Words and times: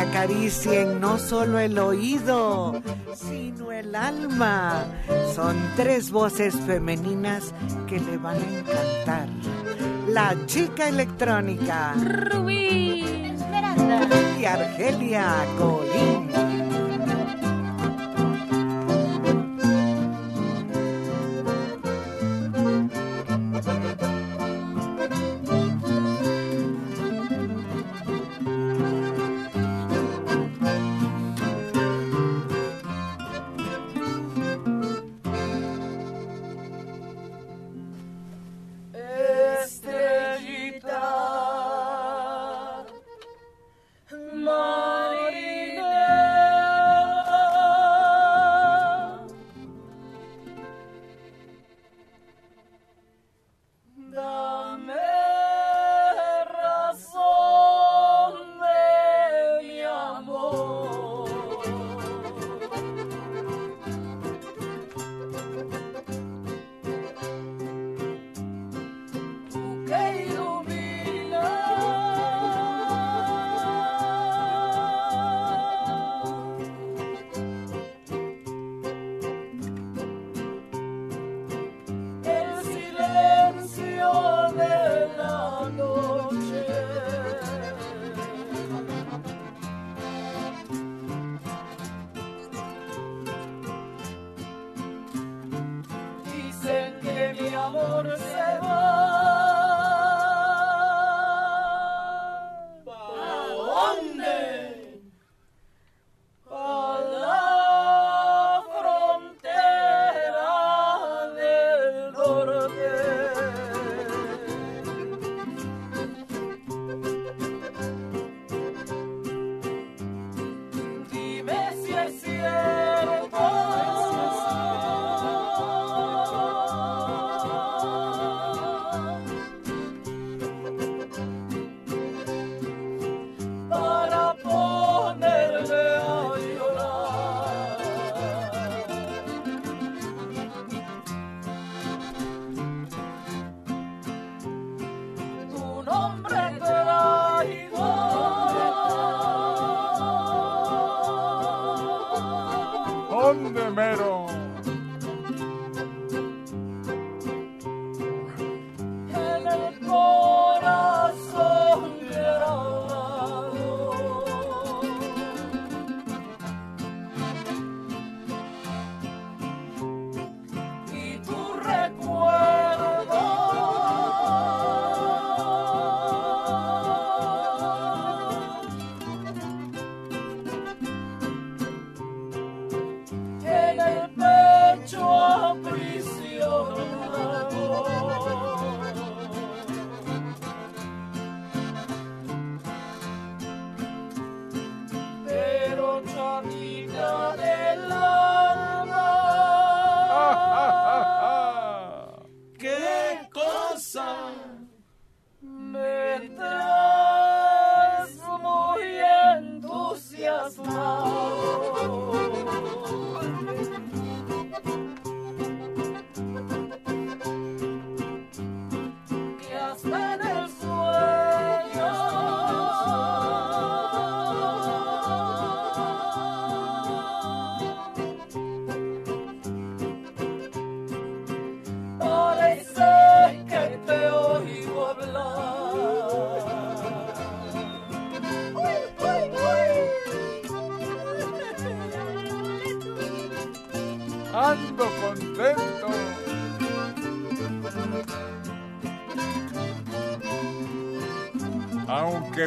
acaricien 0.00 1.00
no 1.00 1.18
solo 1.18 1.58
el 1.58 1.78
oído, 1.78 2.80
sino 3.14 3.72
el 3.72 3.94
alma. 3.94 4.84
Son 5.34 5.56
tres 5.76 6.10
voces 6.10 6.54
femeninas 6.66 7.54
que 7.86 8.00
le 8.00 8.16
van 8.16 8.36
a 8.36 8.58
encantar. 8.58 9.28
La 10.08 10.34
chica 10.46 10.88
electrónica. 10.88 11.94
Rubí 11.94 13.34
Miranda. 13.50 14.08
Y 14.38 14.44
Argelia 14.44 15.44
Colín. 15.58 16.49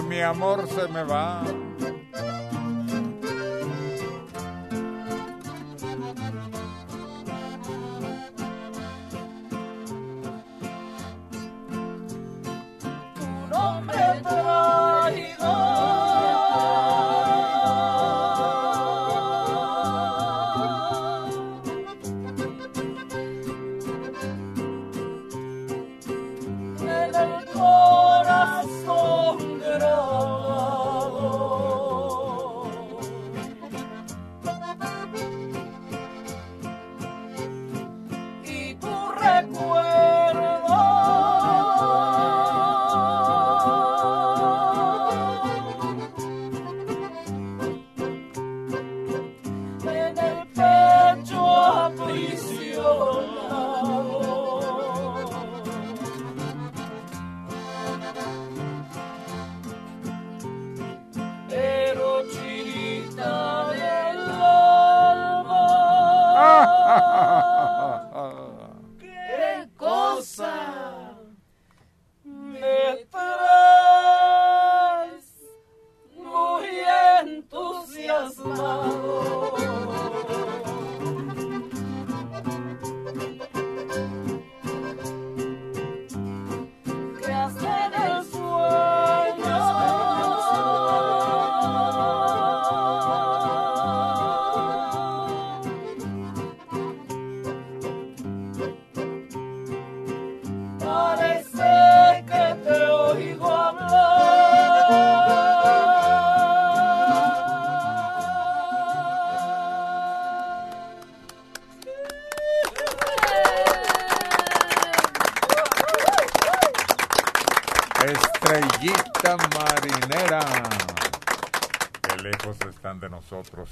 Mi 0.02 0.22
amor 0.22 0.68
se 0.68 0.88
me 0.88 1.04
va. 1.04 1.44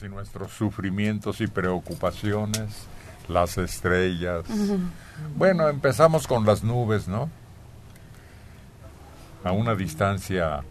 Y 0.03 0.09
nuestros 0.09 0.51
sufrimientos 0.51 1.41
y 1.41 1.47
preocupaciones, 1.47 2.87
las 3.27 3.57
estrellas. 3.57 4.45
Bueno, 5.35 5.69
empezamos 5.69 6.27
con 6.27 6.45
las 6.45 6.63
nubes, 6.63 7.07
¿no? 7.07 7.29
A 9.43 9.51
una 9.51 9.75
distancia 9.75 10.63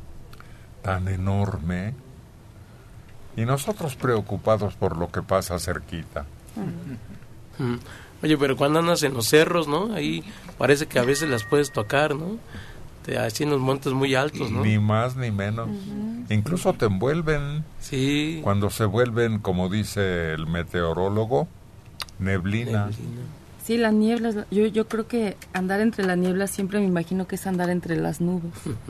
tan 0.82 1.08
enorme 1.08 1.94
y 3.36 3.44
nosotros 3.44 3.96
preocupados 3.96 4.74
por 4.74 4.96
lo 4.96 5.10
que 5.10 5.22
pasa 5.22 5.58
cerquita. 5.58 6.24
Oye, 8.22 8.36
pero 8.36 8.56
cuando 8.56 8.80
andas 8.80 9.02
en 9.02 9.14
los 9.14 9.28
cerros, 9.28 9.68
¿no? 9.68 9.94
Ahí 9.94 10.24
parece 10.58 10.86
que 10.86 10.98
a 10.98 11.04
veces 11.04 11.28
las 11.28 11.44
puedes 11.44 11.72
tocar, 11.72 12.14
¿no? 12.14 12.38
Te, 13.04 13.18
así 13.18 13.44
en 13.44 13.50
los 13.50 13.60
montes 13.60 13.92
muy 13.92 14.14
altos, 14.14 14.50
¿no? 14.50 14.62
Ni 14.62 14.78
más 14.78 15.16
ni 15.16 15.30
menos. 15.30 15.68
Incluso 16.30 16.72
te 16.72 16.86
envuelven. 16.86 17.64
Sí. 17.80 18.40
Cuando 18.42 18.70
se 18.70 18.84
vuelven, 18.84 19.40
como 19.40 19.68
dice 19.68 20.32
el 20.32 20.46
meteorólogo, 20.46 21.48
neblina. 22.18 22.86
neblina. 22.86 23.40
Sí, 23.64 23.76
la 23.76 23.90
niebla, 23.90 24.46
yo, 24.50 24.66
yo 24.66 24.88
creo 24.88 25.06
que 25.06 25.36
andar 25.52 25.80
entre 25.80 26.04
la 26.06 26.16
niebla 26.16 26.46
siempre 26.46 26.80
me 26.80 26.86
imagino 26.86 27.26
que 27.26 27.34
es 27.36 27.46
andar 27.46 27.70
entre 27.70 27.96
las 27.96 28.20
nubes. 28.20 28.52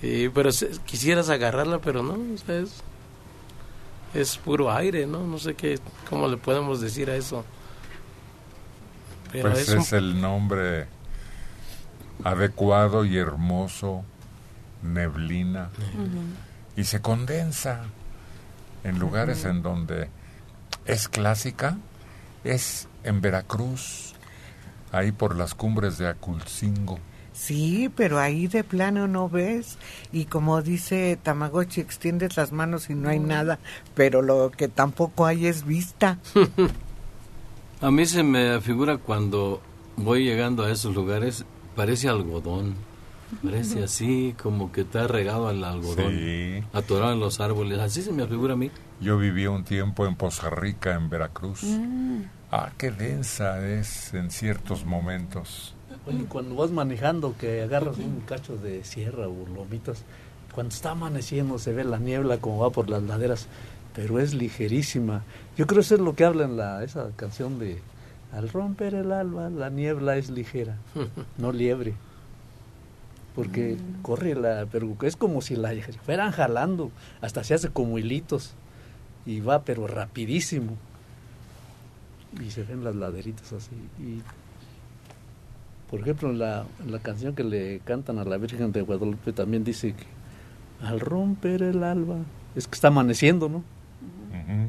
Sí, 0.00 0.30
pero 0.34 0.50
quisieras 0.84 1.30
agarrarla, 1.30 1.78
pero 1.78 2.02
no, 2.02 2.12
o 2.12 2.38
sea, 2.38 2.58
es, 2.58 2.82
es, 4.12 4.36
puro 4.36 4.70
aire, 4.70 5.06
¿no? 5.06 5.26
No 5.26 5.38
sé 5.38 5.54
qué, 5.54 5.78
cómo 6.10 6.28
le 6.28 6.36
podemos 6.36 6.82
decir 6.82 7.08
a 7.08 7.16
eso. 7.16 7.44
Pero 9.32 9.50
pues 9.50 9.68
es, 9.68 9.74
es 9.74 9.92
el 9.94 10.20
nombre 10.20 10.86
adecuado 12.24 13.06
y 13.06 13.16
hermoso, 13.16 14.04
neblina, 14.82 15.70
uh 15.78 16.00
-huh. 16.00 16.80
y 16.80 16.84
se 16.84 17.00
condensa 17.00 17.84
en 18.84 18.98
lugares 18.98 19.44
uh 19.44 19.46
-huh. 19.46 19.50
en 19.50 19.62
donde 19.62 20.08
es 20.84 21.08
clásica, 21.08 21.78
es 22.44 22.88
en 23.04 23.20
Veracruz, 23.20 24.14
ahí 24.92 25.12
por 25.12 25.36
las 25.36 25.54
cumbres 25.54 25.98
de 25.98 26.08
Aculcingo. 26.08 26.98
Sí, 27.36 27.90
pero 27.94 28.18
ahí 28.18 28.46
de 28.46 28.64
plano 28.64 29.06
no 29.08 29.28
ves. 29.28 29.76
Y 30.10 30.24
como 30.24 30.62
dice 30.62 31.18
Tamagotchi, 31.22 31.82
extiendes 31.82 32.36
las 32.36 32.50
manos 32.50 32.88
y 32.88 32.94
no 32.94 33.10
hay 33.10 33.20
nada, 33.20 33.58
pero 33.94 34.22
lo 34.22 34.50
que 34.50 34.68
tampoco 34.68 35.26
hay 35.26 35.46
es 35.46 35.64
vista. 35.66 36.18
a 37.82 37.90
mí 37.90 38.06
se 38.06 38.22
me 38.22 38.58
figura 38.62 38.96
cuando 38.96 39.60
voy 39.96 40.24
llegando 40.24 40.64
a 40.64 40.70
esos 40.72 40.94
lugares, 40.94 41.44
parece 41.74 42.08
algodón. 42.08 42.74
Parece 43.42 43.82
así, 43.84 44.34
como 44.40 44.70
que 44.70 44.82
está 44.82 45.06
regado 45.06 45.48
al 45.48 45.62
algodón, 45.64 46.12
sí. 46.12 46.62
atorado 46.72 47.12
en 47.12 47.20
los 47.20 47.40
árboles. 47.40 47.78
Así 47.78 48.02
se 48.02 48.12
me 48.12 48.26
figura 48.26 48.54
a 48.54 48.56
mí. 48.56 48.70
Yo 49.00 49.18
viví 49.18 49.46
un 49.46 49.64
tiempo 49.64 50.06
en 50.06 50.16
Poza 50.16 50.50
Rica, 50.50 50.94
en 50.94 51.10
Veracruz. 51.10 51.62
Mm. 51.64 52.22
Ah, 52.50 52.70
qué 52.78 52.90
densa 52.90 53.66
es 53.66 54.14
en 54.14 54.30
ciertos 54.30 54.84
momentos. 54.84 55.74
Oye, 56.06 56.24
cuando 56.28 56.54
vas 56.54 56.70
manejando, 56.70 57.34
que 57.36 57.62
agarras 57.62 57.98
un 57.98 58.20
cacho 58.20 58.56
de 58.56 58.84
sierra 58.84 59.26
o 59.26 59.46
lomitas, 59.54 60.04
cuando 60.54 60.72
está 60.72 60.92
amaneciendo 60.92 61.58
se 61.58 61.72
ve 61.72 61.84
la 61.84 61.98
niebla 61.98 62.38
como 62.38 62.58
va 62.58 62.70
por 62.70 62.88
las 62.88 63.02
laderas, 63.02 63.48
pero 63.94 64.20
es 64.20 64.32
ligerísima. 64.32 65.24
Yo 65.56 65.66
creo 65.66 65.80
que 65.80 65.84
eso 65.84 65.96
es 65.96 66.00
lo 66.00 66.14
que 66.14 66.24
habla 66.24 66.44
en 66.44 66.56
la, 66.56 66.84
esa 66.84 67.10
canción 67.16 67.58
de 67.58 67.82
Al 68.32 68.48
romper 68.48 68.94
el 68.94 69.10
alba, 69.10 69.50
la 69.50 69.68
niebla 69.68 70.16
es 70.16 70.30
ligera, 70.30 70.76
no 71.38 71.50
liebre. 71.50 71.94
Porque 73.36 73.76
mm. 73.76 74.02
corre 74.02 74.34
la, 74.34 74.66
pero 74.72 74.96
es 75.02 75.14
como 75.14 75.40
si 75.40 75.54
la 75.54 75.72
fueran 76.04 76.32
jalando, 76.32 76.90
hasta 77.20 77.44
se 77.44 77.54
hace 77.54 77.68
como 77.68 77.98
hilitos 77.98 78.54
y 79.24 79.40
va 79.40 79.62
pero 79.62 79.86
rapidísimo. 79.86 80.72
Y 82.44 82.50
se 82.50 82.64
ven 82.64 82.82
las 82.82 82.96
laderitas 82.96 83.52
así. 83.52 83.76
Y 84.00 84.22
por 85.90 86.00
ejemplo, 86.00 86.30
en 86.30 86.38
la, 86.40 86.64
la 86.84 86.98
canción 86.98 87.34
que 87.34 87.44
le 87.44 87.80
cantan 87.84 88.18
a 88.18 88.24
la 88.24 88.38
Virgen 88.38 88.72
de 88.72 88.82
Guadalupe 88.82 89.32
también 89.32 89.62
dice 89.62 89.94
que 89.94 90.04
al 90.82 91.00
romper 91.00 91.62
el 91.62 91.82
alba, 91.82 92.16
es 92.54 92.66
que 92.66 92.74
está 92.74 92.88
amaneciendo, 92.88 93.48
¿no? 93.48 93.58
Uh 93.58 94.50
-huh. 94.50 94.68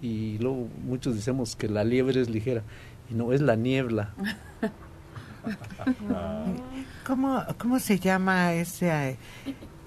Y 0.00 0.38
luego 0.38 0.68
muchos 0.84 1.16
decimos 1.16 1.56
que 1.56 1.68
la 1.68 1.82
liebre 1.82 2.20
es 2.20 2.28
ligera, 2.28 2.62
y 3.10 3.14
no, 3.14 3.32
es 3.32 3.40
la 3.40 3.56
niebla. 3.56 4.14
¿Cómo, 7.08 7.42
¿Cómo 7.56 7.78
se 7.78 7.98
llama 7.98 8.52
ese, 8.52 9.16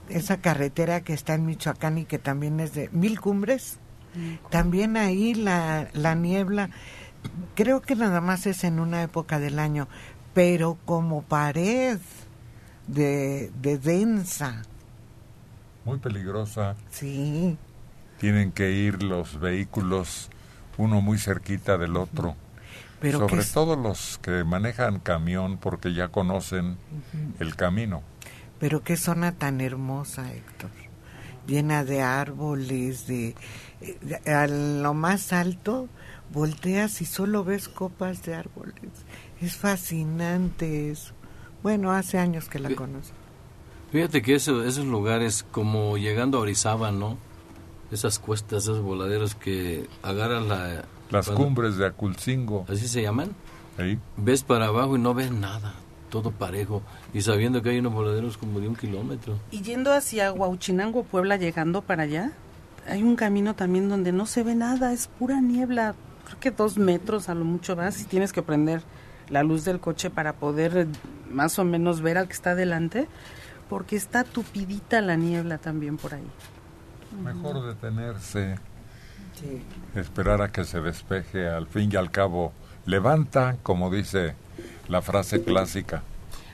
esa 0.10 0.42
carretera 0.42 1.02
que 1.02 1.14
está 1.14 1.36
en 1.36 1.46
Michoacán 1.46 2.00
y 2.00 2.06
que 2.06 2.18
también 2.18 2.60
es 2.60 2.74
de 2.74 2.90
Mil 2.90 3.22
Cumbres? 3.22 3.78
También 4.50 4.98
ahí 4.98 5.36
la, 5.36 5.88
la 5.94 6.16
niebla, 6.16 6.72
creo 7.54 7.80
que 7.82 7.96
nada 7.96 8.22
más 8.22 8.48
es 8.48 8.64
en 8.64 8.80
una 8.80 9.04
época 9.04 9.38
del 9.38 9.60
año, 9.60 9.88
pero 10.34 10.80
como 10.84 11.22
pared 11.22 12.00
de, 12.88 13.52
de 13.62 13.78
densa. 13.78 14.64
Muy 15.86 16.00
peligrosa. 16.00 16.76
Sí. 16.90 17.56
Tienen 18.20 18.52
que 18.52 18.72
ir 18.72 19.04
los 19.04 19.40
vehículos 19.40 20.32
uno 20.78 21.02
muy 21.02 21.20
cerquita 21.20 21.78
del 21.78 21.98
otro. 21.98 22.36
Pero 23.02 23.20
Sobre 23.20 23.44
todo 23.44 23.76
los 23.76 24.20
que 24.20 24.44
manejan 24.46 25.00
camión 25.00 25.58
porque 25.58 25.94
ya 25.94 26.08
conocen 26.10 26.66
uh 26.66 26.76
-huh. 27.14 27.34
el 27.40 27.56
camino. 27.56 28.04
Pero 28.60 28.84
qué 28.84 28.96
zona 28.96 29.34
tan 29.34 29.60
hermosa, 29.60 30.32
Héctor. 30.32 30.70
Llena 31.48 31.84
de 31.84 32.04
árboles, 32.04 33.08
de, 33.08 33.36
de 34.02 34.32
a 34.32 34.46
lo 34.48 34.94
más 34.94 35.34
alto 35.34 35.90
volteas 36.32 37.02
y 37.02 37.06
solo 37.06 37.44
ves 37.44 37.68
copas 37.68 38.24
de 38.24 38.36
árboles. 38.36 38.92
Es 39.42 39.58
fascinante 39.58 40.92
eso. 40.92 41.14
Bueno, 41.64 41.92
hace 41.92 42.18
años 42.18 42.48
que 42.48 42.60
la 42.60 42.74
conozco. 42.76 43.16
Fíjate 43.92 44.22
que 44.22 44.36
eso, 44.36 44.64
esos 44.64 44.86
lugares, 44.86 45.46
como 45.52 45.98
llegando 45.98 46.38
a 46.38 46.42
Orizaba, 46.42 46.92
¿no? 46.92 47.18
Esas 47.92 48.20
cuestas, 48.20 48.64
esos 48.64 48.82
voladeros 48.82 49.36
que 49.36 49.88
agarran 50.02 50.48
la... 50.48 50.86
Las 51.12 51.28
cuando, 51.28 51.44
cumbres 51.44 51.78
de 51.78 51.86
Aculcingo. 51.86 52.66
¿Así 52.70 52.88
se 52.88 53.02
llaman? 53.02 53.32
Ahí. 53.78 54.00
Ves 54.18 54.44
para 54.44 54.68
abajo 54.68 54.96
y 54.96 55.00
no 55.00 55.14
ves 55.14 55.32
nada, 55.32 55.74
todo 56.10 56.32
parejo. 56.32 56.82
Y 57.14 57.22
sabiendo 57.22 57.62
que 57.62 57.70
hay 57.70 57.80
unos 57.80 57.94
voladeros 57.94 58.38
como 58.38 58.60
de 58.60 58.68
un 58.68 58.76
kilómetro. 58.76 59.38
Y 59.52 59.62
yendo 59.62 59.94
hacia 59.94 60.32
Huauchinango, 60.32 61.04
Puebla, 61.04 61.38
llegando 61.38 61.82
para 61.82 62.04
allá, 62.04 62.32
hay 62.88 63.04
un 63.04 63.16
camino 63.16 63.56
también 63.56 63.90
donde 63.90 64.12
no 64.12 64.26
se 64.26 64.44
ve 64.44 64.56
nada, 64.56 64.94
es 64.94 65.08
pura 65.08 65.42
niebla. 65.42 65.96
Creo 66.26 66.40
que 66.40 66.52
dos 66.52 66.78
metros 66.78 67.30
a 67.30 67.36
lo 67.36 67.46
mucho 67.46 67.76
más 67.76 68.02
y 68.02 68.06
tienes 68.06 68.32
que 68.32 68.42
prender 68.42 68.82
la 69.30 69.44
luz 69.44 69.64
del 69.66 69.80
coche 69.80 70.10
para 70.10 70.34
poder 70.34 70.88
más 71.32 71.58
o 71.60 71.64
menos 71.64 72.02
ver 72.02 72.18
al 72.18 72.28
que 72.28 72.34
está 72.34 72.56
delante, 72.56 73.08
porque 73.70 73.96
está 73.96 74.24
tupidita 74.24 75.02
la 75.02 75.16
niebla 75.16 75.58
también 75.58 75.98
por 75.98 76.14
ahí. 76.14 76.28
Mejor 77.24 77.66
detenerse, 77.66 78.58
sí. 79.42 80.00
esperar 80.00 80.42
a 80.42 80.52
que 80.52 80.64
se 80.64 80.80
despeje, 80.80 81.48
al 81.48 81.68
fin 81.68 81.90
y 81.92 81.96
al 81.96 82.12
cabo, 82.12 82.54
levanta, 82.86 83.58
como 83.64 83.90
dice 83.90 84.36
la 84.88 85.02
frase 85.02 85.44
clásica. 85.44 86.04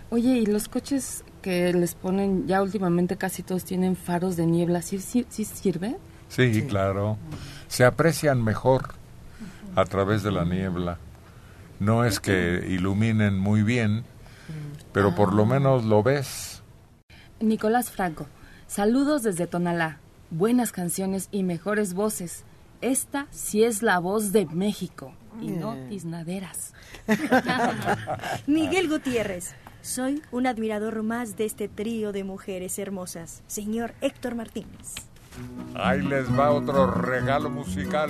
Oye, 0.10 0.38
¿y 0.38 0.46
los 0.46 0.68
coches 0.68 1.24
que 1.42 1.74
les 1.74 1.96
ponen, 1.96 2.48
ya 2.48 2.62
últimamente 2.62 3.18
casi 3.18 3.44
todos 3.44 3.66
tienen 3.66 3.96
faros 3.96 4.36
de 4.38 4.46
niebla, 4.46 4.82
¿sí, 4.82 5.00
sí, 5.00 5.26
sí 5.30 5.46
sirve? 5.46 5.98
Sí, 6.30 6.54
sí, 6.54 6.64
claro. 6.64 7.18
Se 7.68 7.86
aprecian 7.86 8.44
mejor 8.44 8.94
a 9.76 9.86
través 9.86 10.24
de 10.24 10.32
la 10.32 10.46
niebla 10.46 10.98
no 11.80 12.06
es 12.06 12.20
que 12.20 12.66
iluminen 12.68 13.38
muy 13.38 13.64
bien, 13.64 14.04
pero 14.94 15.16
por 15.16 15.34
lo 15.34 15.46
menos 15.46 15.86
lo 15.86 16.04
ves. 16.04 16.64
Nicolás 17.40 17.92
Franco, 17.92 18.28
saludos 18.68 19.24
desde 19.24 19.48
Tonalá. 19.48 20.00
Buenas 20.30 20.72
canciones 20.72 21.30
y 21.32 21.44
mejores 21.44 21.94
voces. 21.94 22.44
Esta 22.82 23.28
sí 23.32 23.64
es 23.64 23.82
la 23.82 24.00
voz 24.00 24.32
de 24.32 24.46
México 24.46 25.14
y 25.42 25.48
no 25.48 25.76
tiznaderas. 25.90 26.74
Miguel 28.48 28.88
Gutiérrez, 28.88 29.56
soy 29.82 30.22
un 30.32 30.48
admirador 30.48 31.02
más 31.04 31.38
de 31.38 31.46
este 31.46 31.68
trío 31.68 32.12
de 32.12 32.24
mujeres 32.24 32.78
hermosas, 32.78 33.44
señor 33.48 33.94
Héctor 34.02 34.36
Martínez. 34.36 34.96
Ahí 35.76 36.02
les 36.02 36.28
va 36.38 36.52
otro 36.52 36.88
regalo 36.92 37.50
musical. 37.50 38.10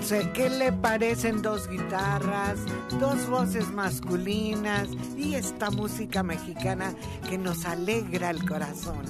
Sé 0.00 0.30
que 0.32 0.48
le 0.48 0.72
parecen 0.72 1.42
dos 1.42 1.68
guitarras, 1.68 2.58
dos 2.98 3.28
voces 3.28 3.70
masculinas 3.72 4.88
y 5.16 5.34
esta 5.34 5.70
música 5.70 6.22
mexicana 6.22 6.94
que 7.28 7.36
nos 7.36 7.64
alegra 7.64 8.30
el 8.30 8.46
corazón 8.48 9.04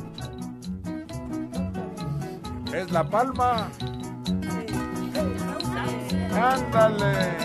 es 2.75 2.91
La 2.91 3.05
Palma. 3.09 3.71
Ándale. 6.33 7.37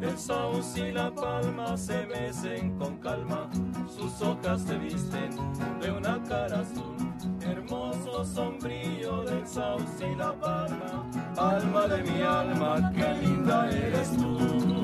El 0.00 0.18
saus 0.18 0.76
y 0.76 0.92
la 0.92 1.14
palma 1.14 1.76
se 1.76 2.06
mecen 2.06 2.76
con 2.78 2.96
calma, 2.98 3.48
sus 3.88 4.20
hojas 4.22 4.62
se 4.62 4.76
visten 4.78 5.30
de 5.80 5.90
una 5.90 6.22
cara 6.24 6.60
azul. 6.60 6.96
Hermoso 7.40 8.24
sombrío 8.24 9.22
del 9.22 9.46
saus 9.46 9.82
y 10.00 10.14
la 10.16 10.32
palma, 10.32 11.06
alma 11.36 11.86
de 11.86 12.02
mi 12.02 12.22
alma, 12.22 12.92
qué 12.94 13.14
linda 13.22 13.70
eres 13.70 14.10
tú. 14.16 14.75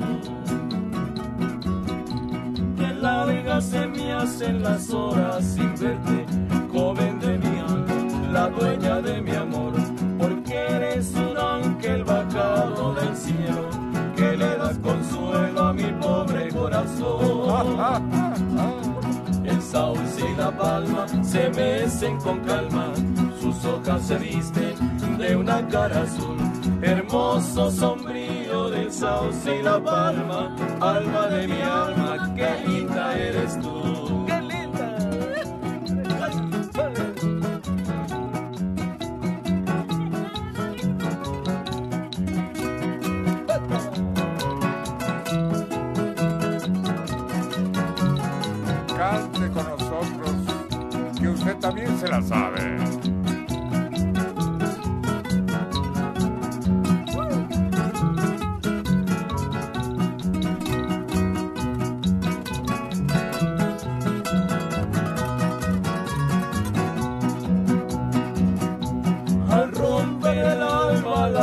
Se 3.61 3.87
me 3.87 4.13
hacen 4.13 4.63
las 4.63 4.89
horas 4.91 5.43
sin 5.45 5.73
verte, 5.75 6.25
joven 6.71 7.19
de 7.19 7.37
mi 7.37 7.59
alma, 7.59 8.31
la 8.31 8.49
dueña 8.49 9.01
de 9.01 9.21
mi 9.21 9.31
amor, 9.31 9.73
porque 10.17 10.55
eres 10.55 11.13
un 11.15 11.37
ángel 11.37 12.03
bajado 12.03 12.95
del 12.95 13.15
cielo 13.15 13.69
que 14.15 14.37
le 14.37 14.57
das 14.57 14.77
consuelo 14.79 15.63
a 15.63 15.73
mi 15.73 15.91
pobre 16.01 16.49
corazón. 16.49 17.43
El 19.45 19.61
sauce 19.61 20.21
y 20.31 20.35
la 20.35 20.51
palma 20.57 21.05
se 21.23 21.49
mecen 21.49 22.17
con 22.19 22.39
calma, 22.41 22.93
sus 23.39 23.63
hojas 23.65 24.01
se 24.07 24.17
visten 24.17 25.17
de 25.17 25.35
una 25.35 25.67
cara 25.67 26.01
azul. 26.01 26.37
Hermoso 26.81 27.71
sombrío 27.71 28.42
sauce 28.93 29.55
y 29.59 29.63
la 29.63 29.83
palma, 29.83 30.55
alma 30.79 31.27
de 31.27 31.47
mi 31.47 31.61
alma, 31.61 32.31
qué 32.35 32.67
linda 32.67 33.17
eres 33.17 33.59
tú. 33.59 34.25
¡Qué 34.27 34.39
linda! 34.41 34.97
Cante 48.95 49.49
con 49.49 49.65
nosotros, 49.69 50.35
que 51.19 51.29
usted 51.29 51.57
también 51.57 51.97
se 51.97 52.07
la 52.07 52.21
sabe. 52.21 52.92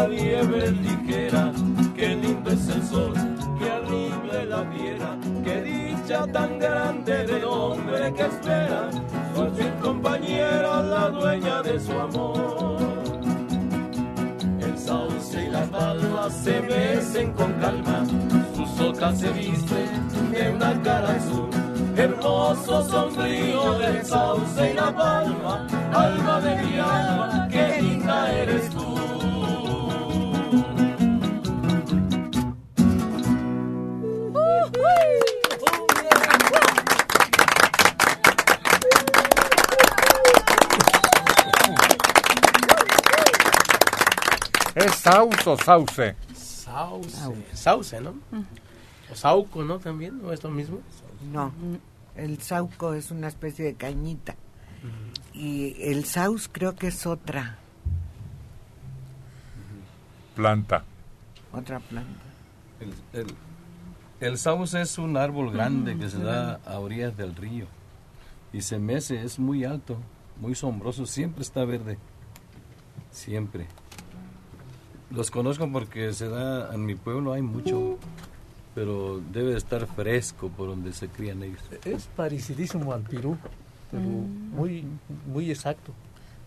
La 0.01 0.09
ligera, 0.09 1.53
qué 1.95 2.09
lindo 2.17 2.51
es 2.51 2.69
el 2.69 2.83
sol, 2.85 3.13
qué 3.59 3.71
horrible 3.71 4.47
la 4.47 4.63
viera, 4.63 5.17
qué 5.45 5.61
dicha 5.63 6.27
tan 6.29 6.59
grande 6.59 7.27
del 7.27 7.45
hombre 7.45 8.13
que 8.15 8.23
espera, 8.23 8.91
su 9.35 9.51
fiel 9.55 9.75
compañera, 9.83 10.83
la 10.83 11.09
dueña 11.11 11.63
de 11.63 11.79
su 11.79 11.93
amor. 11.93 12.79
El 14.61 14.79
sauce 14.79 15.45
y 15.45 15.51
la 15.51 15.65
palma 15.65 16.31
se 16.31 16.61
besen 16.61 17.33
con 17.33 17.53
calma, 17.55 18.07
sus 18.57 18.81
hojas 18.81 19.21
se 19.21 19.31
visten 19.33 20.33
de 20.33 20.51
una 20.51 20.83
cara 20.83 21.11
azul. 21.11 21.51
Hermoso 21.97 22.89
sombrío 22.89 23.79
del 23.79 24.03
sauce 24.07 24.71
y 24.71 24.75
la 24.75 24.95
palma, 24.95 25.67
alma 25.93 26.41
de 26.41 26.63
mi 26.63 26.79
alma, 26.79 27.49
qué 27.51 27.83
linda 27.83 28.33
eres 28.33 28.71
tú. 28.71 28.90
¿Es 45.41 45.45
sauce 45.45 46.17
sauce? 46.35 47.47
Sauce. 47.55 48.01
¿no? 48.01 48.15
O 49.11 49.15
sauco, 49.15 49.65
¿no? 49.65 49.79
También, 49.79 50.21
¿o 50.25 50.33
es 50.33 50.43
lo 50.45 50.51
mismo? 50.51 50.81
No, 51.33 51.53
el 52.17 52.41
sauco 52.41 52.95
es 52.95 53.11
una 53.11 53.29
especie 53.29 53.65
de 53.65 53.75
cañita. 53.75 54.37
Y 55.33 55.77
el 55.83 56.05
saus 56.05 56.49
creo 56.51 56.75
que 56.75 56.89
es 56.89 57.07
otra, 57.07 57.59
Planta. 60.35 60.85
otra 61.53 61.81
planta. 61.81 62.21
El, 62.81 62.95
el, 63.21 63.35
el 64.21 64.39
sauce 64.39 64.81
es 64.81 64.97
un 64.99 65.17
árbol 65.17 65.51
grande 65.53 65.97
que 65.99 66.09
se 66.09 66.19
da 66.23 66.61
a 66.67 66.79
orillas 66.79 67.17
del 67.17 67.35
río 67.37 67.67
y 68.53 68.63
se 68.63 68.79
mece, 68.79 69.23
es 69.23 69.39
muy 69.39 69.65
alto, 69.65 69.97
muy 70.41 70.55
sombroso, 70.55 71.05
siempre 71.07 71.43
está 71.43 71.65
verde, 71.65 71.99
siempre. 73.11 73.67
Los 75.11 75.31
conozco 75.31 75.71
porque 75.71 76.13
se 76.13 76.29
da, 76.29 76.73
en 76.73 76.87
mi 76.87 76.95
pueblo 76.95 77.33
hay 77.33 77.43
mucho, 77.43 77.99
pero 78.75 79.21
debe 79.33 79.51
de 79.53 79.59
estar 79.59 79.87
fresco 79.87 80.49
por 80.51 80.69
donde 80.69 80.93
se 80.93 81.09
crían 81.09 81.43
ellos. 81.43 81.61
Es 81.85 82.05
parecidísimo 82.17 82.93
al 82.93 83.03
pirú, 83.03 83.37
pero 83.91 84.03
muy, 84.05 84.85
muy 85.27 85.51
exacto. 85.51 85.93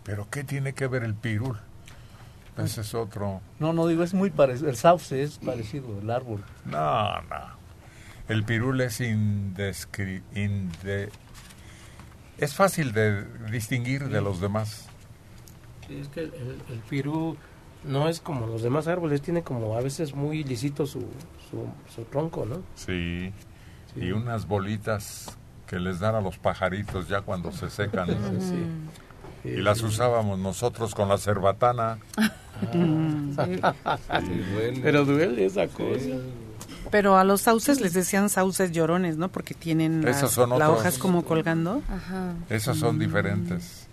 ¿Pero 0.04 0.26
qué 0.30 0.44
tiene 0.44 0.72
que 0.72 0.86
ver 0.86 1.04
el 1.04 1.14
pirul? 1.14 1.58
Ese 2.56 2.82
es 2.82 2.94
otro. 2.94 3.40
No, 3.58 3.72
no 3.72 3.86
digo, 3.86 4.02
es 4.02 4.14
muy 4.14 4.30
parecido. 4.30 4.70
El 4.70 4.76
sauce 4.76 5.22
es 5.22 5.38
parecido, 5.38 5.98
el 6.00 6.08
árbol. 6.10 6.42
No, 6.64 7.20
no. 7.22 7.64
El 8.28 8.44
pirul 8.44 8.80
es 8.80 9.00
indescri... 9.00 10.22
inde- 10.34 11.10
Es 12.38 12.54
fácil 12.54 12.92
de 12.92 13.24
distinguir 13.50 14.08
de 14.08 14.20
los 14.22 14.40
demás. 14.40 14.86
Sí, 15.88 15.98
es 15.98 16.08
que 16.08 16.20
el, 16.20 16.32
el- 16.34 16.62
el 16.70 16.78
pirú 16.88 17.36
no 17.86 18.08
es 18.08 18.20
como 18.20 18.46
los 18.46 18.62
demás 18.62 18.86
árboles, 18.88 19.22
tiene 19.22 19.42
como 19.42 19.76
a 19.76 19.80
veces 19.80 20.14
muy 20.14 20.44
lisito 20.44 20.86
su, 20.86 21.00
su, 21.50 21.66
su 21.94 22.02
tronco, 22.04 22.44
¿no? 22.46 22.56
Sí. 22.74 23.32
Sí. 23.94 24.00
Y 24.00 24.12
unas 24.12 24.46
bolitas 24.46 25.36
que 25.66 25.78
les 25.78 26.00
dan 26.00 26.14
a 26.14 26.20
los 26.20 26.38
pajaritos 26.38 27.08
ya 27.08 27.20
cuando 27.22 27.52
se 27.52 27.70
secan. 27.70 28.08
Sí. 28.40 29.50
Y 29.50 29.56
las 29.60 29.82
usábamos 29.82 30.38
nosotros 30.38 30.94
con 30.94 31.08
la 31.08 31.18
cerbatana. 31.18 31.98
Pero 34.82 35.04
duele 35.04 35.44
esa 35.46 35.66
cosa. 35.68 36.16
Pero 36.90 37.16
a 37.18 37.24
los 37.24 37.42
sauces 37.42 37.80
les 37.80 37.92
decían 37.92 38.28
sauces 38.28 38.72
llorones, 38.72 39.16
¿no? 39.16 39.28
Porque 39.30 39.54
tienen 39.54 40.04
las, 40.04 40.30
son 40.30 40.50
la 40.50 40.56
otros. 40.56 40.80
hoja 40.80 40.88
es 40.88 40.98
como 40.98 41.24
colgando. 41.24 41.82
Ajá. 41.88 42.34
Esos 42.48 42.78
son 42.78 42.98
diferentes. 42.98 43.88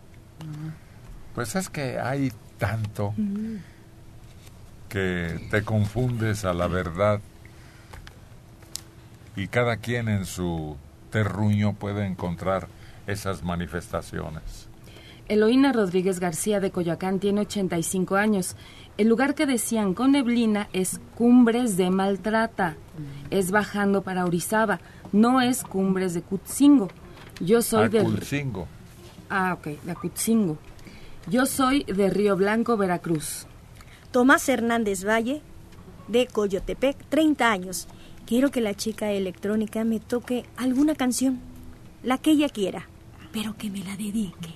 Pues 1.36 1.56
es 1.56 1.70
que 1.70 2.00
hay 2.00 2.32
tanto 2.58 3.14
que 4.92 5.40
te 5.50 5.64
confundes 5.64 6.44
a 6.44 6.54
la 6.54 6.68
verdad 6.68 7.22
y 9.38 9.48
cada 9.48 9.78
quien 9.78 10.10
en 10.10 10.26
su 10.26 10.76
terruño 11.12 11.74
puede 11.74 12.06
encontrar 12.06 12.68
esas 13.08 13.42
manifestaciones. 13.42 14.68
Eloína 15.30 15.72
Rodríguez 15.72 16.20
García 16.20 16.60
de 16.60 16.72
Coyoacán 16.72 17.20
tiene 17.20 17.42
85 17.42 18.18
años. 18.18 18.58
El 18.98 19.08
lugar 19.08 19.34
que 19.34 19.46
decían 19.46 19.94
con 19.94 20.12
neblina 20.12 20.68
es 20.74 21.00
Cumbres 21.16 21.78
de 21.78 21.90
Maltrata. 21.90 22.76
Es 23.30 23.50
bajando 23.52 24.02
para 24.02 24.26
Orizaba, 24.26 24.82
no 25.14 25.40
es 25.40 25.64
Cumbres 25.64 26.14
de 26.14 26.22
Cutzingo. 26.22 26.90
Yo 27.40 27.62
soy 27.62 27.88
del... 27.88 28.02
Aculcingo. 28.02 28.68
Ah, 29.30 29.54
ok, 29.58 29.82
de 29.82 29.92
Acutzingo. 29.92 30.58
Yo 31.28 31.46
soy 31.46 31.86
de 31.86 32.10
Río 32.10 32.36
Blanco, 32.36 32.76
Veracruz. 32.76 33.48
Tomás 34.12 34.50
Hernández 34.50 35.06
Valle, 35.06 35.42
de 36.10 36.28
Coyotepec, 36.28 36.98
30 37.08 37.50
años. 37.50 37.88
Quiero 38.26 38.52
que 38.52 38.60
la 38.60 38.74
chica 38.74 39.12
electrónica 39.12 39.86
me 39.86 40.00
toque 40.02 40.46
alguna 40.58 40.96
canción, 40.96 41.40
la 42.04 42.18
que 42.18 42.32
ella 42.32 42.50
quiera, 42.50 42.88
pero 43.32 43.56
que 43.58 43.70
me 43.70 43.80
la 43.80 43.96
dedique. 43.96 44.56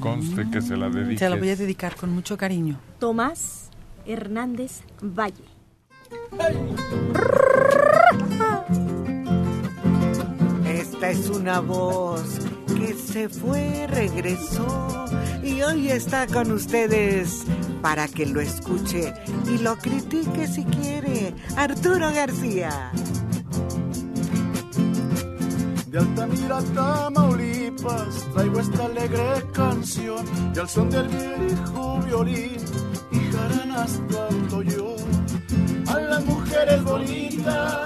Conste 0.00 0.48
que 0.50 0.60
se 0.60 0.76
la 0.76 0.90
dediques. 0.90 1.20
Se 1.20 1.30
la 1.30 1.36
voy 1.36 1.48
a 1.48 1.56
dedicar 1.56 1.96
con 1.96 2.10
mucho 2.10 2.36
cariño. 2.36 2.78
Tomás 2.98 3.70
Hernández 4.04 4.82
Valle. 5.00 5.44
Esta 10.66 11.10
es 11.10 11.28
una 11.30 11.60
voz 11.60 12.40
que 12.78 12.94
se 12.94 13.28
fue, 13.28 13.86
regresó 13.88 15.06
y 15.42 15.62
hoy 15.62 15.90
está 15.90 16.26
con 16.26 16.50
ustedes 16.52 17.44
para 17.80 18.08
que 18.08 18.26
lo 18.26 18.40
escuche 18.40 19.14
y 19.46 19.58
lo 19.58 19.76
critique 19.76 20.46
si 20.46 20.64
quiere. 20.64 21.34
Arturo 21.56 22.12
García. 22.12 22.92
De 25.90 25.98
Altamira, 25.98 26.60
Tamaulipas, 26.74 28.26
traigo 28.34 28.60
esta 28.60 28.84
alegre 28.86 29.44
canción 29.52 30.24
y 30.54 30.58
al 30.58 30.68
son 30.68 30.90
del 30.90 31.08
viejo 31.08 32.00
violín 32.04 32.56
y 33.12 33.18
jaranas 33.32 34.00
canto 34.10 34.62
yo. 34.62 34.96
A 35.86 36.00
las 36.00 36.24
mujeres 36.24 36.82
bonitas 36.84 37.76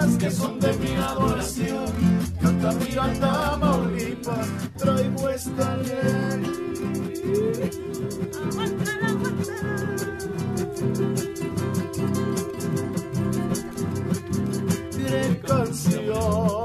Altamira, 2.43 3.13
Tamaulipas, 3.21 4.49
traigo 4.77 5.29
esta 5.29 5.77
ley. 5.77 6.61
canción. 15.47 16.60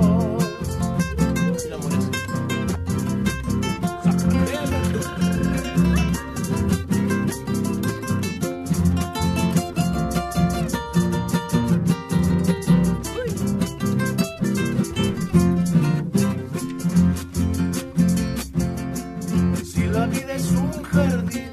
Un 20.65 20.83
jardín, 20.83 21.51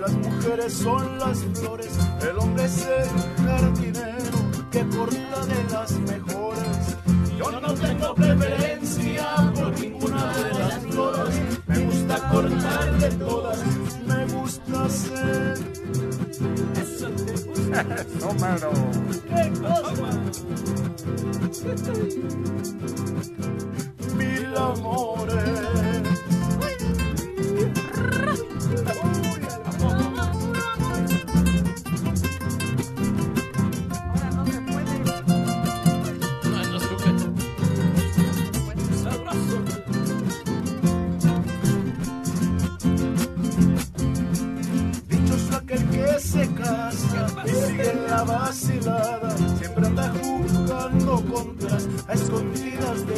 las 0.00 0.12
mujeres 0.12 0.72
son 0.72 1.18
las 1.18 1.38
flores, 1.54 1.98
el 2.28 2.38
hombre 2.38 2.64
es 2.64 2.86
el 2.86 3.44
jardinero 3.46 4.38
que 4.70 4.86
corta 4.88 5.46
de 5.46 5.64
las 5.72 5.92
mejores. 5.92 6.96
Yo 7.38 7.60
no 7.60 7.74
tengo 7.74 8.14
preferencia 8.14 9.26
por 9.54 9.80
ninguna 9.80 10.32
de 10.34 10.58
las 10.58 10.78
flores, 10.86 11.40
me 11.66 11.78
gusta 11.78 12.28
cortar 12.30 12.98
de 12.98 13.10
todas, 13.10 13.58
me 14.06 14.26
gusta 14.26 14.88
ser. 14.88 15.58
Eso, 16.80 17.08
mero. 18.40 18.72
¿Qué 19.28 19.52
cosa? 19.60 20.20
Mil 24.16 24.56
amores. 24.56 25.59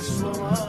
Escondidas 0.08 0.58
de 0.58 0.61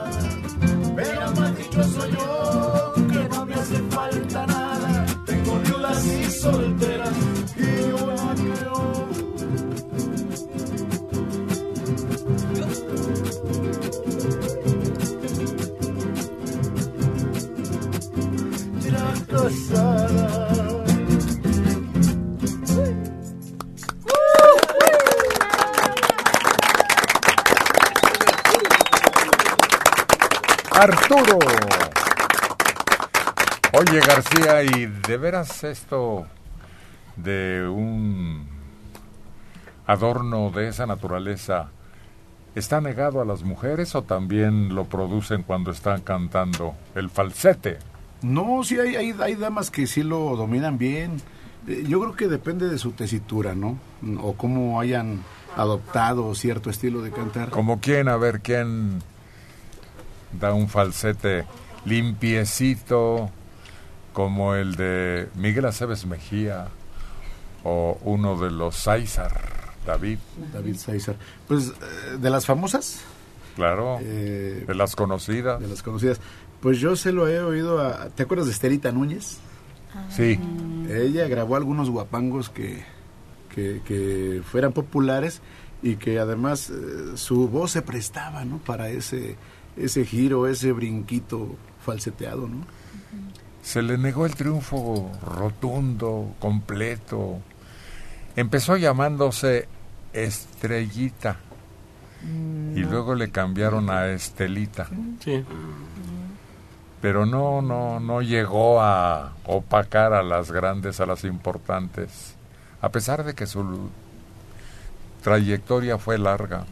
Arturo. 30.73 31.37
Oye, 33.73 33.99
García, 33.99 34.63
¿y 34.63 34.85
de 34.85 35.17
veras 35.17 35.63
esto 35.63 36.25
de 37.15 37.67
un 37.67 38.47
adorno 39.85 40.49
de 40.51 40.69
esa 40.69 40.85
naturaleza 40.85 41.69
está 42.55 42.81
negado 42.81 43.21
a 43.21 43.25
las 43.25 43.43
mujeres 43.43 43.95
o 43.95 44.03
también 44.03 44.73
lo 44.75 44.85
producen 44.85 45.43
cuando 45.43 45.71
están 45.71 46.01
cantando 46.01 46.75
el 46.95 47.09
falsete? 47.09 47.77
No, 48.21 48.63
sí, 48.63 48.79
hay, 48.79 48.95
hay, 48.95 49.15
hay 49.19 49.35
damas 49.35 49.69
que 49.69 49.85
sí 49.85 50.01
lo 50.01 50.35
dominan 50.35 50.77
bien. 50.77 51.17
Eh, 51.67 51.83
Yo 51.87 51.99
creo 51.99 52.15
que 52.15 52.27
depende 52.27 52.67
de 52.69 52.77
su 52.77 52.91
tesitura, 52.91 53.53
¿no? 53.53 53.77
O 54.21 54.33
cómo 54.33 54.79
hayan 54.79 55.21
adoptado 55.55 56.33
cierto 56.35 56.69
estilo 56.69 57.01
de 57.01 57.11
cantar. 57.11 57.49
Como 57.49 57.79
quién, 57.79 58.07
a 58.07 58.17
ver, 58.17 58.41
quién 58.41 59.01
da 60.39 60.53
un 60.53 60.67
falsete 60.69 61.45
limpiecito 61.85 63.29
como 64.13 64.55
el 64.55 64.75
de 64.75 65.29
Miguel 65.35 65.65
Aceves 65.65 66.05
Mejía 66.05 66.67
o 67.63 67.97
uno 68.03 68.37
de 68.39 68.51
los 68.51 68.75
César, 68.75 69.31
David. 69.85 70.19
David 70.53 70.75
César. 70.75 71.15
Pues 71.47 71.69
eh, 71.69 72.17
de 72.19 72.29
las 72.29 72.45
famosas, 72.45 73.01
Claro, 73.55 73.99
eh, 74.01 74.63
de 74.67 74.75
las 74.75 74.95
conocidas. 74.95 75.59
de 75.59 75.67
las 75.67 75.83
conocidas, 75.83 76.19
pues 76.61 76.79
yo 76.79 76.95
se 76.95 77.11
lo 77.11 77.27
he 77.27 77.39
oído 77.41 77.79
a... 77.81 78.09
¿Te 78.09 78.23
acuerdas 78.23 78.47
de 78.47 78.53
Estelita 78.53 78.91
Núñez? 78.91 79.37
Sí, 80.09 80.39
Ella 80.89 81.27
grabó 81.27 81.55
algunos 81.55 81.89
guapangos 81.91 82.49
que, 82.49 82.83
que, 83.53 83.81
que 83.85 84.41
fueran 84.43 84.73
populares 84.73 85.41
y 85.83 85.97
que 85.97 86.17
además 86.19 86.71
eh, 86.71 87.11
su 87.15 87.47
voz 87.47 87.71
se 87.71 87.83
prestaba, 87.83 88.43
¿no? 88.43 88.57
Para 88.57 88.89
ese, 88.89 89.35
ese 89.77 90.05
giro, 90.05 90.47
ese 90.47 90.71
brinquito 90.71 91.55
falseteado, 91.83 92.47
¿no? 92.47 92.65
se 93.63 93.81
le 93.81 93.97
negó 93.97 94.25
el 94.25 94.35
triunfo 94.35 95.09
rotundo, 95.25 96.35
completo. 96.39 97.39
Empezó 98.35 98.75
llamándose 98.75 99.67
Estrellita 100.11 101.37
y 102.75 102.79
luego 102.81 103.15
le 103.15 103.31
cambiaron 103.31 103.89
a 103.89 104.07
Estelita. 104.07 104.87
Sí. 105.23 105.43
pero 107.01 107.25
no, 107.25 107.61
no, 107.61 107.99
no 107.99 108.21
llegó 108.21 108.81
a 108.81 109.33
opacar 109.45 110.13
a 110.13 110.23
las 110.23 110.51
grandes, 110.51 110.99
a 110.99 111.05
las 111.05 111.23
importantes, 111.23 112.35
a 112.81 112.89
pesar 112.89 113.23
de 113.23 113.33
que 113.33 113.45
su 113.47 113.89
trayectoria 115.21 115.97
fue 115.97 116.17
larga. 116.17 116.65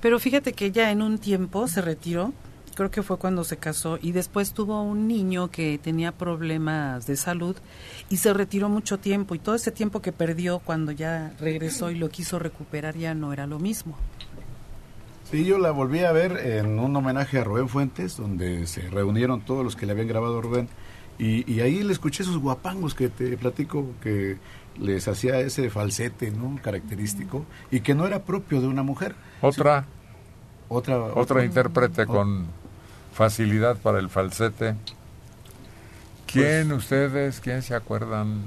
Pero 0.00 0.18
fíjate 0.18 0.52
que 0.52 0.66
ella 0.66 0.90
en 0.90 1.02
un 1.02 1.18
tiempo 1.18 1.68
se 1.68 1.82
retiró, 1.82 2.32
creo 2.78 2.92
que 2.92 3.02
fue 3.02 3.18
cuando 3.18 3.42
se 3.42 3.56
casó, 3.56 3.98
y 4.00 4.12
después 4.12 4.52
tuvo 4.52 4.80
un 4.82 5.08
niño 5.08 5.50
que 5.50 5.80
tenía 5.82 6.12
problemas 6.12 7.08
de 7.08 7.16
salud 7.16 7.56
y 8.08 8.18
se 8.18 8.32
retiró 8.32 8.68
mucho 8.68 9.00
tiempo, 9.00 9.34
y 9.34 9.40
todo 9.40 9.56
ese 9.56 9.72
tiempo 9.72 10.00
que 10.00 10.12
perdió 10.12 10.60
cuando 10.60 10.92
ya 10.92 11.34
regresó 11.40 11.90
y 11.90 11.96
lo 11.96 12.08
quiso 12.08 12.38
recuperar 12.38 12.96
ya 12.96 13.14
no 13.14 13.32
era 13.32 13.48
lo 13.48 13.58
mismo. 13.58 13.96
Sí, 15.28 15.44
yo 15.44 15.58
la 15.58 15.72
volví 15.72 16.04
a 16.04 16.12
ver 16.12 16.36
en 16.36 16.78
un 16.78 16.94
homenaje 16.94 17.40
a 17.40 17.44
Rubén 17.44 17.68
Fuentes, 17.68 18.16
donde 18.16 18.68
se 18.68 18.82
reunieron 18.82 19.40
todos 19.40 19.64
los 19.64 19.74
que 19.74 19.84
le 19.84 19.92
habían 19.92 20.06
grabado 20.06 20.38
a 20.38 20.40
Rubén, 20.40 20.68
y, 21.18 21.52
y 21.52 21.60
ahí 21.62 21.82
le 21.82 21.92
escuché 21.92 22.22
esos 22.22 22.38
guapangos 22.38 22.94
que 22.94 23.08
te 23.08 23.36
platico, 23.36 23.88
que 24.00 24.36
les 24.78 25.08
hacía 25.08 25.40
ese 25.40 25.68
falsete, 25.68 26.30
¿no? 26.30 26.60
Característico, 26.62 27.44
y 27.72 27.80
que 27.80 27.96
no 27.96 28.06
era 28.06 28.22
propio 28.22 28.60
de 28.60 28.68
una 28.68 28.84
mujer. 28.84 29.16
Otra, 29.42 29.84
Otra, 30.68 30.98
otra 31.14 31.44
intérprete 31.44 32.06
con 32.06 32.46
facilidad 33.18 33.76
para 33.78 33.98
el 33.98 34.08
falsete. 34.08 34.76
¿Quién 36.26 36.70
ustedes, 36.70 37.40
quién 37.40 37.62
se 37.62 37.74
acuerdan? 37.74 38.44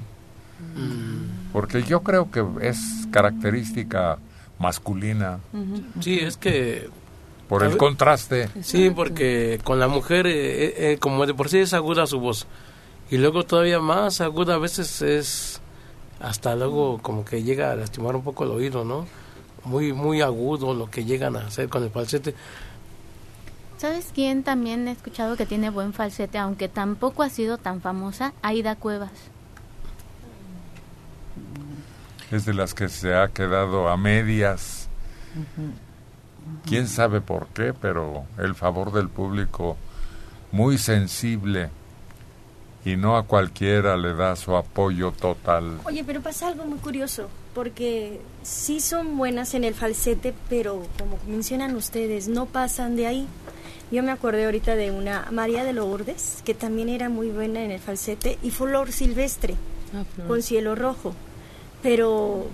Porque 1.52 1.82
yo 1.82 2.02
creo 2.02 2.30
que 2.30 2.42
es 2.62 2.78
característica 3.10 4.16
masculina 4.58 5.40
Sí, 6.00 6.20
es 6.20 6.36
que 6.36 6.88
por 7.48 7.64
A 7.64 7.66
el 7.66 7.76
contraste. 7.76 8.48
Sí, 8.62 8.88
porque 8.88 9.60
con 9.62 9.78
la 9.78 9.88
mujer, 9.88 10.26
eh, 10.26 10.32
eh, 10.32 10.74
eh, 10.78 10.98
como 10.98 11.26
de 11.26 11.34
por 11.34 11.50
sí 11.50 11.58
es 11.58 11.74
aguda 11.74 12.06
su 12.06 12.18
voz, 12.18 12.46
y 13.10 13.18
luego 13.18 13.44
todavía 13.44 13.78
más 13.78 14.22
aguda, 14.22 14.54
a 14.54 14.58
veces 14.58 15.02
es 15.02 15.60
hasta 16.18 16.56
luego 16.56 16.98
como 17.02 17.26
que 17.26 17.42
llega 17.42 17.72
a 17.72 17.76
lastimar 17.76 18.16
un 18.16 18.22
poco 18.22 18.44
el 18.44 18.52
oído, 18.52 18.84
¿no? 18.84 19.06
Muy, 19.64 19.92
muy 19.92 20.22
agudo 20.22 20.72
lo 20.72 20.90
que 20.90 21.04
llegan 21.04 21.36
a 21.36 21.46
hacer 21.48 21.68
con 21.68 21.82
el 21.82 21.90
falsete. 21.90 22.34
¿Sabes 23.82 24.12
quién 24.14 24.44
también 24.44 24.86
he 24.86 24.92
escuchado 24.92 25.36
que 25.36 25.44
tiene 25.44 25.68
buen 25.68 25.92
falsete, 25.92 26.38
aunque 26.38 26.68
tampoco 26.68 27.24
ha 27.24 27.28
sido 27.28 27.58
tan 27.58 27.80
famosa? 27.80 28.32
Aida 28.40 28.76
Cuevas. 28.76 29.10
Es 32.30 32.44
de 32.44 32.54
las 32.54 32.74
que 32.74 32.88
se 32.88 33.12
ha 33.12 33.26
quedado 33.26 33.88
a 33.88 33.96
medias. 33.96 34.88
Quién 36.64 36.86
sabe 36.86 37.20
por 37.20 37.48
qué, 37.48 37.74
pero 37.74 38.24
el 38.38 38.54
favor 38.54 38.92
del 38.92 39.08
público 39.08 39.76
muy 40.52 40.78
sensible 40.78 41.70
y 42.84 42.94
no 42.94 43.16
a 43.16 43.24
cualquiera 43.24 43.96
le 43.96 44.14
da 44.14 44.36
su 44.36 44.54
apoyo 44.54 45.10
total. 45.10 45.80
Oye, 45.86 46.04
pero 46.04 46.20
pasa 46.20 46.46
algo 46.46 46.66
muy 46.66 46.78
curioso, 46.78 47.28
porque 47.52 48.20
sí 48.44 48.78
son 48.78 49.16
buenas 49.16 49.54
en 49.54 49.64
el 49.64 49.74
falsete, 49.74 50.34
pero 50.48 50.86
como 51.00 51.18
mencionan 51.26 51.74
ustedes, 51.74 52.28
no 52.28 52.46
pasan 52.46 52.94
de 52.94 53.08
ahí. 53.08 53.28
Yo 53.92 54.02
me 54.02 54.10
acordé 54.10 54.46
ahorita 54.46 54.74
de 54.74 54.90
una 54.90 55.28
María 55.30 55.62
de 55.64 55.72
Lourdes, 55.74 56.42
que 56.44 56.54
también 56.54 56.88
era 56.88 57.08
muy 57.10 57.28
buena 57.28 57.62
en 57.62 57.70
el 57.70 57.78
falsete, 57.78 58.38
y 58.42 58.50
Flor 58.50 58.90
Silvestre, 58.90 59.54
Ah, 59.94 60.04
Flor. 60.14 60.26
con 60.26 60.42
Cielo 60.42 60.74
Rojo. 60.74 61.14
Pero 61.82 62.46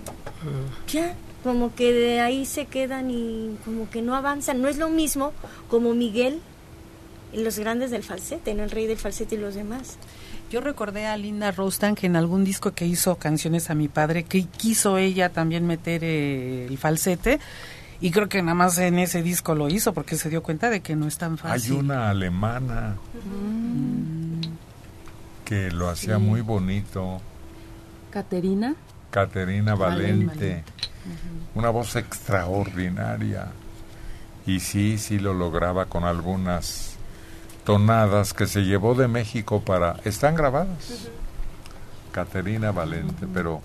ya, 0.91 1.15
como 1.43 1.73
que 1.73 1.93
de 1.93 2.19
ahí 2.19 2.45
se 2.45 2.65
quedan 2.65 3.09
y 3.09 3.55
como 3.63 3.89
que 3.89 4.01
no 4.01 4.15
avanzan. 4.15 4.61
No 4.61 4.67
es 4.67 4.77
lo 4.77 4.89
mismo 4.89 5.31
como 5.69 5.93
Miguel 5.93 6.41
y 7.31 7.41
los 7.41 7.57
grandes 7.59 7.91
del 7.91 8.03
falsete, 8.03 8.53
no 8.53 8.63
el 8.63 8.71
rey 8.71 8.87
del 8.87 8.97
falsete 8.97 9.35
y 9.35 9.37
los 9.37 9.55
demás. 9.55 9.97
Yo 10.51 10.61
recordé 10.61 11.05
a 11.05 11.15
Linda 11.15 11.51
Rostan 11.51 11.93
que 11.95 12.07
en 12.07 12.15
algún 12.15 12.43
disco 12.43 12.71
que 12.71 12.85
hizo 12.87 13.15
canciones 13.17 13.69
a 13.69 13.75
mi 13.75 13.87
padre, 13.87 14.23
que 14.23 14.45
quiso 14.45 14.97
ella 14.97 15.29
también 15.29 15.67
meter 15.67 16.03
eh, 16.03 16.65
el 16.67 16.77
falsete, 16.79 17.39
y 18.01 18.11
creo 18.11 18.29
que 18.29 18.41
nada 18.41 18.55
más 18.55 18.77
en 18.77 18.97
ese 18.99 19.21
disco 19.23 19.55
lo 19.55 19.69
hizo 19.69 19.93
porque 19.93 20.15
se 20.17 20.29
dio 20.29 20.41
cuenta 20.43 20.69
de 20.69 20.81
que 20.81 20.95
no 20.95 21.07
es 21.07 21.17
tan 21.17 21.33
Hay 21.33 21.37
fácil. 21.37 21.73
una 21.73 22.09
alemana 22.09 22.95
que 25.45 25.71
lo 25.71 25.89
hacía 25.89 26.17
Sí. 26.17 26.21
muy 26.21 26.41
bonito, 26.41 27.21
Caterina. 28.11 28.75
Caterina 29.11 29.75
Valente, 29.75 30.25
Valente. 30.25 30.63
una 31.55 31.69
voz 31.69 31.95
extraordinaria. 31.95 33.47
Y 34.45 34.59
sí, 34.61 34.97
sí 34.97 35.19
lo 35.19 35.33
lograba 35.33 35.85
con 35.85 36.03
algunas 36.05 36.95
tonadas 37.65 38.33
que 38.33 38.47
se 38.47 38.61
llevó 38.61 38.95
de 38.95 39.07
México 39.07 39.61
para... 39.61 39.97
Están 40.05 40.33
grabadas. 40.35 41.09
Caterina 42.11 42.71
Valente, 42.71 43.27
pero 43.33 43.61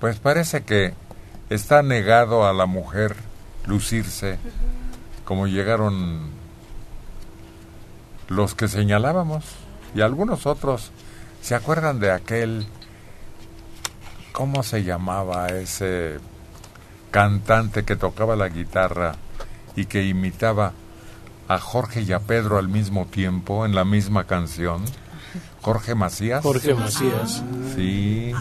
pues 0.00 0.18
parece 0.18 0.62
que 0.64 0.94
está 1.50 1.82
negado 1.82 2.46
a 2.46 2.52
la 2.52 2.66
mujer 2.66 3.14
lucirse 3.66 4.38
como 5.24 5.46
llegaron 5.46 6.30
los 8.28 8.54
que 8.54 8.68
señalábamos 8.68 9.44
y 9.94 10.00
algunos 10.00 10.46
otros. 10.46 10.90
¿Se 11.40 11.54
acuerdan 11.54 12.00
de 12.00 12.10
aquel, 12.10 12.66
cómo 14.32 14.62
se 14.62 14.82
llamaba 14.82 15.48
ese 15.48 16.18
cantante 17.10 17.84
que 17.84 17.96
tocaba 17.96 18.34
la 18.36 18.48
guitarra 18.48 19.14
y 19.76 19.86
que 19.86 20.04
imitaba 20.04 20.72
a 21.48 21.58
Jorge 21.58 22.02
y 22.02 22.12
a 22.12 22.20
Pedro 22.20 22.58
al 22.58 22.68
mismo 22.68 23.06
tiempo 23.06 23.66
en 23.66 23.74
la 23.74 23.84
misma 23.84 24.24
canción? 24.24 24.84
Jorge 25.64 25.94
Macías. 25.94 26.42
Jorge 26.42 26.74
Macías. 26.74 27.42
Sí. 27.74 28.32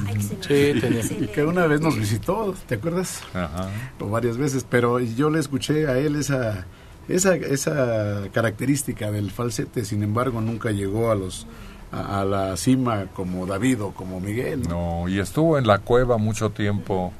Sí, 0.41 0.73
tenía. 0.81 1.05
Y 1.05 1.27
que 1.27 1.45
una 1.45 1.67
vez 1.67 1.79
nos 1.79 1.97
visitó, 1.97 2.53
¿te 2.67 2.75
acuerdas? 2.75 3.21
Ajá. 3.33 3.69
O 4.01 4.09
varias 4.09 4.35
veces, 4.35 4.65
pero 4.69 4.99
yo 4.99 5.29
le 5.29 5.39
escuché 5.39 5.87
a 5.87 5.97
él 5.97 6.17
esa, 6.17 6.65
esa, 7.07 7.35
esa 7.35 8.23
característica 8.33 9.09
del 9.09 9.31
falsete, 9.31 9.85
sin 9.85 10.03
embargo 10.03 10.41
nunca 10.41 10.71
llegó 10.71 11.11
a 11.11 11.15
los 11.15 11.47
a, 11.93 12.19
a 12.19 12.25
la 12.25 12.57
cima 12.57 13.05
como 13.13 13.45
David 13.45 13.83
o 13.83 13.91
como 13.91 14.19
Miguel. 14.19 14.67
No, 14.67 15.07
y 15.07 15.19
estuvo 15.19 15.57
en 15.57 15.65
la 15.65 15.79
cueva 15.79 16.17
mucho 16.17 16.49
tiempo 16.49 17.13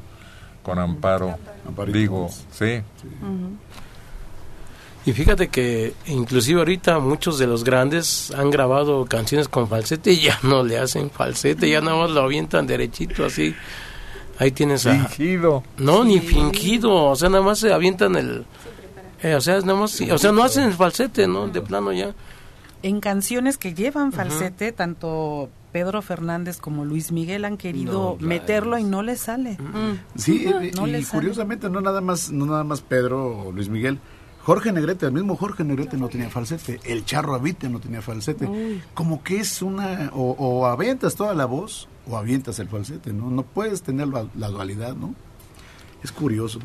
con 0.64 0.80
Amparo. 0.80 1.38
Amparito. 1.66 1.98
Digo, 1.98 2.30
sí. 2.52 2.82
Y 5.06 5.12
fíjate 5.12 5.50
que 5.50 5.94
inclusive 6.08 6.60
ahorita 6.60 7.00
muchos 7.00 7.38
de 7.38 7.46
los 7.48 7.64
grandes 7.64 8.32
han 8.32 8.50
grabado 8.50 9.06
canciones 9.06 9.50
con 9.50 9.68
falsete 9.68 10.14
y 10.14 10.22
ya 10.22 10.40
no 10.44 10.64
le 10.64 10.78
hacen 10.78 11.10
falsete, 11.12 11.70
ya 11.70 11.82
nada 11.82 11.98
más 11.98 12.12
lo 12.12 12.22
avientan 12.22 12.66
derechito 12.68 13.26
así. 13.26 13.54
Ahí 14.40 14.52
tienes 14.52 14.86
a... 14.88 14.94
Fingido. 14.94 15.64
No, 15.78 16.04
ni 16.04 16.20
fingido, 16.20 16.92
o 16.94 17.16
sea, 17.16 17.30
nada 17.30 17.44
más 17.44 17.60
se 17.60 17.74
avientan 17.74 18.16
el... 18.16 18.46
eh, 19.22 19.36
o 19.36 19.42
sea, 19.42 19.60
nada 19.60 19.76
más, 19.76 20.00
o 20.02 20.18
sea, 20.18 20.32
no 20.32 20.44
hacen 20.44 20.64
el 20.70 20.74
falsete, 20.74 21.28
¿no? 21.28 21.48
De 21.48 21.62
plano 21.62 21.92
ya. 21.92 22.14
En 22.82 23.00
canciones 23.00 23.58
que 23.58 23.74
llevan 23.74 24.12
falsete, 24.12 24.72
tanto 24.72 25.50
Pedro 25.72 26.02
Fernández 26.02 26.58
como 26.60 26.84
Luis 26.86 27.12
Miguel 27.12 27.46
han 27.46 27.58
querido 27.58 28.18
No, 28.20 28.28
meterlo 28.28 28.78
y 28.78 28.84
no 28.84 29.04
les 29.04 29.20
sale. 29.22 29.58
Sí, 30.16 30.46
y- 30.48 30.72
No 30.72 30.88
y, 30.88 30.92
le 30.92 31.04
sale. 31.04 31.20
curiosamente 31.20 31.70
no 31.70 31.82
nada 31.82 32.02
más 32.02 32.32
no 32.32 32.46
nada 32.46 32.64
más 32.64 32.82
Pedro 32.82 33.48
o 33.48 33.52
Luis 33.52 33.70
Miguel. 33.70 34.00
Jorge 34.44 34.74
Negrete, 34.74 35.06
el 35.06 35.14
mismo 35.14 35.38
Jorge 35.38 35.64
Negrete 35.64 35.98
no 35.98 36.10
tenía 36.10 36.30
falsete, 36.30 36.80
el 36.84 37.06
Charro 37.06 37.34
Avite 37.34 37.70
no 37.70 37.80
tenía 37.80 38.02
falsete. 38.02 38.82
Como 38.94 39.24
que 39.24 39.40
es 39.40 39.62
una 39.62 40.12
o, 40.14 40.32
o 40.32 40.66
avientas 40.66 41.16
toda 41.16 41.34
la 41.34 41.46
voz 41.46 41.88
o 42.10 42.18
avientas 42.18 42.60
el 42.60 42.68
falsete, 42.68 43.14
¿no? 43.14 43.30
No 43.30 43.44
puedes 43.44 43.82
tener 43.84 44.10
la, 44.10 44.28
la 44.36 44.50
dualidad, 44.50 44.96
¿no? 44.96 45.16
Es 46.04 46.12
curioso. 46.12 46.60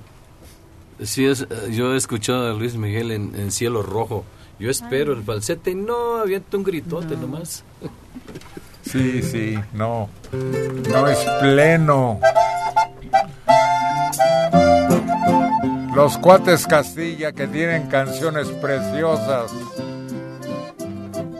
Sí, 1.00 1.24
es, 1.24 1.42
eh, 1.42 1.70
yo 1.70 1.94
he 1.94 1.96
escuchado 1.96 2.50
a 2.50 2.54
Luis 2.54 2.74
Miguel 2.74 3.12
en, 3.12 3.32
en 3.36 3.52
Cielo 3.52 3.84
Rojo. 3.84 4.24
Yo 4.58 4.70
espero 4.70 5.12
el 5.12 5.22
falsete 5.22 5.70
y 5.70 5.76
no, 5.76 6.16
avienta 6.16 6.56
un 6.56 6.64
gritote 6.64 7.16
nomás. 7.16 7.62
Sí, 8.82 9.22
sí, 9.22 9.56
no. 9.72 10.08
No 10.90 11.06
es 11.06 11.18
pleno. 11.40 12.18
Los 15.98 16.16
cuates 16.16 16.64
Castilla 16.64 17.32
que 17.32 17.48
tienen 17.48 17.88
canciones 17.88 18.46
preciosas 18.46 19.50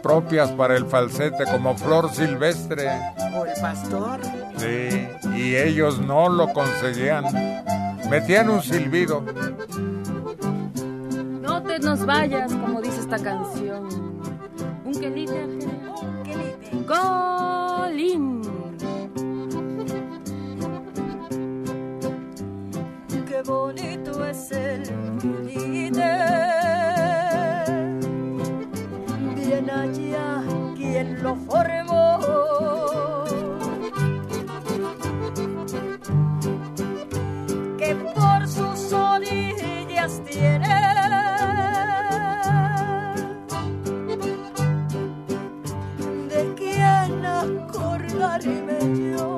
propias 0.02 0.50
para 0.50 0.76
el 0.76 0.84
falsete 0.84 1.44
como 1.44 1.76
Flor 1.76 2.10
Silvestre. 2.12 2.90
O 3.36 3.44
el 3.46 3.52
pastor. 3.60 4.18
Sí, 4.56 5.06
y 5.36 5.54
ellos 5.54 6.00
no 6.00 6.28
lo 6.28 6.52
conseguían. 6.52 7.24
Metían 8.10 8.50
un 8.50 8.60
silbido. 8.60 9.22
No 11.40 11.62
te 11.62 11.78
nos 11.78 12.04
vayas, 12.04 12.52
como 12.52 12.82
dice 12.82 12.98
esta 12.98 13.18
canción. 13.20 13.86
Un 14.84 14.92
quelite. 15.00 15.44
Un 15.44 16.22
quelite. 16.24 16.84
Golín. 16.84 18.57
Qué 23.38 23.44
bonito 23.44 24.24
es 24.26 24.50
el 24.50 24.82
quelite. 25.20 26.16
Bien 29.36 29.70
allá 29.70 30.42
quien 30.74 31.22
lo 31.22 31.36
formó. 31.36 32.18
Que 37.78 37.94
por 37.94 38.48
sus 38.48 38.92
orillas 38.92 40.20
tiene. 40.28 40.66
De 46.28 46.54
quién 46.56 47.24
acordarme 47.24 48.78
yo. 49.12 49.37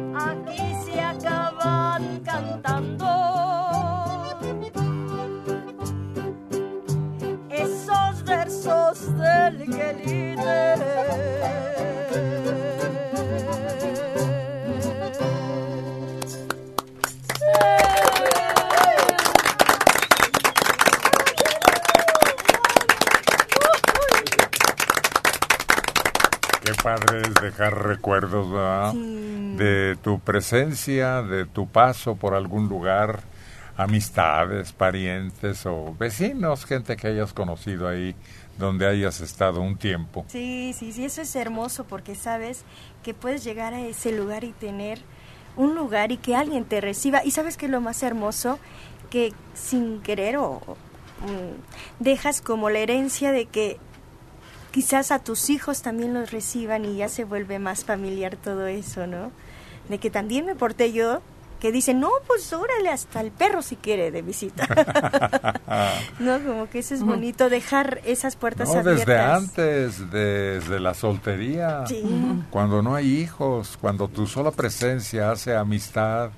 presencia, 30.23 31.21
de 31.21 31.45
tu 31.45 31.67
paso 31.67 32.15
por 32.15 32.33
algún 32.33 32.67
lugar, 32.67 33.21
amistades, 33.77 34.71
parientes 34.71 35.65
o 35.65 35.95
vecinos, 35.97 36.65
gente 36.65 36.95
que 36.95 37.07
hayas 37.07 37.33
conocido 37.33 37.87
ahí 37.87 38.15
donde 38.57 38.87
hayas 38.87 39.21
estado 39.21 39.61
un 39.61 39.77
tiempo. 39.77 40.25
Sí, 40.27 40.73
sí, 40.77 40.91
sí, 40.93 41.05
eso 41.05 41.21
es 41.21 41.35
hermoso 41.35 41.85
porque 41.85 42.15
sabes 42.15 42.63
que 43.03 43.13
puedes 43.13 43.43
llegar 43.43 43.73
a 43.73 43.81
ese 43.81 44.11
lugar 44.11 44.43
y 44.43 44.51
tener 44.51 44.99
un 45.55 45.75
lugar 45.75 46.11
y 46.11 46.17
que 46.17 46.35
alguien 46.35 46.65
te 46.65 46.81
reciba. 46.81 47.23
Y 47.25 47.31
sabes 47.31 47.57
que 47.57 47.65
es 47.65 47.71
lo 47.71 47.81
más 47.81 48.03
hermoso, 48.03 48.59
que 49.09 49.33
sin 49.53 50.01
querer 50.01 50.37
o 50.37 50.61
mm, 51.21 52.03
dejas 52.03 52.41
como 52.41 52.69
la 52.69 52.79
herencia 52.79 53.31
de 53.31 53.45
que 53.45 53.77
quizás 54.71 55.11
a 55.11 55.19
tus 55.19 55.49
hijos 55.49 55.81
también 55.81 56.13
los 56.13 56.31
reciban 56.31 56.85
y 56.85 56.97
ya 56.97 57.09
se 57.09 57.25
vuelve 57.25 57.59
más 57.59 57.83
familiar 57.83 58.37
todo 58.37 58.67
eso, 58.67 59.07
¿no? 59.07 59.31
De 59.91 59.97
que 59.99 60.09
también 60.09 60.45
me 60.45 60.55
porté 60.55 60.91
yo, 60.93 61.21
que 61.59 61.71
dicen, 61.71 61.99
no, 61.99 62.09
pues 62.25 62.51
órale, 62.53 62.89
hasta 62.89 63.21
el 63.21 63.29
perro 63.29 63.61
si 63.61 63.75
quiere 63.75 64.09
de 64.09 64.21
visita. 64.23 64.65
no, 66.19 66.39
como 66.43 66.69
que 66.69 66.79
eso 66.79 66.95
es 66.95 67.03
bonito, 67.03 67.49
dejar 67.49 67.99
esas 68.05 68.35
puertas 68.37 68.69
No, 68.69 68.79
abiertas. 68.79 69.05
desde 69.05 69.19
antes, 69.19 70.09
desde 70.11 70.79
la 70.79 70.93
soltería, 70.93 71.85
Sí. 71.85 72.01
cuando 72.49 72.81
no 72.81 72.95
hay 72.95 73.11
hijos, 73.19 73.77
cuando 73.79 74.07
tu 74.07 74.25
sola 74.27 74.51
presencia 74.51 75.29
hace 75.31 75.55
amistad 75.55 76.31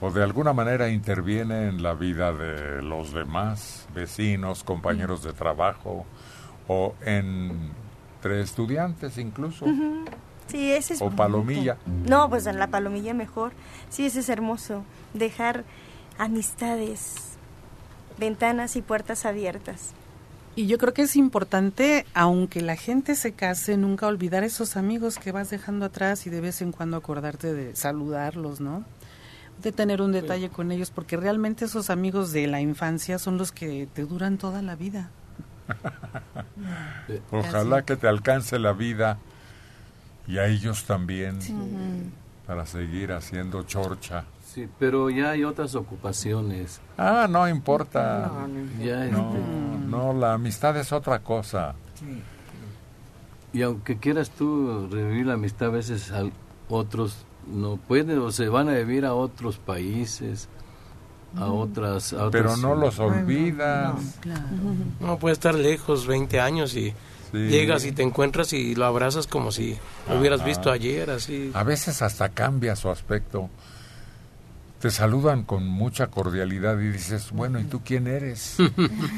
o 0.00 0.10
de 0.10 0.22
alguna 0.22 0.52
manera 0.52 0.88
interviene 0.88 1.68
en 1.68 1.82
la 1.82 1.94
vida 1.94 2.32
de 2.32 2.82
los 2.82 3.12
demás, 3.12 3.86
vecinos, 3.94 4.64
compañeros 4.64 5.22
de 5.22 5.32
trabajo 5.32 6.06
o 6.66 6.94
entre 7.04 8.40
estudiantes 8.40 9.18
incluso. 9.18 9.66
Sí, 10.48 10.72
ese 10.72 10.94
es 10.94 11.00
o 11.00 11.04
bonito. 11.04 11.16
palomilla. 11.16 11.76
No, 12.06 12.28
pues 12.28 12.46
en 12.46 12.58
la 12.58 12.68
palomilla 12.68 13.14
mejor. 13.14 13.52
Sí, 13.90 14.06
ese 14.06 14.20
es 14.20 14.28
hermoso. 14.28 14.84
Dejar 15.14 15.64
amistades, 16.18 17.36
ventanas 18.18 18.76
y 18.76 18.82
puertas 18.82 19.24
abiertas. 19.24 19.94
Y 20.56 20.68
yo 20.68 20.78
creo 20.78 20.94
que 20.94 21.02
es 21.02 21.16
importante, 21.16 22.06
aunque 22.14 22.60
la 22.60 22.76
gente 22.76 23.16
se 23.16 23.32
case, 23.32 23.76
nunca 23.76 24.06
olvidar 24.06 24.44
esos 24.44 24.76
amigos 24.76 25.18
que 25.18 25.32
vas 25.32 25.50
dejando 25.50 25.86
atrás 25.86 26.26
y 26.26 26.30
de 26.30 26.40
vez 26.40 26.62
en 26.62 26.70
cuando 26.70 26.96
acordarte 26.96 27.52
de 27.52 27.74
saludarlos, 27.74 28.60
¿no? 28.60 28.84
De 29.62 29.72
tener 29.72 30.00
un 30.00 30.12
detalle 30.12 30.50
con 30.50 30.70
ellos, 30.70 30.90
porque 30.90 31.16
realmente 31.16 31.64
esos 31.64 31.90
amigos 31.90 32.30
de 32.32 32.46
la 32.46 32.60
infancia 32.60 33.18
son 33.18 33.36
los 33.36 33.50
que 33.50 33.88
te 33.92 34.04
duran 34.04 34.38
toda 34.38 34.62
la 34.62 34.76
vida. 34.76 35.10
Ojalá 37.32 37.84
que 37.84 37.96
te 37.96 38.06
alcance 38.06 38.58
la 38.60 38.72
vida 38.74 39.18
y 40.26 40.38
a 40.38 40.46
ellos 40.46 40.84
también 40.84 41.40
Sí. 41.42 41.54
para 42.46 42.66
seguir 42.66 43.12
haciendo 43.12 43.62
chorcha. 43.62 44.24
Sí, 44.44 44.68
pero 44.78 45.10
ya 45.10 45.30
hay 45.30 45.42
otras 45.44 45.74
ocupaciones. 45.74 46.80
Ah, 46.96 47.26
no 47.28 47.48
importa. 47.48 48.30
Ya 48.80 49.04
No, 49.06 49.30
este, 49.34 49.40
no, 49.88 50.12
la 50.12 50.34
amistad 50.34 50.76
es 50.76 50.92
otra 50.92 51.18
cosa. 51.20 51.74
Y 53.52 53.62
aunque 53.62 53.98
quieras 53.98 54.30
tú 54.30 54.88
revivir 54.90 55.26
la 55.26 55.34
amistad, 55.34 55.68
a 55.68 55.72
veces 55.72 56.10
al- 56.10 56.32
otros 56.68 57.24
no 57.46 57.76
pueden 57.76 58.18
o 58.18 58.32
se 58.32 58.48
van 58.48 58.68
a 58.68 58.72
vivir 58.72 59.04
a 59.04 59.14
otros 59.14 59.58
países, 59.58 60.48
a 61.36 61.46
otras... 61.46 62.12
a 62.12 62.30
Pero 62.30 62.50
otras- 62.50 62.60
no 62.60 62.74
los 62.74 62.98
olvidas. 62.98 63.94
No 65.00 65.18
puede 65.18 65.34
estar 65.34 65.54
lejos 65.54 66.06
20 66.06 66.40
años 66.40 66.74
y 66.76 66.94
Sí. 67.34 67.48
llegas 67.48 67.84
y 67.84 67.92
te 67.92 68.02
encuentras 68.02 68.52
y 68.52 68.74
lo 68.74 68.84
abrazas 68.84 69.26
como 69.26 69.52
si 69.52 69.76
lo 70.08 70.18
hubieras 70.18 70.44
visto 70.44 70.70
ayer, 70.70 71.10
así. 71.10 71.50
A 71.54 71.64
veces 71.64 72.00
hasta 72.02 72.28
cambia 72.28 72.76
su 72.76 72.88
aspecto. 72.88 73.50
Te 74.80 74.90
saludan 74.90 75.44
con 75.44 75.66
mucha 75.66 76.08
cordialidad 76.08 76.78
y 76.78 76.88
dices, 76.88 77.30
bueno, 77.32 77.58
¿y 77.58 77.64
tú 77.64 77.80
quién 77.82 78.06
eres? 78.06 78.58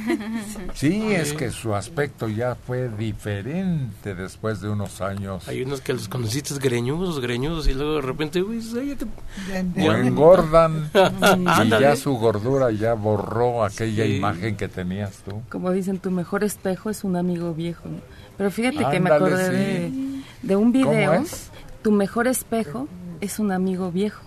sí, 0.75 1.03
es 1.13 1.33
que 1.33 1.51
su 1.51 1.75
aspecto 1.75 2.29
ya 2.29 2.55
fue 2.55 2.89
diferente 2.89 4.15
después 4.15 4.61
de 4.61 4.69
unos 4.69 5.01
años. 5.01 5.49
Hay 5.49 5.63
unos 5.63 5.81
que 5.81 5.93
los 5.93 6.09
conociste 6.09 6.55
greñudos, 6.61 7.19
greñudos 7.21 7.67
y 7.67 7.75
luego 7.75 7.97
de 7.97 8.03
repente, 8.03 8.43
uy, 8.43 8.59
oye, 8.79 8.97
que- 8.97 9.83
O 9.89 9.93
engordan 9.93 10.89
y 11.65 11.69
ya 11.69 11.97
su 11.97 12.13
gordura 12.15 12.71
ya 12.71 12.95
borró 12.95 13.65
aquella 13.65 14.05
Sí. 14.05 14.17
imagen 14.19 14.57
que 14.57 14.69
tenías 14.69 15.17
tú. 15.25 15.43
Como 15.49 15.73
dicen, 15.73 15.99
tu 15.99 16.13
mejor 16.13 16.45
espejo 16.45 16.91
es 16.91 17.03
un 17.03 17.17
amigo 17.17 17.55
viejo. 17.55 17.89
¿no? 17.89 17.99
Pero 18.37 18.53
fíjate 18.53 18.87
que 18.89 19.01
me 19.01 19.11
acordé 19.11 19.47
sí. 19.47 19.53
de, 19.53 20.23
de 20.43 20.55
un 20.57 20.73
¿Cómo 20.73 20.91
video. 20.93 21.13
es? 21.15 21.51
Tu 21.83 21.91
mejor 21.91 22.29
espejo 22.29 22.87
es 23.21 23.41
un 23.41 23.51
amigo 23.51 23.91
viejo. 23.91 24.23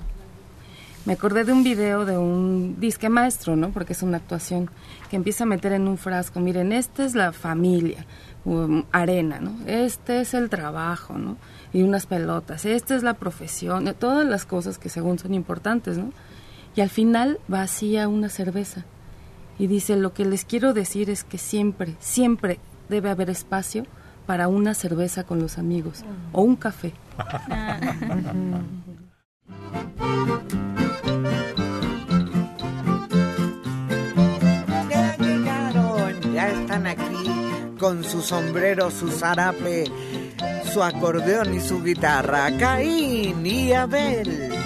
Me 1.06 1.14
acordé 1.14 1.44
de 1.46 1.54
un 1.54 1.64
video 1.64 2.06
de 2.06 2.18
un 2.18 2.80
disque 2.80 3.10
maestro, 3.10 3.56
¿no? 3.56 3.70
Porque 3.70 3.94
es 3.94 4.04
una 4.04 4.18
actuación 4.18 4.70
que 5.10 5.16
empieza 5.16 5.46
a 5.46 5.48
meter 5.48 5.72
en 5.72 5.88
un 5.88 5.98
frasco. 5.98 6.40
Miren, 6.40 6.74
esta 6.74 7.06
es 7.06 7.16
la 7.16 7.32
familia, 7.32 8.06
um, 8.46 8.84
arena, 8.92 9.40
¿no? 9.40 9.56
Este 9.66 10.22
es 10.22 10.34
el 10.34 10.50
trabajo, 10.50 11.18
¿no? 11.18 11.38
Y 11.72 11.84
unas 11.84 12.06
pelotas. 12.06 12.66
Esta 12.66 12.96
es 12.96 13.04
la 13.04 13.14
profesión, 13.14 13.94
todas 13.98 14.28
las 14.28 14.46
cosas 14.46 14.78
que 14.78 14.90
según 14.90 15.18
son 15.20 15.34
importantes, 15.34 15.98
¿no? 15.98 16.12
Y 16.76 16.82
al 16.82 16.90
final 16.90 17.40
vacía 17.48 18.08
una 18.08 18.30
cerveza. 18.30 18.86
Y 19.58 19.68
dice, 19.68 19.96
lo 19.96 20.14
que 20.14 20.26
les 20.26 20.46
quiero 20.46 20.74
decir 20.74 21.10
es 21.10 21.24
que 21.24 21.38
siempre, 21.38 21.96
siempre 22.00 22.60
debe 22.90 23.10
haber 23.10 23.30
espacio 23.30 23.86
para 24.26 24.48
una 24.48 24.74
cerveza 24.74 25.24
con 25.24 25.40
los 25.40 25.58
amigos 25.58 26.04
o 26.34 26.42
un 26.42 26.56
café. 26.56 26.94
Ya 34.90 35.18
llegaron, 35.18 36.34
ya 36.34 36.50
están 36.50 36.88
aquí 36.88 37.76
con 37.80 38.04
su 38.04 38.22
sombrero, 38.22 38.92
su 38.92 39.10
zarape, 39.10 39.86
su 40.74 40.84
acordeón 40.84 41.54
y 41.56 41.62
su 41.62 41.82
guitarra. 41.82 42.52
Caín 42.58 43.46
y 43.46 43.74
Abel. 43.74 44.59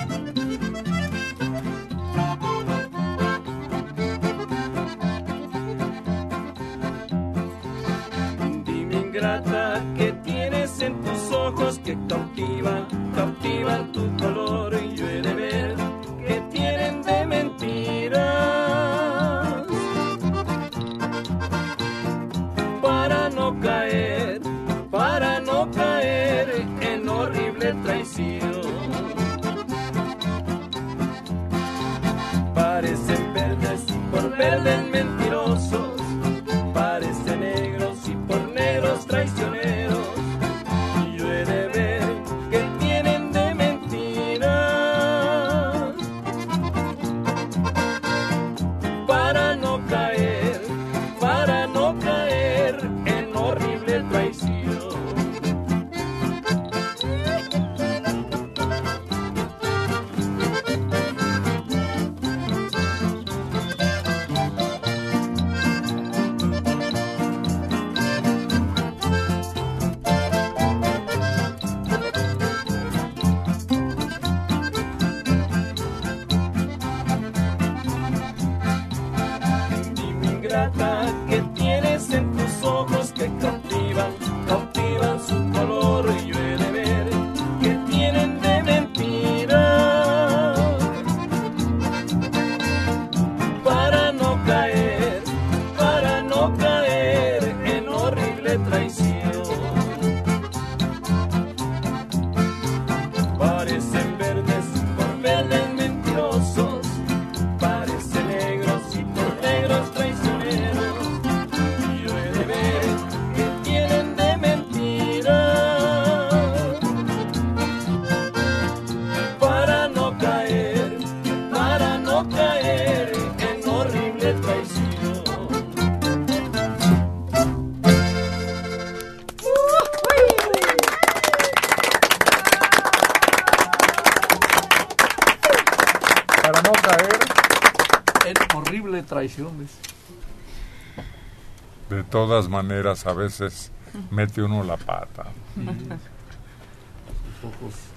De 141.90 142.04
todas 142.04 142.50
maneras, 142.50 143.06
a 143.06 143.14
veces 143.14 143.72
mete 144.12 144.42
uno 144.42 144.64
la 144.64 144.78
pata. 144.78 145.26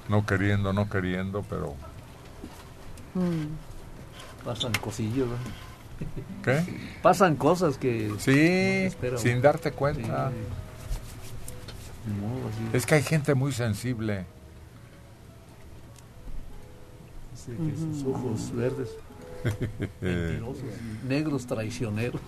No 0.09 0.27
queriendo, 0.27 0.73
no 0.73 0.89
queriendo, 0.89 1.43
pero... 1.43 1.75
pasan 4.45 4.73
cosillas. 4.81 5.29
¿Qué? 6.43 6.63
Pasan 7.03 7.37
cosas 7.37 7.79
que... 7.79 8.13
Sí, 8.19 8.91
sin 9.17 9.41
darte 9.41 9.73
cuenta. 9.73 10.31
Sí. 10.31 10.37
Es 12.73 12.87
que 12.87 12.97
hay 12.97 13.03
gente 13.03 13.35
muy 13.35 13.53
sensible. 13.53 14.27
Sí, 17.35 17.53
que 17.53 17.77
sus 17.77 18.05
ojos 18.07 18.55
verdes, 18.55 18.91
mentirosos, 20.01 20.65
negros 21.07 21.47
traicioneros. 21.47 22.21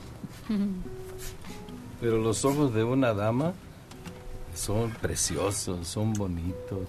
Pero 2.01 2.19
los 2.19 2.45
ojos 2.45 2.75
de 2.75 2.85
una 2.85 3.13
dama 3.13 3.53
son 4.55 4.91
preciosos, 4.91 5.87
son 5.87 6.13
bonitos, 6.13 6.89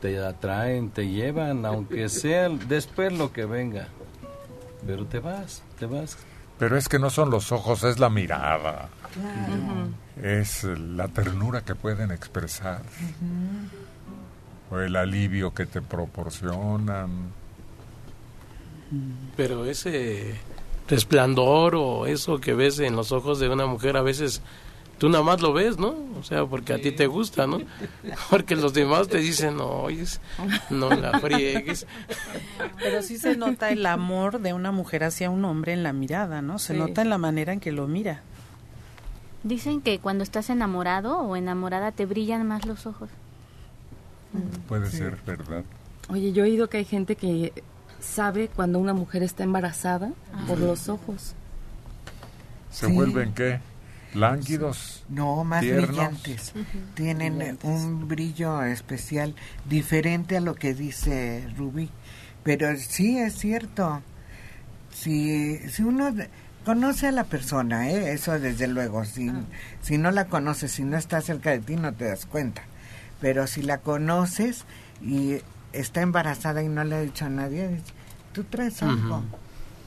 te 0.00 0.18
atraen, 0.24 0.90
te 0.90 1.08
llevan, 1.08 1.64
aunque 1.66 2.08
sea 2.08 2.48
después 2.48 3.12
lo 3.12 3.32
que 3.32 3.44
venga. 3.44 3.88
Pero 4.86 5.06
te 5.06 5.18
vas, 5.18 5.62
te 5.78 5.86
vas. 5.86 6.16
Pero 6.58 6.76
es 6.76 6.88
que 6.88 6.98
no 6.98 7.10
son 7.10 7.30
los 7.30 7.52
ojos, 7.52 7.84
es 7.84 7.98
la 7.98 8.08
mirada. 8.08 8.88
Es 10.22 10.64
la 10.64 11.08
ternura 11.08 11.62
que 11.62 11.74
pueden 11.74 12.10
expresar. 12.10 12.82
O 14.70 14.78
el 14.78 14.96
alivio 14.96 15.52
que 15.52 15.66
te 15.66 15.82
proporcionan. 15.82 17.10
Pero 19.36 19.64
ese 19.64 20.34
resplandor 20.88 21.74
o 21.74 22.06
eso 22.06 22.38
que 22.40 22.54
ves 22.54 22.78
en 22.78 22.94
los 22.96 23.10
ojos 23.12 23.40
de 23.40 23.48
una 23.48 23.66
mujer 23.66 23.96
a 23.96 24.02
veces 24.02 24.40
tú 24.98 25.08
nada 25.08 25.24
más 25.24 25.42
lo 25.42 25.52
ves, 25.52 25.78
¿no? 25.78 25.94
O 26.18 26.22
sea, 26.22 26.46
porque 26.46 26.72
a 26.72 26.80
ti 26.80 26.92
te 26.92 27.06
gusta, 27.06 27.46
¿no? 27.46 27.60
Porque 28.30 28.56
los 28.56 28.72
demás 28.72 29.08
te 29.08 29.18
dicen, 29.18 29.56
no, 29.56 29.66
oyes, 29.82 30.20
no 30.70 30.88
la 30.90 31.18
friegues. 31.20 31.86
Pero 32.78 33.02
sí 33.02 33.18
se 33.18 33.36
nota 33.36 33.70
el 33.70 33.84
amor 33.84 34.40
de 34.40 34.52
una 34.54 34.72
mujer 34.72 35.04
hacia 35.04 35.28
un 35.28 35.44
hombre 35.44 35.72
en 35.74 35.82
la 35.82 35.92
mirada, 35.92 36.40
¿no? 36.40 36.58
Se 36.58 36.72
Sí. 36.72 36.78
nota 36.78 37.02
en 37.02 37.10
la 37.10 37.18
manera 37.18 37.52
en 37.52 37.60
que 37.60 37.72
lo 37.72 37.86
mira. 37.88 38.22
Dicen 39.42 39.80
que 39.82 39.98
cuando 39.98 40.24
estás 40.24 40.48
enamorado 40.50 41.18
o 41.18 41.36
enamorada 41.36 41.92
te 41.92 42.06
brillan 42.06 42.46
más 42.48 42.64
los 42.66 42.86
ojos. 42.86 43.10
Puede 44.68 44.90
ser 44.90 45.18
verdad. 45.26 45.64
Oye, 46.08 46.32
yo 46.32 46.44
he 46.44 46.48
oído 46.48 46.68
que 46.68 46.78
hay 46.78 46.84
gente 46.84 47.16
que 47.16 47.52
sabe 48.06 48.48
cuando 48.48 48.78
una 48.78 48.94
mujer 48.94 49.22
está 49.22 49.44
embarazada 49.44 50.10
por 50.46 50.58
los 50.58 50.88
ojos. 50.88 51.34
¿Se 52.70 52.86
Sí. 52.86 52.92
vuelven 52.92 53.32
qué? 53.34 53.60
¿Lánguidos? 54.14 55.04
No, 55.08 55.44
más 55.44 55.60
tiernos? 55.60 55.88
brillantes. 55.88 56.52
Tienen 56.94 57.58
un 57.62 58.08
brillo 58.08 58.62
especial 58.62 59.34
diferente 59.68 60.36
a 60.36 60.40
lo 60.40 60.54
que 60.54 60.74
dice 60.74 61.46
Rubí. 61.56 61.90
Pero 62.42 62.74
sí 62.78 63.18
es 63.18 63.34
cierto. 63.38 64.00
Si, 64.92 65.58
si 65.68 65.82
uno 65.82 66.14
conoce 66.64 67.08
a 67.08 67.12
la 67.12 67.24
persona, 67.24 67.90
¿eh? 67.90 68.12
eso 68.12 68.38
desde 68.38 68.68
luego. 68.68 69.04
Si, 69.04 69.30
si 69.82 69.98
no 69.98 70.10
la 70.10 70.26
conoces, 70.26 70.72
si 70.72 70.84
no 70.84 70.96
está 70.96 71.20
cerca 71.20 71.50
de 71.50 71.58
ti, 71.58 71.76
no 71.76 71.92
te 71.92 72.06
das 72.06 72.24
cuenta. 72.26 72.62
Pero 73.20 73.46
si 73.46 73.62
la 73.62 73.78
conoces 73.78 74.64
y 75.02 75.38
está 75.72 76.00
embarazada 76.00 76.62
y 76.62 76.68
no 76.68 76.84
le 76.84 76.96
ha 76.96 77.00
dicho 77.00 77.26
a 77.26 77.30
nadie, 77.30 77.80
tú 78.36 78.44
traes 78.44 78.82
algo. 78.82 79.22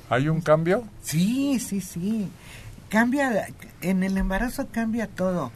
¿Hay 0.10 0.28
un 0.28 0.42
cambio? 0.42 0.84
Sí, 1.04 1.60
sí, 1.60 1.82
sí. 1.82 2.28
Cambia, 2.90 3.46
en 3.82 4.02
el 4.02 4.18
embarazo 4.18 4.68
cambia 4.72 5.06
todo, 5.06 5.52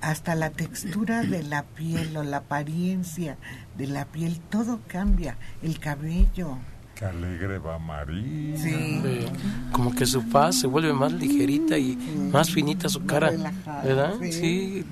hasta 0.00 0.36
la 0.36 0.50
textura 0.50 1.22
de 1.22 1.42
la 1.42 1.64
piel 1.64 2.16
o 2.16 2.22
la 2.22 2.36
apariencia 2.36 3.36
de 3.76 3.88
la 3.88 4.04
piel, 4.04 4.38
todo 4.48 4.78
cambia, 4.86 5.36
el 5.60 5.80
cabello. 5.80 6.58
Qué 6.94 7.04
alegre 7.06 7.58
va 7.58 7.80
María. 7.80 8.56
Sí. 8.56 9.00
Sí. 9.02 9.26
Como 9.72 9.92
que 9.92 10.06
su 10.06 10.22
paz 10.28 10.60
se 10.60 10.68
vuelve 10.68 10.92
más 10.92 11.12
ligerita 11.12 11.76
y 11.76 11.96
más 12.32 12.48
finita 12.52 12.88
su 12.88 13.04
cara, 13.04 13.30
relajada, 13.30 13.82
¿verdad? 13.82 14.14
sí. 14.22 14.32
Sí. 14.32 14.86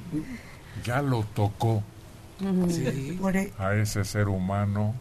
Ya 0.85 1.01
lo 1.03 1.23
tocó 1.23 1.85
Sí. 2.69 2.85
E- 3.33 3.53
a 3.59 3.75
ese 3.77 4.05
ser 4.05 4.27
humano. 4.27 4.93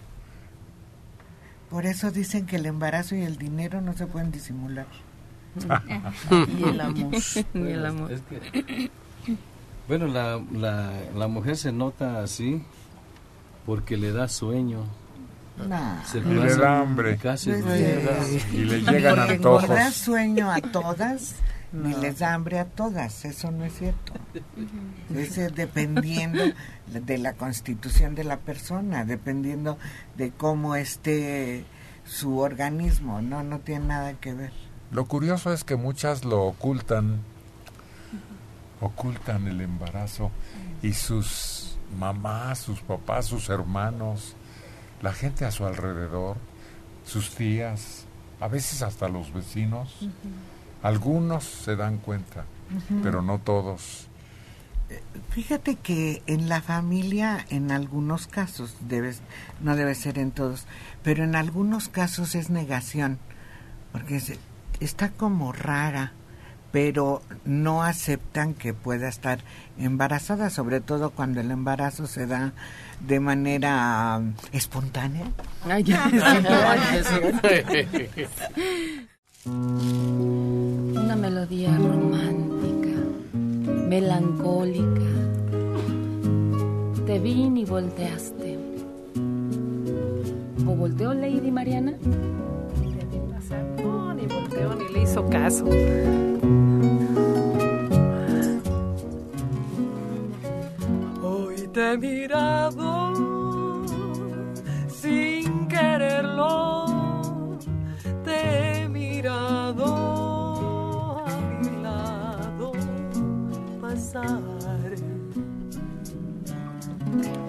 Por 1.73 1.87
eso 1.87 2.11
dicen 2.11 2.45
que 2.45 2.57
el 2.57 2.67
embarazo 2.67 3.15
y 3.15 3.23
el 3.23 3.35
dinero 3.37 3.81
no 3.81 3.93
se 3.97 4.05
pueden 4.05 4.29
disimular. 4.31 4.85
Y 6.59 6.63
el 6.69 6.79
amor. 6.81 7.11
Y 7.55 7.59
el 7.67 7.85
amor. 7.85 8.11
Es 8.11 8.21
que- 8.21 8.91
bueno, 9.87 10.05
la, 10.07 10.39
la, 10.53 10.91
la 11.15 11.27
mujer 11.27 11.57
se 11.57 11.71
nota 11.71 12.21
así 12.21 12.63
porque 13.65 13.97
le 13.97 14.11
da 14.11 14.27
sueño. 14.27 14.83
Nah. 15.67 16.03
Se 16.05 16.19
Y 16.19 16.21
le 16.21 16.55
da 16.55 16.79
hambre. 16.81 17.17
Casi 17.17 17.49
No. 17.49 17.57
Y 18.53 18.57
le 18.65 18.81
llegan 18.81 19.15
Porque 19.17 19.33
antojos. 19.33 19.63
engordar 19.63 19.91
sueño 19.91 20.51
a 20.51 20.61
todas, 20.61 21.35
ni 21.73 21.89
No. 21.91 21.97
les 21.97 22.19
da 22.19 22.33
hambre 22.33 22.59
a 22.59 22.65
todas, 22.65 23.25
eso 23.25 23.51
no 23.51 23.65
es 23.65 23.73
cierto. 23.77 24.13
Es 25.13 25.37
eh, 25.37 25.49
dependiendo 25.53 26.43
de 26.87 27.17
la 27.17 27.33
constitución 27.33 28.15
de 28.15 28.23
la 28.23 28.37
persona, 28.37 29.03
dependiendo 29.05 29.77
de 30.15 30.31
cómo 30.31 30.75
esté 30.75 31.65
su 32.05 32.37
organismo, 32.37 33.21
no, 33.21 33.43
no 33.43 33.59
tiene 33.59 33.87
nada 33.87 34.13
que 34.13 34.33
ver. 34.33 34.51
Lo 34.91 35.05
curioso 35.05 35.51
es 35.51 35.63
que 35.63 35.75
muchas 35.75 36.23
lo 36.23 36.43
ocultan, 36.43 37.21
ocultan 38.81 39.47
el 39.47 39.61
embarazo 39.61 40.31
y 40.81 40.93
sus 40.93 41.77
mamás, 41.97 42.59
sus 42.59 42.81
papás, 42.81 43.25
sus 43.25 43.49
hermanos, 43.49 44.35
la 45.01 45.13
gente 45.13 45.45
a 45.45 45.51
su 45.51 45.65
alrededor, 45.65 46.37
sus 47.05 47.33
tías, 47.35 48.05
a 48.39 48.47
veces 48.47 48.81
hasta 48.81 49.07
los 49.07 49.33
vecinos, 49.33 50.07
algunos 50.83 51.43
se 51.45 51.75
dan 51.75 51.97
cuenta, 51.97 52.45
pero 53.01 53.21
no 53.21 53.39
todos. 53.39 54.07
Fíjate 55.31 55.75
que 55.77 56.21
en 56.27 56.49
la 56.49 56.61
familia, 56.61 57.45
en 57.49 57.71
algunos 57.71 58.27
casos, 58.27 58.75
debes, 58.81 59.21
no 59.61 59.75
debe 59.75 59.95
ser 59.95 60.19
en 60.19 60.29
todos, 60.31 60.65
pero 61.01 61.23
en 61.23 61.35
algunos 61.35 61.89
casos 61.89 62.35
es 62.35 62.49
negación, 62.51 63.17
porque 63.91 64.19
se- 64.19 64.37
está 64.79 65.09
como 65.09 65.51
rara, 65.51 66.11
pero 66.71 67.23
no 67.45 67.81
aceptan 67.83 68.53
que 68.53 68.73
pueda 68.75 69.07
estar 69.07 69.39
embarazada, 69.79 70.49
sobre 70.51 70.81
todo 70.81 71.09
cuando 71.11 71.39
el 71.41 71.49
embarazo 71.51 72.05
se 72.05 72.27
da 72.27 72.53
de 72.99 73.19
manera 73.19 74.17
um, 74.19 74.33
espontánea. 74.51 75.25
Ay, 75.65 75.83
ya. 75.83 76.11
Una 79.45 81.17
melodía 81.17 81.77
romántica, 81.77 82.97
melancólica. 83.89 85.01
Te 87.05 87.19
vi 87.19 87.49
ni 87.49 87.65
volteaste. 87.65 88.57
¿O 90.65 90.75
volteó 90.75 91.13
Lady 91.13 91.51
Mariana? 91.51 91.97
No, 93.83 94.13
ni 94.13 94.25
volteó 94.27 94.75
ni 94.75 94.93
le 94.93 95.01
hizo 95.01 95.29
caso. 95.29 95.65
Hoy 101.21 101.67
te 101.73 101.91
he 101.91 101.97
mirado 101.97 103.13
sin 104.87 105.67
quererlo, 105.67 106.85
mirado 109.23 109.85
a 111.25 111.39
mi 111.61 111.81
lado 111.81 112.73
pasar, 113.79 114.41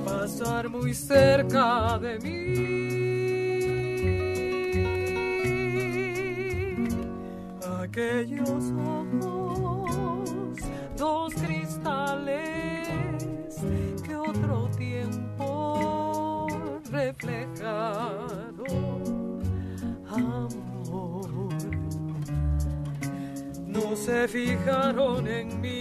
pasar 0.04 0.68
muy 0.68 0.94
cerca 0.94 1.98
de 1.98 2.18
mí. 2.20 2.44
Aquellos 7.82 8.72
ojos, 8.86 10.60
dos 10.96 11.34
cristales 11.34 12.86
que 14.04 14.14
otro 14.14 14.68
tiempo 14.76 16.46
reflejaron 16.92 18.83
Se 23.94 24.26
fijaron 24.28 25.26
en 25.28 25.60
mí. 25.60 25.74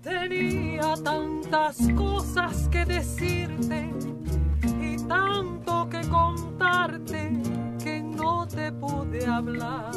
Tenía 0.00 0.94
tantas 1.02 1.76
cosas 1.96 2.68
que 2.68 2.84
decirte 2.84 3.90
y 4.80 4.96
tanto 5.08 5.88
que 5.90 6.00
contarte 6.08 7.32
que 7.82 8.00
no 8.00 8.46
te 8.46 8.72
pude 8.72 9.26
hablar. 9.26 9.90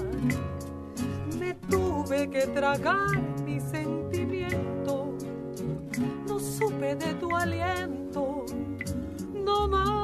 Me 1.40 1.54
tuve 1.54 2.30
que 2.30 2.48
tragar 2.48 3.16
mi 3.46 3.60
sentimiento, 3.60 5.14
no 6.28 6.40
supe 6.40 6.96
de 6.96 7.14
tu 7.14 7.34
aliento, 7.36 8.44
no 9.34 9.68
más. 9.68 9.97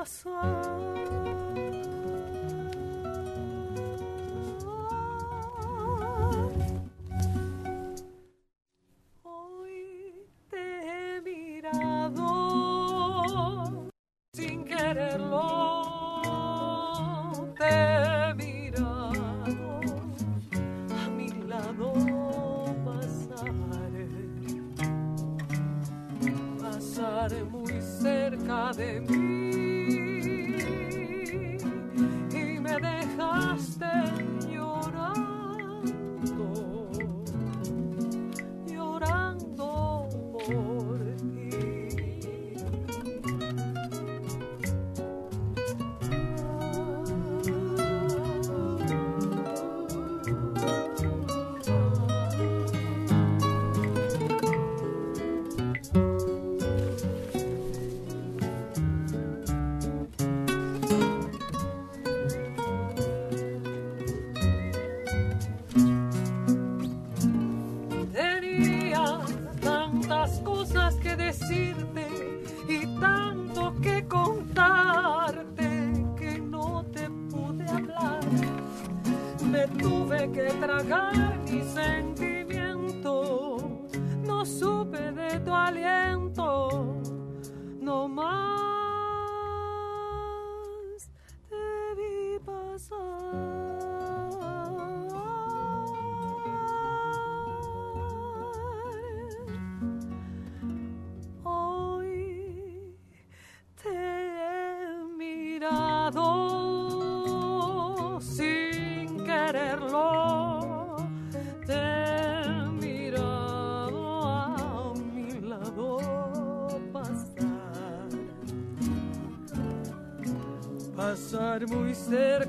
Pasar. 0.00 0.89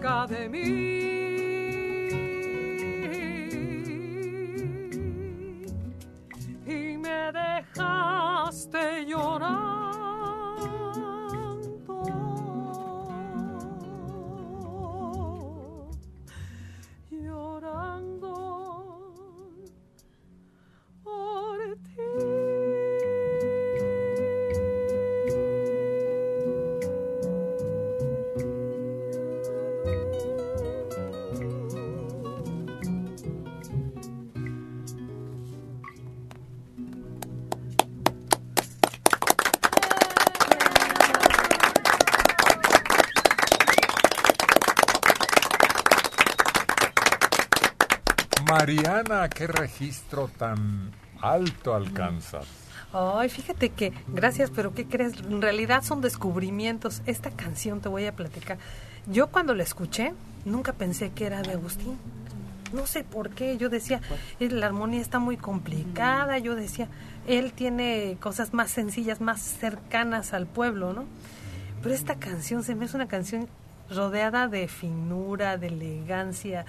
Cerca. 0.02 0.81
Mariana, 49.12 49.28
qué 49.28 49.46
registro 49.46 50.30
tan 50.30 50.92
alto 51.20 51.76
alcanzas. 51.76 52.46
Ay, 52.94 53.28
fíjate 53.28 53.70
que, 53.70 53.92
gracias, 54.08 54.50
pero 54.52 54.74
¿qué 54.74 54.86
crees? 54.86 55.20
En 55.20 55.42
realidad 55.42 55.84
son 55.84 56.00
descubrimientos. 56.00 57.02
Esta 57.06 57.30
canción 57.30 57.82
te 57.82 57.90
voy 57.90 58.06
a 58.06 58.16
platicar. 58.16 58.58
Yo 59.08 59.28
cuando 59.28 59.54
la 59.54 59.64
escuché, 59.64 60.14
nunca 60.46 60.72
pensé 60.72 61.12
que 61.12 61.26
era 61.26 61.42
de 61.42 61.52
Agustín. 61.52 61.98
No 62.72 62.88
sé 62.88 63.04
por 63.04 63.32
qué, 63.32 63.58
yo 63.58 63.68
decía, 63.68 64.00
la 64.40 64.66
armonía 64.66 65.02
está 65.02 65.20
muy 65.20 65.36
complicada, 65.36 66.38
yo 66.38 66.56
decía, 66.56 66.88
él 67.28 67.52
tiene 67.52 68.16
cosas 68.22 68.54
más 68.54 68.72
sencillas, 68.72 69.20
más 69.20 69.42
cercanas 69.42 70.32
al 70.34 70.48
pueblo, 70.48 70.94
¿no? 70.94 71.04
Pero 71.84 71.94
esta 71.94 72.16
canción 72.16 72.64
se 72.64 72.76
me 72.76 72.86
hace 72.86 72.96
una 72.96 73.10
canción 73.10 73.50
rodeada 73.90 74.48
de 74.48 74.70
finura, 74.70 75.58
de 75.58 75.68
elegancia, 75.68 76.66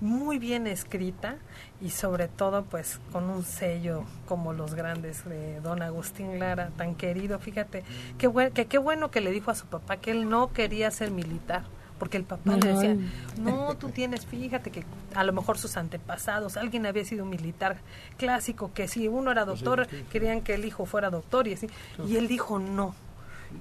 muy 0.00 0.38
bien 0.38 0.66
escrita 0.66 1.36
y 1.80 1.90
sobre 1.90 2.28
todo 2.28 2.64
pues 2.64 3.00
con 3.12 3.28
un 3.30 3.44
sello 3.44 4.04
como 4.26 4.52
los 4.52 4.74
grandes 4.74 5.24
de 5.24 5.60
don 5.60 5.82
Agustín 5.82 6.38
Lara, 6.38 6.70
tan 6.76 6.94
querido. 6.94 7.38
Fíjate, 7.38 7.84
qué, 8.18 8.26
buen, 8.26 8.52
que, 8.52 8.66
qué 8.66 8.78
bueno 8.78 9.10
que 9.10 9.20
le 9.20 9.30
dijo 9.30 9.50
a 9.50 9.54
su 9.54 9.66
papá 9.66 9.98
que 9.98 10.10
él 10.10 10.28
no 10.28 10.52
quería 10.52 10.90
ser 10.90 11.10
militar. 11.10 11.62
Porque 11.98 12.16
el 12.16 12.24
papá 12.24 12.56
le 12.56 12.72
decía, 12.72 12.96
no, 13.38 13.76
tú 13.76 13.90
tienes, 13.90 14.24
fíjate 14.24 14.70
que 14.70 14.86
a 15.14 15.22
lo 15.22 15.34
mejor 15.34 15.58
sus 15.58 15.76
antepasados, 15.76 16.56
alguien 16.56 16.86
había 16.86 17.04
sido 17.04 17.26
militar 17.26 17.76
clásico, 18.16 18.72
que 18.72 18.88
si 18.88 19.06
uno 19.06 19.30
era 19.30 19.44
doctor, 19.44 19.86
querían 20.10 20.40
que 20.40 20.54
el 20.54 20.64
hijo 20.64 20.86
fuera 20.86 21.10
doctor 21.10 21.46
y 21.46 21.52
así. 21.52 21.68
Y 22.08 22.16
él 22.16 22.26
dijo, 22.26 22.58
no, 22.58 22.94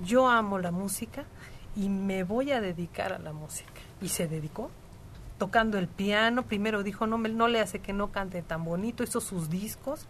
yo 0.06 0.30
amo 0.30 0.58
la 0.58 0.72
música 0.72 1.26
y 1.76 1.90
me 1.90 2.24
voy 2.24 2.54
a 2.54 2.62
dedicar 2.62 3.12
a 3.12 3.20
la 3.20 3.34
música. 3.34 3.74
Y 4.02 4.08
se 4.08 4.30
dedicó 4.30 4.72
tocando 5.40 5.80
el 5.80 5.88
piano. 5.88 6.44
Primero 6.44 6.84
dijo, 6.84 7.08
no, 7.08 7.18
no 7.18 7.48
le 7.48 7.60
hace 7.60 7.80
que 7.80 7.94
no 7.94 8.12
cante 8.12 8.44
tan 8.44 8.64
bonito, 8.64 9.04
hizo 9.04 9.20
sus 9.22 9.50
discos. 9.50 10.06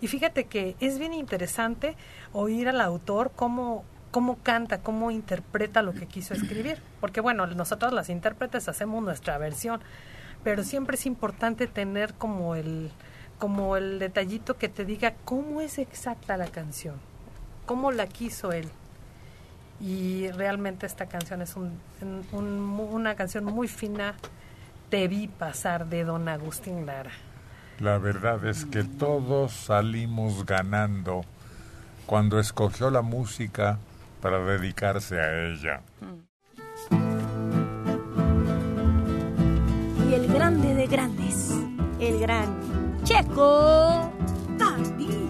Y 0.00 0.08
fíjate 0.08 0.44
que 0.46 0.74
es 0.80 0.98
bien 0.98 1.14
interesante 1.14 1.96
oír 2.32 2.68
al 2.68 2.80
autor 2.80 3.30
cómo, 3.36 3.84
cómo 4.10 4.36
canta, 4.42 4.78
cómo 4.82 5.12
interpreta 5.12 5.82
lo 5.82 5.92
que 5.94 6.06
quiso 6.06 6.34
escribir. 6.34 6.82
Porque 7.00 7.20
bueno, 7.20 7.46
nosotros 7.46 7.92
las 7.92 8.08
intérpretes 8.10 8.68
hacemos 8.68 9.02
nuestra 9.04 9.38
versión, 9.38 9.80
pero 10.42 10.64
siempre 10.64 10.96
es 10.96 11.06
importante 11.06 11.66
tener 11.68 12.12
como 12.14 12.54
el, 12.56 12.90
como 13.38 13.76
el 13.76 13.98
detallito 13.98 14.56
que 14.58 14.68
te 14.68 14.84
diga 14.84 15.14
cómo 15.24 15.60
es 15.60 15.78
exacta 15.78 16.36
la 16.36 16.46
canción, 16.48 16.96
cómo 17.64 17.92
la 17.92 18.06
quiso 18.06 18.52
él. 18.52 18.68
Y 19.80 20.28
realmente 20.32 20.86
esta 20.86 21.06
canción 21.06 21.42
es 21.42 21.56
un- 21.56 21.78
una 22.32 23.14
canción 23.16 23.44
muy 23.44 23.68
fina. 23.68 24.14
Te 24.94 25.08
vi 25.08 25.26
pasar 25.26 25.88
de 25.88 26.04
don 26.04 26.28
Agustín 26.28 26.86
Lara. 26.86 27.10
La 27.80 27.98
verdad 27.98 28.46
es 28.46 28.64
que 28.64 28.84
todos 28.84 29.50
salimos 29.50 30.46
ganando 30.46 31.22
cuando 32.06 32.38
escogió 32.38 32.92
la 32.92 33.02
música 33.02 33.80
para 34.22 34.38
dedicarse 34.38 35.20
a 35.20 35.48
ella. 35.48 35.80
Y 40.08 40.14
el 40.14 40.32
grande 40.32 40.76
de 40.76 40.86
grandes, 40.86 41.50
el 41.98 42.20
gran 42.20 43.02
Checo 43.02 44.12
Padilla. 44.56 45.23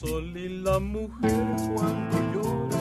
Sol 0.00 0.34
y 0.34 0.48
la 0.62 0.78
mujer 0.78 1.44
cuando 1.74 2.16
llora, 2.32 2.80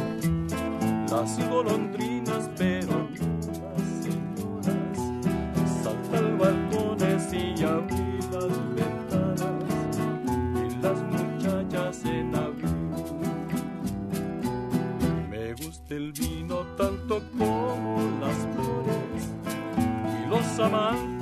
las 1.12 1.50
golondrinas, 1.50 2.50
pero 2.58 3.10
las 3.12 3.84
señoras. 4.04 4.98
Saltar 5.84 6.38
balcones 6.38 7.34
y 7.34 7.62
abrir 7.62 8.24
las 8.32 8.56
ventanas, 8.74 9.98
y 10.64 10.68
las 10.82 11.00
muchachas 11.12 12.06
en 12.06 12.36
abril. 12.36 12.78
Me 15.30 15.54
gusta 15.56 15.94
el 15.96 16.14
vino 16.14 16.58
tanto 16.78 17.22
como 17.38 17.98
las 18.22 18.38
flores, 18.54 19.24
y 20.24 20.30
los 20.30 20.60
amantes, 20.60 21.19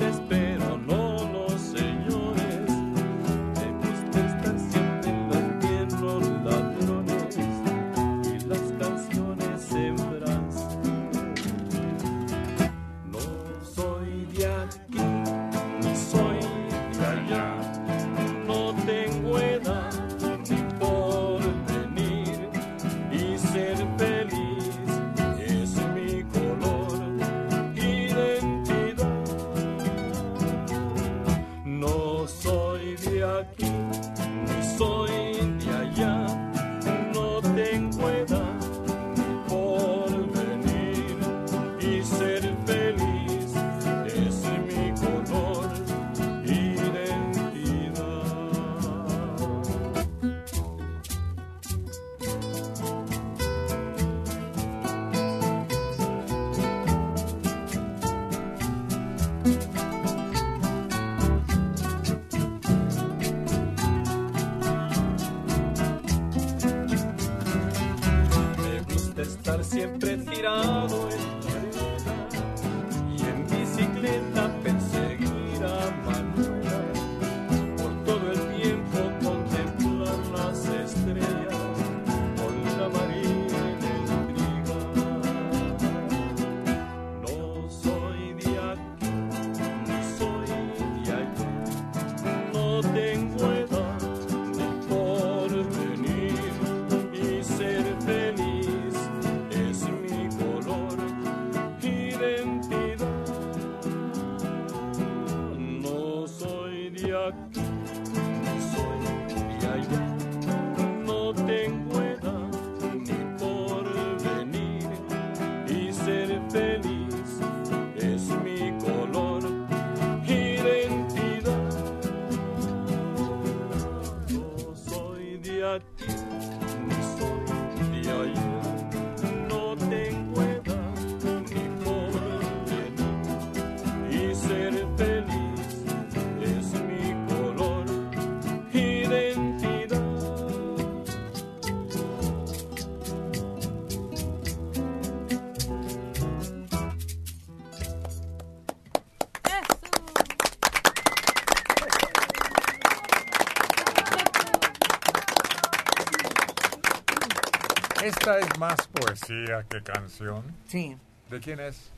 Esta 158.27 158.39
es 158.39 158.59
más 158.59 158.87
poesía 158.87 159.63
que 159.69 159.81
canción. 159.81 160.43
Sí. 160.67 160.97
¿De 161.29 161.39
quién 161.39 161.61
es? 161.61 161.91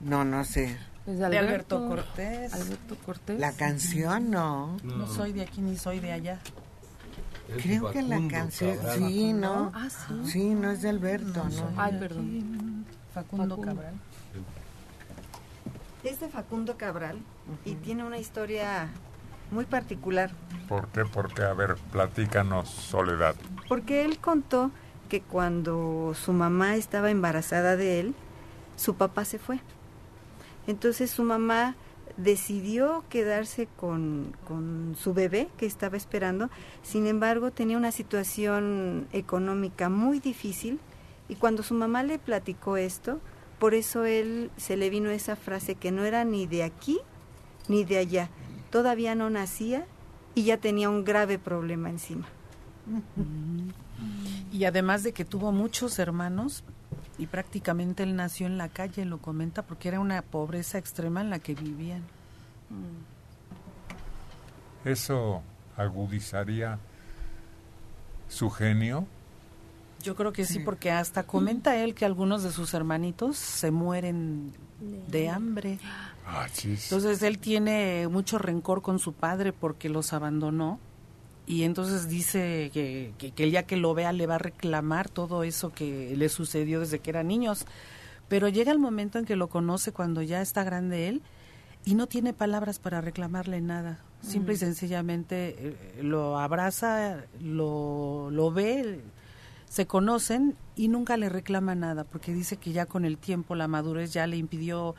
No, 0.00 0.24
no 0.24 0.44
sé. 0.44 0.76
Pues 1.04 1.20
De 1.20 1.38
Alberto 1.38 1.86
Cortés. 1.86 2.52
Alberto 2.52 2.96
Cortés. 3.06 3.38
La 3.38 3.52
canción 3.52 4.32
no. 4.32 4.76
No 4.82 5.06
soy 5.06 5.32
de 5.32 5.42
aquí 5.42 5.60
ni 5.60 5.76
soy 5.76 6.00
de 6.00 6.10
allá. 6.10 6.40
Creo 7.62 7.92
que 7.92 8.02
la 8.02 8.26
canción, 8.28 8.76
sí, 8.96 9.32
¿no? 9.32 9.70
Ah, 9.72 9.88
sí. 9.88 10.32
Sí, 10.32 10.48
no 10.52 10.72
es 10.72 10.82
de 10.82 10.88
Alberto, 10.88 11.44
¿no? 11.44 11.70
Ay, 11.76 11.96
perdón. 11.96 12.84
Facundo 13.12 13.60
Cabral. 13.60 13.94
Es 16.02 16.18
de 16.18 16.28
Facundo 16.28 16.76
Cabral 16.76 17.20
y 17.64 17.76
tiene 17.76 18.02
una 18.02 18.18
historia 18.18 18.88
muy 19.52 19.64
particular, 19.64 20.32
¿Por 20.68 20.88
qué? 20.88 21.04
Porque, 21.04 21.42
a 21.42 21.52
ver, 21.52 21.76
platícanos, 21.92 22.68
Soledad. 22.68 23.36
porque 23.68 24.04
él 24.04 24.18
contó 24.18 24.72
que 25.08 25.20
cuando 25.20 26.12
su 26.14 26.32
mamá 26.32 26.76
estaba 26.76 27.10
embarazada 27.10 27.76
de 27.76 28.00
él, 28.00 28.14
su 28.76 28.94
papá 28.94 29.24
se 29.24 29.38
fue. 29.38 29.60
Entonces 30.66 31.10
su 31.10 31.22
mamá 31.22 31.76
decidió 32.16 33.04
quedarse 33.08 33.68
con, 33.76 34.36
con 34.46 34.94
su 34.98 35.14
bebé 35.14 35.48
que 35.56 35.66
estaba 35.66 35.96
esperando, 35.96 36.48
sin 36.82 37.06
embargo 37.06 37.50
tenía 37.50 37.76
una 37.76 37.90
situación 37.90 39.08
económica 39.12 39.88
muy 39.88 40.20
difícil 40.20 40.78
y 41.28 41.36
cuando 41.36 41.62
su 41.62 41.74
mamá 41.74 42.02
le 42.02 42.18
platicó 42.18 42.76
esto, 42.76 43.20
por 43.58 43.74
eso 43.74 44.04
él 44.04 44.50
se 44.56 44.76
le 44.76 44.90
vino 44.90 45.10
esa 45.10 45.36
frase 45.36 45.74
que 45.74 45.90
no 45.90 46.04
era 46.04 46.24
ni 46.24 46.46
de 46.46 46.62
aquí 46.62 46.98
ni 47.68 47.84
de 47.84 47.98
allá, 47.98 48.30
todavía 48.70 49.14
no 49.14 49.30
nacía 49.30 49.86
y 50.34 50.44
ya 50.44 50.58
tenía 50.58 50.90
un 50.90 51.04
grave 51.04 51.38
problema 51.38 51.90
encima. 51.90 52.26
Y 54.54 54.66
además 54.66 55.02
de 55.02 55.12
que 55.12 55.24
tuvo 55.24 55.50
muchos 55.50 55.98
hermanos 55.98 56.62
y 57.18 57.26
prácticamente 57.26 58.04
él 58.04 58.14
nació 58.14 58.46
en 58.46 58.56
la 58.56 58.68
calle, 58.68 59.04
lo 59.04 59.18
comenta, 59.18 59.62
porque 59.62 59.88
era 59.88 59.98
una 59.98 60.22
pobreza 60.22 60.78
extrema 60.78 61.22
en 61.22 61.30
la 61.30 61.40
que 61.40 61.56
vivían. 61.56 62.02
¿Eso 64.84 65.42
agudizaría 65.76 66.78
su 68.28 68.48
genio? 68.48 69.08
Yo 70.04 70.14
creo 70.14 70.32
que 70.32 70.44
sí, 70.44 70.60
porque 70.60 70.92
hasta 70.92 71.24
comenta 71.24 71.74
él 71.74 71.96
que 71.96 72.04
algunos 72.04 72.44
de 72.44 72.52
sus 72.52 72.74
hermanitos 72.74 73.36
se 73.36 73.72
mueren 73.72 74.52
de 75.08 75.30
hambre. 75.30 75.80
Ah. 76.28 76.46
Entonces 76.62 77.22
él 77.22 77.40
tiene 77.40 78.06
mucho 78.06 78.38
rencor 78.38 78.82
con 78.82 79.00
su 79.00 79.14
padre 79.14 79.52
porque 79.52 79.88
los 79.88 80.12
abandonó 80.12 80.78
y 81.46 81.64
entonces 81.64 82.08
dice 82.08 82.70
que, 82.72 83.12
que, 83.18 83.32
que 83.32 83.44
el 83.44 83.50
día 83.50 83.64
que 83.64 83.76
lo 83.76 83.92
vea 83.94 84.12
le 84.12 84.26
va 84.26 84.36
a 84.36 84.38
reclamar 84.38 85.08
todo 85.10 85.42
eso 85.42 85.72
que 85.72 86.14
le 86.16 86.28
sucedió 86.28 86.80
desde 86.80 87.00
que 87.00 87.10
eran 87.10 87.28
niños. 87.28 87.66
Pero 88.28 88.48
llega 88.48 88.72
el 88.72 88.78
momento 88.78 89.18
en 89.18 89.26
que 89.26 89.36
lo 89.36 89.48
conoce 89.48 89.92
cuando 89.92 90.22
ya 90.22 90.40
está 90.40 90.64
grande 90.64 91.08
él 91.08 91.22
y 91.84 91.94
no 91.94 92.06
tiene 92.06 92.32
palabras 92.32 92.78
para 92.78 93.00
reclamarle 93.02 93.60
nada. 93.60 93.98
Simple 94.22 94.54
y 94.54 94.56
Mm. 94.56 94.60
sencillamente 94.60 95.54
eh, 95.58 96.00
lo 96.02 96.38
abraza, 96.38 97.18
lo, 97.42 98.30
lo 98.30 98.50
ve, 98.50 99.02
se 99.68 99.86
conocen 99.86 100.56
y 100.76 100.88
nunca 100.88 101.18
le 101.18 101.28
reclama 101.28 101.74
nada 101.74 102.04
porque 102.04 102.32
dice 102.32 102.56
que 102.56 102.72
ya 102.72 102.86
con 102.86 103.04
el 103.04 103.18
tiempo 103.18 103.54
la 103.54 103.68
madurez 103.68 104.12
ya 104.14 104.26
le 104.26 104.38
impidió 104.38 104.94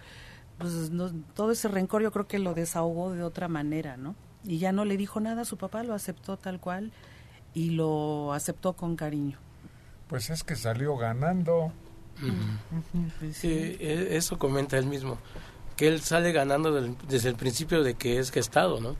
pues 0.59 0.91
no- 0.91 1.11
todo 1.33 1.51
ese 1.51 1.67
rencor 1.69 2.03
yo 2.03 2.11
creo 2.11 2.27
que 2.27 2.37
lo 2.39 2.53
desahogó 2.53 3.11
de 3.13 3.23
otra 3.23 3.47
manera, 3.47 3.97
¿no? 3.97 4.13
Y 4.47 4.57
ya 4.59 4.71
no 4.71 4.85
le 4.85 4.97
dijo 4.97 5.19
nada, 5.19 5.43
su 5.45 5.57
papá 5.57 5.83
lo 5.83 5.93
aceptó 5.93 6.37
tal 6.37 6.59
cual 6.59 6.91
y 7.53 7.71
lo 7.71 8.31
aceptó 8.33 8.73
con 8.73 8.95
cariño. 8.95 9.37
Pues 10.07 10.29
es 10.29 10.43
que 10.43 10.55
salió 10.55 10.95
ganando. 10.97 11.71
Sí, 13.33 13.49
e- 13.79 14.09
eso 14.15 14.37
comenta 14.37 14.77
él 14.77 14.85
mismo, 14.85 15.17
que 15.75 15.87
él 15.87 15.99
sale 16.01 16.31
ganando 16.31 16.71
del- 16.71 16.95
desde 17.09 17.29
el 17.29 17.35
principio 17.35 17.83
de 17.83 17.95
que 17.95 18.19
es 18.19 18.31
gestado, 18.31 18.79
¿no? 18.79 18.95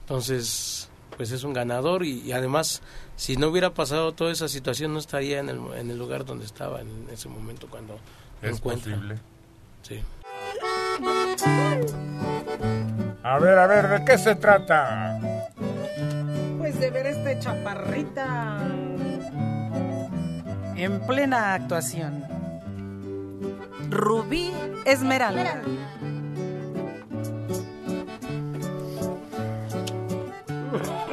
Entonces, 0.00 0.90
pues 1.16 1.30
es 1.30 1.44
un 1.44 1.52
ganador 1.52 2.04
y, 2.04 2.20
y 2.20 2.32
además, 2.32 2.82
si 3.16 3.36
no 3.36 3.48
hubiera 3.48 3.72
pasado 3.74 4.12
toda 4.12 4.32
esa 4.32 4.48
situación, 4.48 4.92
no 4.92 4.98
estaría 4.98 5.38
en 5.40 5.48
el, 5.48 5.58
en 5.76 5.90
el 5.90 5.98
lugar 5.98 6.24
donde 6.24 6.44
estaba 6.44 6.80
en 6.80 7.06
ese 7.12 7.28
momento 7.28 7.66
cuando 7.68 7.98
lo 8.42 8.48
Es 8.48 8.56
encuentra. 8.56 8.94
posible. 8.94 9.18
Sí. 9.82 10.02
A 13.28 13.38
ver, 13.38 13.58
a 13.58 13.66
ver, 13.66 13.88
¿de 13.88 14.04
qué 14.06 14.16
se 14.16 14.34
trata? 14.36 15.18
Pues 16.56 16.80
de 16.80 16.90
ver 16.90 17.08
este 17.08 17.38
chaparrita 17.38 18.56
en 20.74 20.98
plena 21.00 21.52
actuación. 21.52 22.24
Rubí 23.90 24.50
Esmeralda. 24.86 25.60
Déjame 30.72 31.07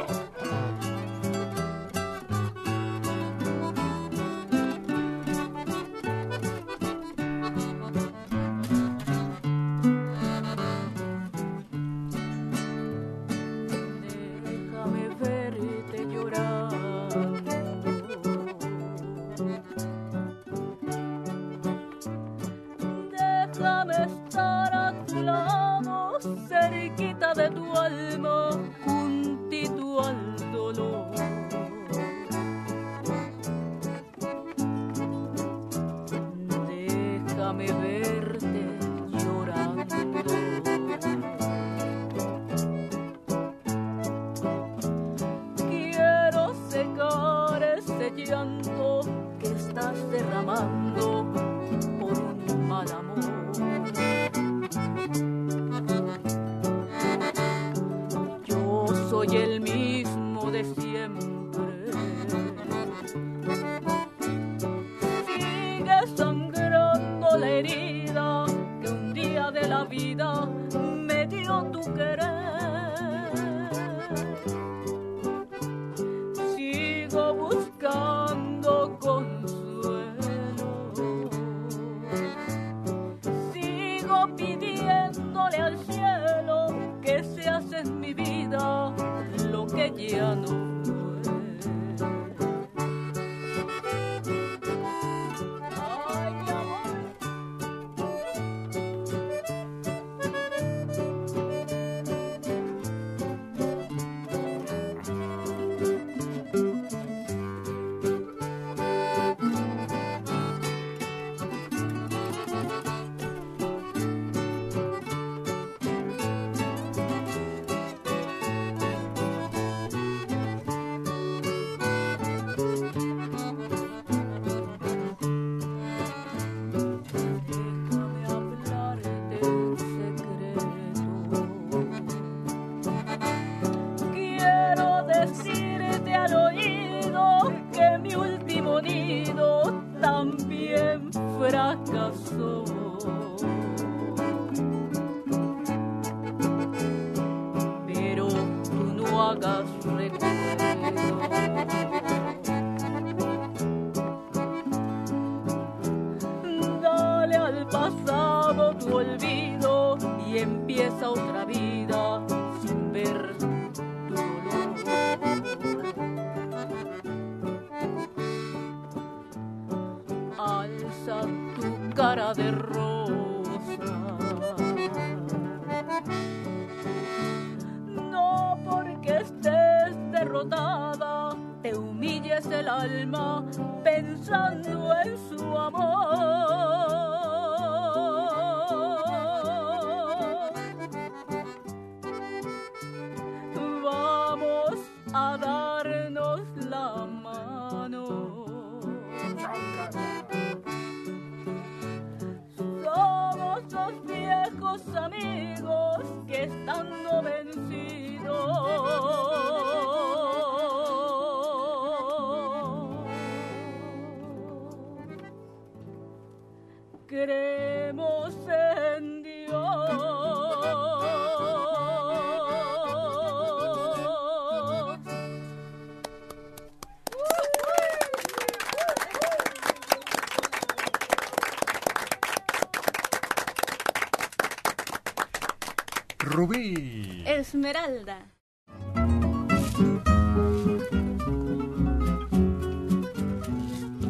Esmeralda. 237.56 238.18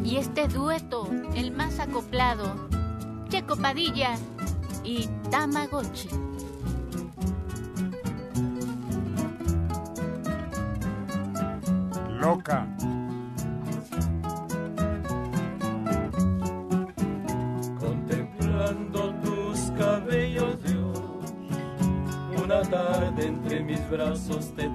Y 0.03 0.17
este 0.17 0.49
dueto, 0.49 1.09
el 1.33 1.51
más 1.51 1.79
acoplado, 1.79 2.67
Checo 3.29 3.55
Padilla 3.55 4.15
y 4.83 5.07
Tamagotchi. 5.31 6.26
sostén. 24.27 24.66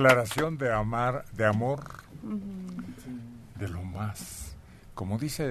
Declaración 0.00 0.58
de 0.58 0.70
amar, 0.70 1.24
de 1.32 1.46
amor, 1.46 1.80
de 3.58 3.66
lo 3.68 3.82
más, 3.82 4.54
como 4.94 5.18
dice 5.18 5.44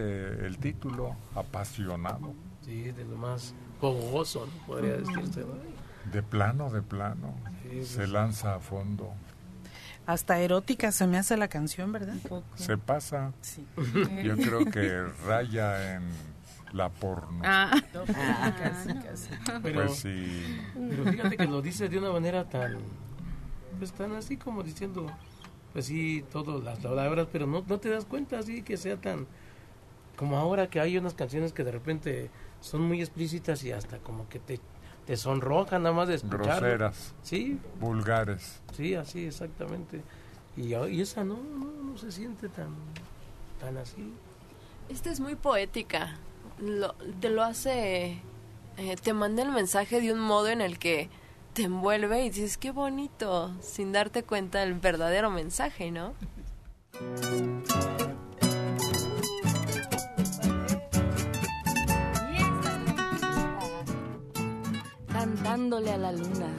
el 0.46 0.60
título, 0.60 1.16
apasionado. 1.34 2.36
Sí, 2.64 2.84
de 2.92 3.06
lo 3.06 3.16
más 3.18 3.56
fogoso, 3.82 4.46
¿no? 4.46 4.68
podría 4.68 4.98
decirse. 4.98 5.40
¿no? 5.42 6.12
De 6.12 6.22
plano, 6.22 6.70
de 6.70 6.84
plano, 6.84 7.34
Sí, 7.64 7.84
se 7.86 8.06
lanza 8.08 8.54
a 8.56 8.60
fondo. 8.60 9.12
Hasta 10.06 10.38
erótica 10.40 10.92
se 10.92 11.08
me 11.08 11.18
hace 11.18 11.36
la 11.38 11.48
canción, 11.48 11.92
¿verdad? 11.92 12.14
Se 12.54 12.78
pasa. 12.78 13.32
Sí. 13.42 13.66
Yo 14.24 14.38
creo 14.38 14.64
que 14.66 15.02
raya 15.26 15.96
en 15.96 16.04
la 16.72 16.90
porno. 16.90 17.42
Ah. 17.44 17.72
Ah, 18.16 18.56
casi, 18.62 18.94
casi. 19.00 19.30
Pero, 19.64 19.86
Pues 19.86 19.98
sí. 19.98 20.60
pero 20.76 21.06
fíjate 21.06 21.38
que 21.38 21.48
lo 21.48 21.64
dice 21.64 21.90
de 21.90 21.98
una 21.98 22.12
manera 22.12 22.44
tan, 22.48 22.78
pues 23.78 23.92
tan 23.92 24.14
así 24.14 24.38
como 24.38 24.64
diciendo, 24.64 25.06
pues 25.74 25.86
sí, 25.86 26.24
todas 26.32 26.64
las 26.64 26.80
palabras, 26.80 27.28
pero 27.32 27.46
no, 27.48 27.64
no 27.68 27.80
te 27.80 27.90
das 27.90 28.06
cuenta 28.06 28.40
así 28.40 28.62
que 28.62 28.78
sea 28.78 28.98
tan, 28.98 29.28
como 30.18 30.38
ahora 30.38 30.70
que 30.70 30.80
hay 30.80 30.98
unas 30.98 31.14
canciones 31.14 31.54
que 31.54 31.64
de 31.64 31.72
repente 31.72 32.30
son 32.62 32.82
muy 32.82 33.00
explícitas 33.02 33.64
y 33.64 33.72
hasta 33.72 33.98
como 34.00 34.28
que 34.30 34.40
te, 34.40 34.60
te 35.06 35.18
sonrojan 35.18 35.84
nada 35.84 35.94
más 35.96 36.08
de 36.08 36.16
escucharlo. 36.16 36.46
Groseras. 36.62 37.14
Sí. 37.22 37.60
Vulgares. 37.80 38.62
Sí, 38.76 38.96
así 38.96 39.26
exactamente. 39.26 40.02
Y, 40.58 40.74
y 40.74 41.02
esa 41.02 41.24
no, 41.24 41.36
no, 41.36 41.66
no 41.92 41.98
se 41.98 42.12
siente 42.12 42.48
tan, 42.50 42.70
tan 43.60 43.78
así. 43.78 44.14
Esta 44.90 45.12
es 45.12 45.20
muy 45.20 45.36
poética. 45.36 46.16
Lo- 46.60 46.94
te 47.20 47.30
lo 47.30 47.44
hace. 47.44 48.22
eh, 48.78 48.96
te 49.04 49.14
manda 49.14 49.44
el 49.44 49.52
mensaje 49.52 50.00
de 50.02 50.14
un 50.14 50.20
modo 50.20 50.48
en 50.48 50.62
el 50.62 50.80
que 50.80 51.10
te 51.56 51.64
envuelve 51.64 52.26
y 52.26 52.30
dices, 52.30 52.58
qué 52.58 52.72
bonito, 52.72 53.50
sin 53.62 53.94
darte 53.94 54.24
cuenta 54.24 54.60
del 54.60 54.74
verdadero 54.74 55.32
mensaje, 55.32 55.90
¿no? 55.90 56.14
Cantándole 65.08 65.94
a 65.94 65.98
la 65.98 66.12
luna. 66.12 66.54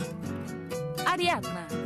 Ariadna. 1.06 1.85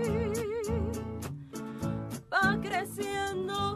creciendo. 2.81 3.70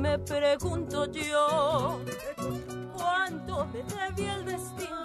Me 0.00 0.18
pregunto 0.18 1.04
yo 1.12 2.00
cuánto 2.96 3.66
me 3.66 3.82
debía 3.82 4.36
el 4.36 4.46
destino 4.46 5.02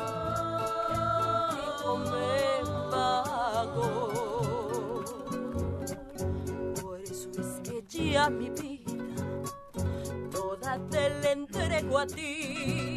que 1.49 1.83
contigo 1.83 1.97
me 1.97 2.63
pagó. 2.89 5.03
Por 6.81 7.01
eso 7.01 7.29
es 7.31 7.59
que 7.61 7.83
ya 8.11 8.29
mi 8.29 8.49
vida 8.49 9.03
toda 10.31 10.79
te 10.89 11.09
la 11.21 11.31
entrego 11.31 11.99
a 11.99 12.07
ti. 12.07 12.94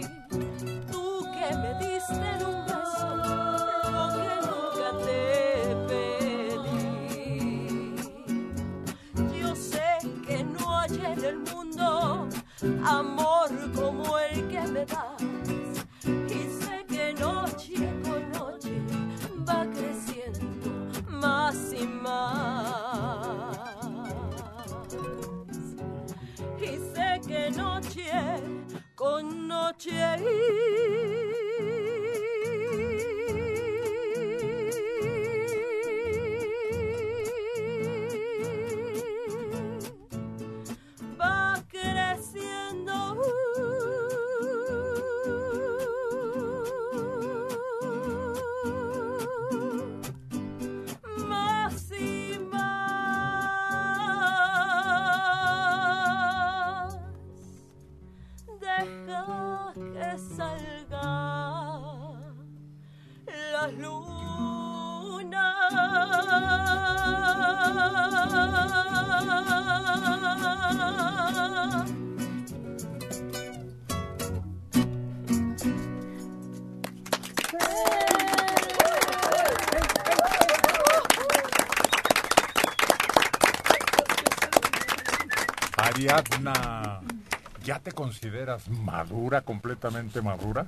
Consideras 88.09 88.69
madura, 88.71 89.43
completamente 89.43 90.23
madura? 90.23 90.67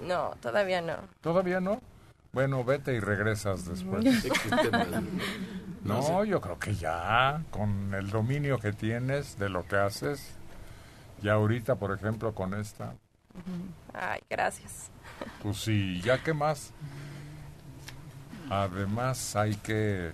No, 0.00 0.30
todavía 0.40 0.80
no. 0.80 0.96
¿Todavía 1.20 1.60
no? 1.60 1.82
Bueno, 2.32 2.64
vete 2.64 2.94
y 2.94 3.00
regresas 3.00 3.66
después. 3.66 4.04
No, 5.84 6.24
yo 6.24 6.40
creo 6.40 6.58
que 6.58 6.74
ya, 6.74 7.42
con 7.50 7.94
el 7.94 8.10
dominio 8.10 8.58
que 8.58 8.72
tienes 8.72 9.38
de 9.38 9.48
lo 9.48 9.66
que 9.66 9.76
haces, 9.76 10.34
ya 11.22 11.34
ahorita, 11.34 11.76
por 11.76 11.92
ejemplo, 11.94 12.34
con 12.34 12.54
esta, 12.54 12.94
Ay, 13.92 14.20
gracias. 14.28 14.90
pues 15.42 15.58
sí, 15.58 16.00
ya 16.02 16.22
que 16.22 16.32
más. 16.32 16.72
Además 18.50 19.36
hay 19.36 19.54
que 19.56 20.12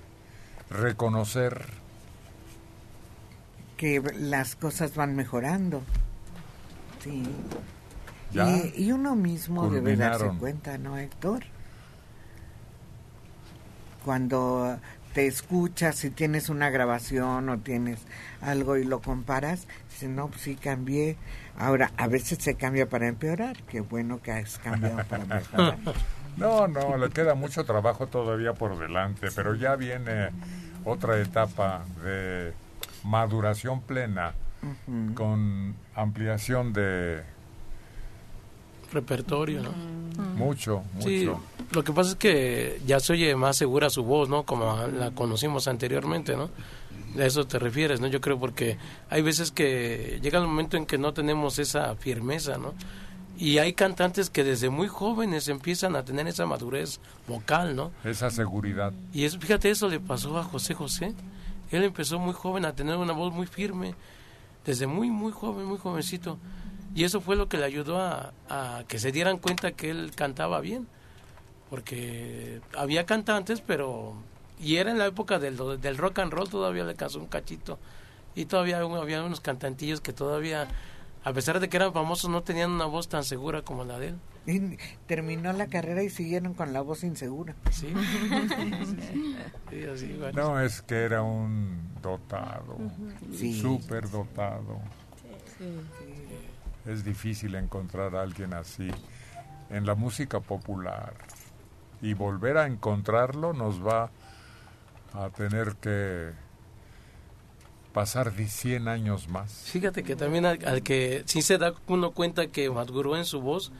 reconocer 0.68 1.64
Que 3.76 4.00
las 4.16 4.56
cosas 4.56 4.94
van 4.96 5.14
mejorando. 5.16 5.82
Sí. 7.04 7.22
Ya 8.32 8.48
Y, 8.48 8.84
y 8.86 8.92
uno 8.92 9.14
mismo 9.14 9.68
debe 9.68 9.94
darse 9.94 10.28
cuenta, 10.38 10.78
¿no, 10.78 10.98
Héctor? 10.98 11.44
Cuando 14.04 14.78
te 15.12 15.26
escuchas 15.26 16.02
y 16.04 16.10
tienes 16.10 16.48
una 16.48 16.70
grabación 16.70 17.48
o 17.48 17.58
tienes 17.58 18.00
algo 18.40 18.76
y 18.76 18.84
lo 18.84 19.00
comparas, 19.00 19.68
dices, 19.90 20.08
no, 20.08 20.28
pues 20.28 20.40
sí 20.40 20.56
cambié. 20.56 21.16
Ahora, 21.56 21.92
a 21.96 22.08
veces 22.08 22.38
se 22.38 22.56
cambia 22.56 22.88
para 22.88 23.06
empeorar. 23.06 23.62
Qué 23.64 23.80
bueno 23.80 24.20
que 24.20 24.32
has 24.32 24.58
cambiado 24.58 25.04
para 25.04 25.24
mejorar. 25.24 25.78
No, 26.36 26.66
no, 26.66 26.96
le 26.96 27.10
queda 27.10 27.36
mucho 27.36 27.64
trabajo 27.64 28.08
todavía 28.08 28.54
por 28.54 28.76
delante, 28.76 29.28
pero 29.36 29.54
ya 29.54 29.76
viene 29.76 30.30
otra 30.84 31.20
etapa 31.20 31.84
de 32.02 32.52
maduración 33.04 33.80
plena 33.82 34.34
Ujú. 34.64 35.14
con 35.14 35.74
ampliación 35.94 36.72
de 36.72 37.22
Repertorio, 38.92 39.60
¿no? 39.62 39.72
mucho, 40.36 40.82
mucho. 40.94 41.08
Sí, 41.08 41.28
lo 41.72 41.82
que 41.82 41.92
pasa 41.92 42.10
es 42.10 42.16
que 42.16 42.80
ya 42.86 43.00
se 43.00 43.14
oye 43.14 43.34
más 43.34 43.56
segura 43.56 43.90
su 43.90 44.04
voz, 44.04 44.28
¿no? 44.28 44.44
Como 44.44 44.76
la 44.86 45.10
conocimos 45.10 45.66
anteriormente, 45.66 46.36
¿no? 46.36 46.50
A 47.18 47.24
eso 47.24 47.46
te 47.46 47.58
refieres, 47.58 48.00
¿no? 48.00 48.06
Yo 48.06 48.20
creo 48.20 48.38
porque 48.38 48.76
hay 49.10 49.22
veces 49.22 49.50
que 49.50 50.20
llega 50.22 50.38
el 50.38 50.46
momento 50.46 50.76
en 50.76 50.86
que 50.86 50.98
no 50.98 51.12
tenemos 51.12 51.58
esa 51.58 51.94
firmeza, 51.96 52.58
¿no? 52.58 52.74
Y 53.36 53.58
hay 53.58 53.72
cantantes 53.72 54.30
que 54.30 54.44
desde 54.44 54.70
muy 54.70 54.86
jóvenes 54.86 55.48
empiezan 55.48 55.96
a 55.96 56.04
tener 56.04 56.28
esa 56.28 56.46
madurez 56.46 57.00
vocal, 57.26 57.74
¿no? 57.74 57.90
Esa 58.04 58.30
seguridad. 58.30 58.92
Y 59.12 59.24
eso, 59.24 59.40
fíjate, 59.40 59.70
eso 59.70 59.88
le 59.88 59.98
pasó 59.98 60.38
a 60.38 60.44
José 60.44 60.74
José. 60.74 61.14
Él 61.72 61.82
empezó 61.82 62.20
muy 62.20 62.32
joven 62.32 62.64
a 62.64 62.74
tener 62.74 62.96
una 62.96 63.12
voz 63.12 63.32
muy 63.32 63.46
firme, 63.48 63.94
desde 64.64 64.86
muy, 64.86 65.10
muy 65.10 65.32
joven, 65.32 65.66
muy 65.66 65.78
jovencito. 65.78 66.38
Y 66.94 67.04
eso 67.04 67.20
fue 67.20 67.36
lo 67.36 67.48
que 67.48 67.56
le 67.58 67.64
ayudó 67.64 67.98
a, 67.98 68.84
que 68.88 68.98
se 68.98 69.10
dieran 69.12 69.38
cuenta 69.38 69.72
que 69.72 69.90
él 69.90 70.12
cantaba 70.14 70.60
bien. 70.60 70.86
Porque 71.70 72.60
había 72.76 73.06
cantantes, 73.06 73.60
pero... 73.60 74.14
Y 74.60 74.76
era 74.76 74.92
en 74.92 74.98
la 74.98 75.06
época 75.06 75.38
del, 75.38 75.58
del 75.80 75.96
rock 75.96 76.20
and 76.20 76.32
roll, 76.32 76.48
todavía 76.48 76.84
le 76.84 76.94
casó 76.94 77.18
un 77.18 77.26
cachito. 77.26 77.78
Y 78.36 78.44
todavía 78.46 78.78
había 78.78 79.22
unos 79.22 79.40
cantantillos 79.40 80.00
que 80.00 80.12
todavía, 80.12 80.68
a 81.24 81.32
pesar 81.32 81.58
de 81.60 81.68
que 81.68 81.76
eran 81.78 81.92
famosos, 81.92 82.30
no 82.30 82.42
tenían 82.42 82.70
una 82.70 82.84
voz 82.86 83.08
tan 83.08 83.24
segura 83.24 83.62
como 83.62 83.84
la 83.84 83.98
de 83.98 84.08
él. 84.08 84.18
Y 84.46 84.76
terminó 85.06 85.52
la 85.54 85.68
carrera 85.68 86.02
y 86.02 86.10
siguieron 86.10 86.52
con 86.54 86.72
la 86.74 86.82
voz 86.82 87.02
insegura. 87.04 87.54
Sí. 87.70 87.92
Sí, 89.70 89.82
así, 89.92 90.12
bueno. 90.12 90.50
No, 90.50 90.60
es 90.60 90.82
que 90.82 91.02
era 91.02 91.22
un 91.22 91.90
dotado, 92.00 92.76
Sí. 93.32 93.58
súper 93.60 94.08
dotado. 94.10 94.78
Es 96.86 97.04
difícil 97.04 97.54
encontrar 97.54 98.14
a 98.14 98.22
alguien 98.22 98.52
así 98.54 98.90
en 99.70 99.86
la 99.86 99.94
música 99.94 100.38
popular. 100.40 101.14
Y 102.02 102.12
volver 102.14 102.58
a 102.58 102.66
encontrarlo 102.66 103.52
nos 103.54 103.84
va 103.84 104.10
a 105.14 105.30
tener 105.30 105.76
que 105.76 106.32
pasar 107.94 108.34
de 108.34 108.48
100 108.48 108.88
años 108.88 109.28
más. 109.28 109.52
Fíjate 109.70 110.02
que 110.02 110.16
también 110.16 110.44
al, 110.44 110.58
al 110.66 110.82
que 110.82 111.22
sí 111.26 111.40
se 111.40 111.56
da 111.56 111.72
uno 111.86 112.10
cuenta 112.10 112.48
que 112.48 112.68
maduró 112.68 113.16
en 113.16 113.24
su 113.24 113.40
voz, 113.40 113.72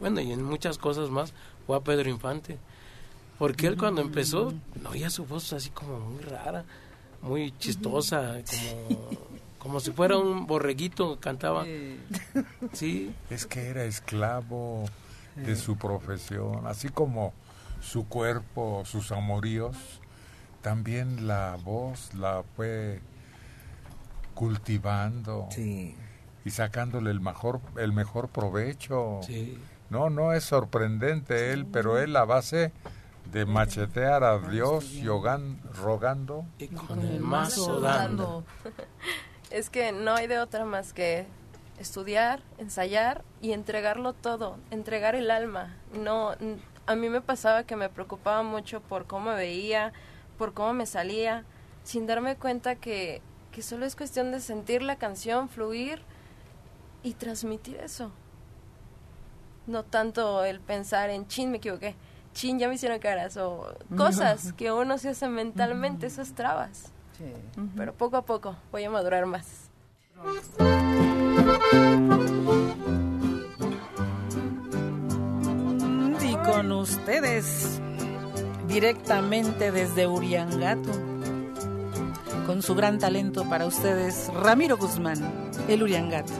bueno, 0.00 0.20
y 0.20 0.32
en 0.32 0.42
muchas 0.42 0.78
cosas 0.78 1.10
más, 1.10 1.34
fue 1.66 1.76
a 1.76 1.80
Pedro 1.80 2.08
Infante. 2.08 2.58
Porque 3.38 3.68
él 3.68 3.76
cuando 3.76 4.00
empezó, 4.00 4.52
no 4.82 4.90
oía 4.90 5.10
su 5.10 5.24
voz 5.26 5.52
así 5.52 5.70
como 5.70 6.00
muy 6.00 6.24
rara, 6.24 6.64
muy 7.22 7.52
chistosa, 7.58 8.40
como, 8.50 9.10
como 9.58 9.80
si 9.80 9.92
fuera 9.92 10.16
un 10.16 10.46
borreguito, 10.46 11.20
cantaba. 11.20 11.64
Sí. 12.72 13.14
Es 13.30 13.46
que 13.46 13.68
era 13.68 13.84
esclavo 13.84 14.86
de 15.36 15.54
su 15.54 15.76
profesión, 15.76 16.66
así 16.66 16.88
como 16.88 17.32
su 17.80 18.08
cuerpo, 18.08 18.82
sus 18.86 19.12
amoríos, 19.12 19.76
también 20.62 21.28
la 21.28 21.56
voz 21.62 22.12
la 22.14 22.42
fue 22.56 23.00
cultivando 24.38 25.48
y 26.44 26.50
sacándole 26.50 27.10
el 27.10 27.20
mejor 27.20 27.60
el 27.76 27.92
mejor 27.92 28.28
provecho. 28.28 29.20
No, 29.90 30.10
no 30.10 30.32
es 30.32 30.44
sorprendente 30.44 31.52
él, 31.52 31.66
pero 31.66 31.98
él 31.98 32.14
a 32.16 32.24
base 32.24 32.72
de 33.32 33.44
machetear 33.46 34.22
a 34.22 34.38
Dios 34.38 34.92
y 34.92 35.08
hogan- 35.08 35.60
rogando. 35.74 36.44
Y 36.58 36.68
con 36.68 37.00
el 37.00 37.20
mazo 37.20 37.80
dando. 37.80 38.44
Es 39.50 39.70
que 39.70 39.92
no 39.92 40.14
hay 40.14 40.26
de 40.26 40.38
otra 40.40 40.66
más 40.66 40.92
que 40.92 41.26
estudiar, 41.78 42.42
ensayar 42.58 43.24
y 43.40 43.52
entregarlo 43.52 44.12
todo, 44.12 44.58
entregar 44.70 45.14
el 45.14 45.30
alma. 45.30 45.74
No, 45.94 46.34
n- 46.34 46.58
a 46.86 46.94
mí 46.94 47.08
me 47.08 47.22
pasaba 47.22 47.64
que 47.64 47.74
me 47.74 47.88
preocupaba 47.88 48.42
mucho 48.42 48.80
por 48.82 49.06
cómo 49.06 49.30
me 49.30 49.36
veía, 49.36 49.92
por 50.36 50.52
cómo 50.52 50.74
me 50.74 50.84
salía, 50.84 51.44
sin 51.82 52.06
darme 52.06 52.36
cuenta 52.36 52.74
que, 52.74 53.22
que 53.52 53.62
solo 53.62 53.86
es 53.86 53.96
cuestión 53.96 54.30
de 54.32 54.40
sentir 54.40 54.82
la 54.82 54.96
canción, 54.96 55.48
fluir 55.48 56.00
y 57.02 57.14
transmitir 57.14 57.76
eso. 57.76 58.10
No 59.66 59.84
tanto 59.84 60.44
el 60.44 60.60
pensar 60.60 61.10
en 61.10 61.26
chin, 61.26 61.50
me 61.50 61.58
equivoqué, 61.58 61.94
chin, 62.32 62.58
ya 62.58 62.68
me 62.68 62.74
hicieron 62.74 62.98
caras, 62.98 63.36
o 63.36 63.74
cosas 63.96 64.52
que 64.56 64.72
uno 64.72 64.98
se 64.98 65.10
hace 65.10 65.28
mentalmente, 65.28 66.06
esas 66.06 66.32
trabas. 66.34 66.92
Pero 67.76 67.94
poco 67.94 68.16
a 68.16 68.22
poco 68.22 68.56
voy 68.70 68.84
a 68.84 68.90
madurar 68.90 69.26
más. 69.26 69.68
Y 76.20 76.36
con 76.44 76.70
ustedes, 76.72 77.80
directamente 78.68 79.72
desde 79.72 80.06
Uriangato, 80.06 81.17
con 82.48 82.62
su 82.62 82.74
gran 82.74 82.98
talento 82.98 83.46
para 83.46 83.66
ustedes, 83.66 84.30
Ramiro 84.32 84.78
Guzmán, 84.78 85.18
el 85.68 85.82
Uriangato. 85.82 86.32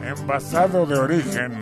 envasado 0.00 0.86
de 0.86 0.94
origen. 0.94 1.52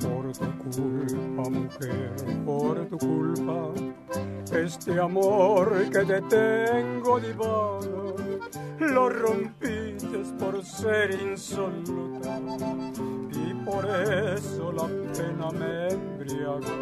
Por 0.00 0.32
tu 0.32 0.58
culpa, 0.64 1.50
mujer, 1.50 2.14
por 2.46 2.86
tu 2.86 2.98
culpa, 2.98 3.68
este 4.56 4.98
amor 4.98 5.90
que 5.92 6.04
te 6.06 6.22
tengo 6.22 7.20
divano, 7.20 8.14
lo 8.78 9.10
por 10.38 10.64
ser 10.64 11.10
insoluta 11.22 12.40
y 13.30 13.54
por 13.64 13.84
eso 13.86 14.72
la 14.72 14.86
pena 15.14 15.50
me 15.52 15.88
embriaga. 15.88 16.76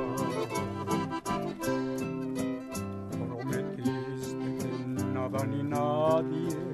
Prometiste 3.10 4.58
que 4.58 4.86
nada 5.12 5.44
ni 5.44 5.62
nadie 5.62 6.68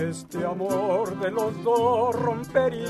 este 0.00 0.44
amor 0.44 1.18
de 1.18 1.30
los 1.30 1.64
dos 1.64 2.14
rompería. 2.14 2.86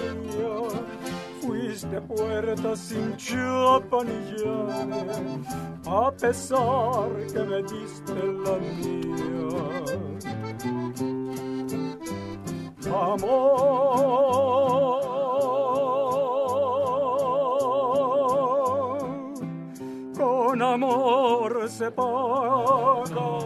Fuiste 1.40 2.00
puerta 2.02 2.76
sin 2.76 3.16
chapa 3.16 4.04
ni 4.04 4.36
llave, 4.36 5.40
a 5.86 6.12
pesar 6.12 7.08
que 7.32 7.40
me 7.40 7.62
diste 7.62 8.14
la 8.44 8.58
mía. 8.58 9.18
Amor, 12.86 13.18
con 20.16 20.62
amor 20.62 21.68
se 21.68 21.90
paga. 21.90 23.38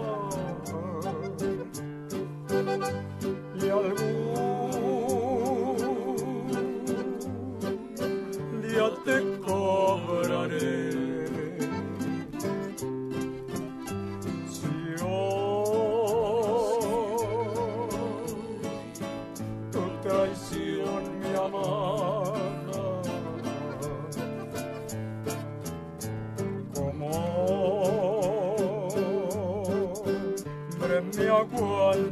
Y 3.54 3.70
día 8.60 8.90
te 9.04 9.40
cobraré. 9.40 10.91
Hombre 31.42 32.10
me 32.10 32.11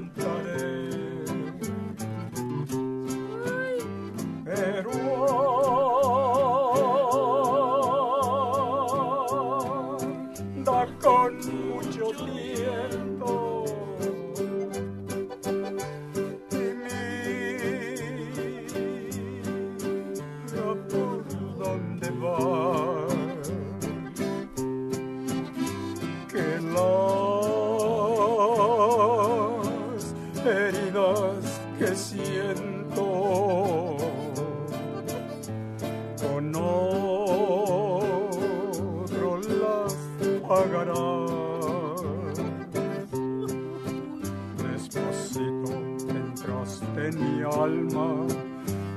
alma, 47.64 48.26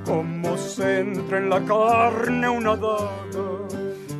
como 0.04 0.56
se 0.56 1.00
entra 1.00 1.38
en 1.38 1.50
la 1.50 1.60
carne 1.64 2.48
una 2.48 2.76
daga. 2.76 3.46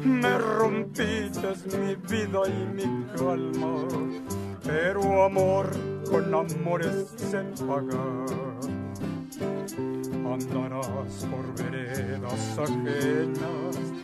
Me 0.05 0.39
rompiste 0.39 1.49
mi 1.79 1.95
vida 1.97 2.41
y 2.47 2.75
mi 2.75 3.05
calma, 3.17 3.87
pero 4.65 5.25
amor 5.25 5.71
con 6.11 6.35
amores 6.35 7.09
se 7.17 7.43
paga 7.65 8.25
andarás 10.35 11.27
por 11.31 11.65
veredas 11.65 12.59
ajenas 12.59 13.95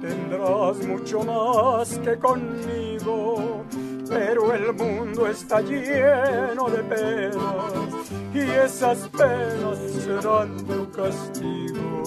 tendrás 0.00 0.86
mucho 0.86 1.22
más 1.22 1.98
que 1.98 2.16
conmigo, 2.16 3.64
pero 4.08 4.52
el 4.54 4.72
mundo 4.72 5.26
está 5.26 5.60
lleno 5.60 6.68
de 6.70 6.82
penas 6.82 7.89
y 8.32 8.38
esas 8.38 9.08
penas 9.08 9.78
serán 10.04 10.56
tu 10.66 10.90
castigo. 10.92 12.02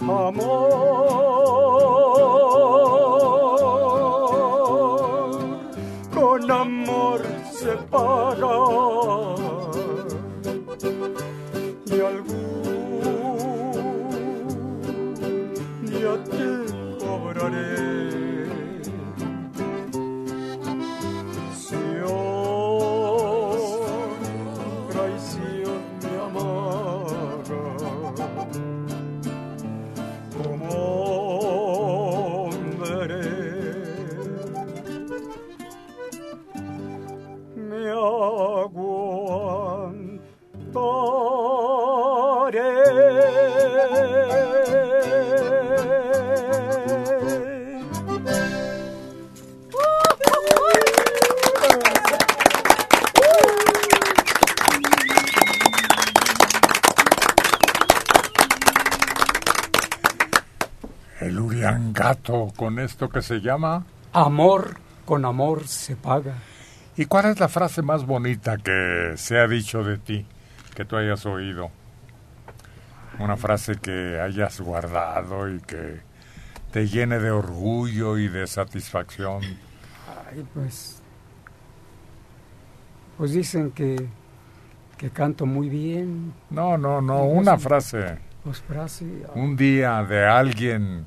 Amor, 0.00 0.40
con 6.14 6.50
amor 6.50 7.22
se 7.52 7.76
paga 7.90 9.35
esto 62.86 63.08
que 63.08 63.20
se 63.20 63.40
llama 63.40 63.84
Amor 64.12 64.78
con 65.04 65.24
amor 65.24 65.66
se 65.68 65.94
paga. 65.96 66.34
¿Y 66.96 67.04
cuál 67.04 67.26
es 67.26 67.38
la 67.38 67.48
frase 67.48 67.82
más 67.82 68.06
bonita 68.06 68.56
que 68.56 69.12
se 69.16 69.38
ha 69.38 69.46
dicho 69.46 69.84
de 69.84 69.98
ti, 69.98 70.26
que 70.74 70.84
tú 70.84 70.96
hayas 70.96 71.26
oído? 71.26 71.70
Una 73.18 73.36
frase 73.36 73.76
que 73.76 74.18
hayas 74.20 74.60
guardado 74.60 75.52
y 75.54 75.60
que 75.60 76.00
te 76.72 76.86
llene 76.88 77.18
de 77.18 77.30
orgullo 77.30 78.18
y 78.18 78.28
de 78.28 78.46
satisfacción. 78.46 79.42
Ay, 79.42 80.44
pues. 80.54 81.02
Pues 83.18 83.32
dicen 83.32 83.70
que, 83.70 84.08
que 84.98 85.10
canto 85.10 85.46
muy 85.46 85.68
bien. 85.68 86.34
No, 86.50 86.76
no, 86.76 87.00
no, 87.00 87.24
Pues, 87.24 87.38
una 87.38 87.58
frase. 87.58 88.18
Pues 88.44 88.60
frase. 88.60 89.06
Un 89.34 89.56
día 89.56 90.02
de 90.02 90.26
alguien 90.26 91.06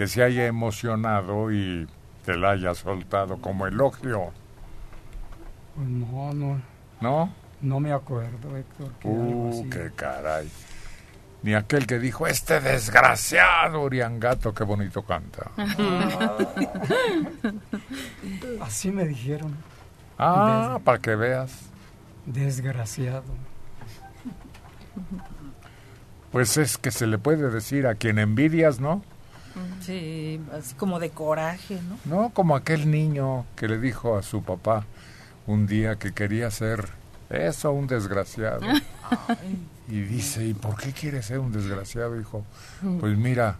que 0.00 0.08
se 0.08 0.22
haya 0.22 0.46
emocionado 0.46 1.52
y 1.52 1.86
te 2.24 2.34
la 2.34 2.52
haya 2.52 2.74
soltado 2.74 3.36
como 3.38 3.66
elogio, 3.66 4.30
Pues 5.76 5.88
no, 5.88 6.32
no. 6.32 6.58
¿no? 7.02 7.30
No 7.60 7.80
me 7.80 7.92
acuerdo, 7.92 8.56
Héctor. 8.56 8.92
que 8.98 9.08
algo 9.08 9.20
Uh, 9.20 9.50
así. 9.50 9.68
qué 9.68 9.90
caray. 9.94 10.50
Ni 11.42 11.52
aquel 11.52 11.86
que 11.86 11.98
dijo, 11.98 12.26
este 12.26 12.60
desgraciado 12.60 13.82
Uriangato, 13.82 14.54
qué 14.54 14.64
bonito 14.64 15.02
canta. 15.02 15.50
Así 18.62 18.90
me 18.90 19.06
dijeron. 19.06 19.54
Ah, 20.18 20.78
para 20.82 20.98
que 20.98 21.14
veas. 21.14 21.52
Desgraciado. 22.24 23.24
Pues 26.32 26.56
es 26.56 26.78
que 26.78 26.90
se 26.90 27.06
le 27.06 27.18
puede 27.18 27.50
decir 27.50 27.86
a 27.86 27.96
quien 27.96 28.18
envidias, 28.18 28.80
¿no? 28.80 29.02
Sí, 29.80 30.40
así 30.52 30.74
como 30.74 30.98
de 31.00 31.10
coraje, 31.10 31.78
¿no? 31.88 32.22
No, 32.22 32.30
como 32.30 32.54
aquel 32.56 32.90
niño 32.90 33.46
que 33.56 33.68
le 33.68 33.78
dijo 33.78 34.16
a 34.16 34.22
su 34.22 34.42
papá 34.42 34.86
un 35.46 35.66
día 35.66 35.96
que 35.96 36.12
quería 36.12 36.50
ser 36.50 36.88
eso, 37.28 37.72
un 37.72 37.86
desgraciado. 37.86 38.60
Y 39.88 40.02
dice, 40.02 40.46
¿y 40.46 40.54
por 40.54 40.76
qué 40.76 40.92
quiere 40.92 41.20
ser 41.20 41.40
un 41.40 41.50
desgraciado, 41.50 42.20
hijo? 42.20 42.44
Pues 43.00 43.18
mira, 43.18 43.56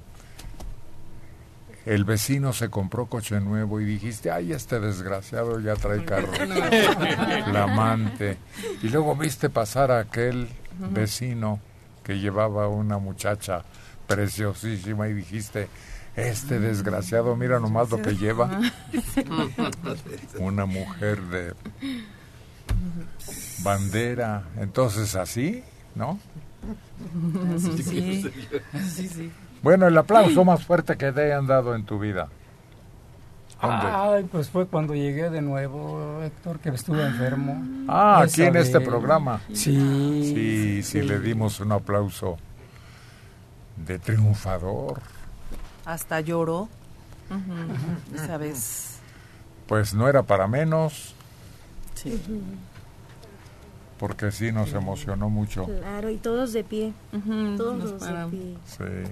el 1.87 2.05
vecino 2.05 2.53
se 2.53 2.69
compró 2.69 3.07
coche 3.07 3.41
nuevo 3.41 3.81
y 3.81 3.85
dijiste, 3.85 4.31
ay, 4.31 4.53
este 4.53 4.79
desgraciado 4.79 5.59
ya 5.59 5.75
trae 5.75 6.05
carro 6.05 6.31
flamante. 7.47 8.39
Y 8.81 8.91
luego 8.91 9.17
viste 9.17 9.51
pasar 9.51 9.91
a 9.91 9.99
aquel 9.99 10.49
vecino 10.93 11.59
que 12.05 12.21
llevaba 12.21 12.69
una 12.69 12.99
muchacha 12.99 13.65
preciosísima 14.11 15.09
y 15.09 15.15
dijiste, 15.15 15.69
este 16.17 16.59
desgraciado, 16.59 17.37
mira 17.37 17.61
nomás 17.61 17.91
lo 17.91 18.03
que 18.03 18.17
lleva. 18.17 18.61
Una 20.39 20.67
mujer 20.67 21.21
de 21.23 21.55
bandera. 23.63 24.43
Entonces 24.59 25.15
así, 25.15 25.63
¿no? 25.95 26.19
Sí, 27.59 27.83
sí. 27.83 28.31
Sí, 28.89 29.09
sí. 29.09 29.33
Bueno, 29.63 29.87
el 29.87 29.97
aplauso 29.97 30.45
más 30.45 30.65
fuerte 30.65 30.97
que 30.97 31.13
te 31.13 31.23
hayan 31.23 31.47
dado 31.47 31.75
en 31.77 31.85
tu 31.85 31.99
vida. 31.99 32.29
¿Dónde? 33.63 33.87
Ay, 33.87 34.25
pues 34.25 34.49
fue 34.49 34.67
cuando 34.67 34.95
llegué 34.95 35.29
de 35.29 35.43
nuevo, 35.43 36.23
Héctor, 36.23 36.59
que 36.61 36.71
estuve 36.71 37.05
enfermo. 37.05 37.63
Ah, 37.89 38.23
Esa 38.25 38.33
aquí 38.33 38.43
en 38.49 38.57
este 38.57 38.81
programa. 38.81 39.41
Sí. 39.53 40.33
Sí, 40.35 40.83
sí, 40.83 41.03
le 41.03 41.21
dimos 41.21 41.61
un 41.61 41.73
aplauso 41.73 42.39
de 43.87 43.99
triunfador. 43.99 45.01
Hasta 45.85 46.21
lloró. 46.21 46.69
Esa 48.15 48.37
vez. 48.37 48.99
Pues 49.67 49.95
no 49.95 50.09
era 50.09 50.23
para 50.23 50.47
menos. 50.47 51.15
Sí. 51.95 52.19
porque 53.99 54.33
sí 54.33 54.51
nos 54.53 54.73
emocionó 54.73 55.29
mucho. 55.29 55.67
Claro, 55.67 56.09
y 56.09 56.17
todos 56.17 56.53
de 56.55 56.65
pie. 56.65 56.95
todos 57.59 58.01
de 58.01 58.27
pie. 58.31 58.57
Sí. 58.67 59.11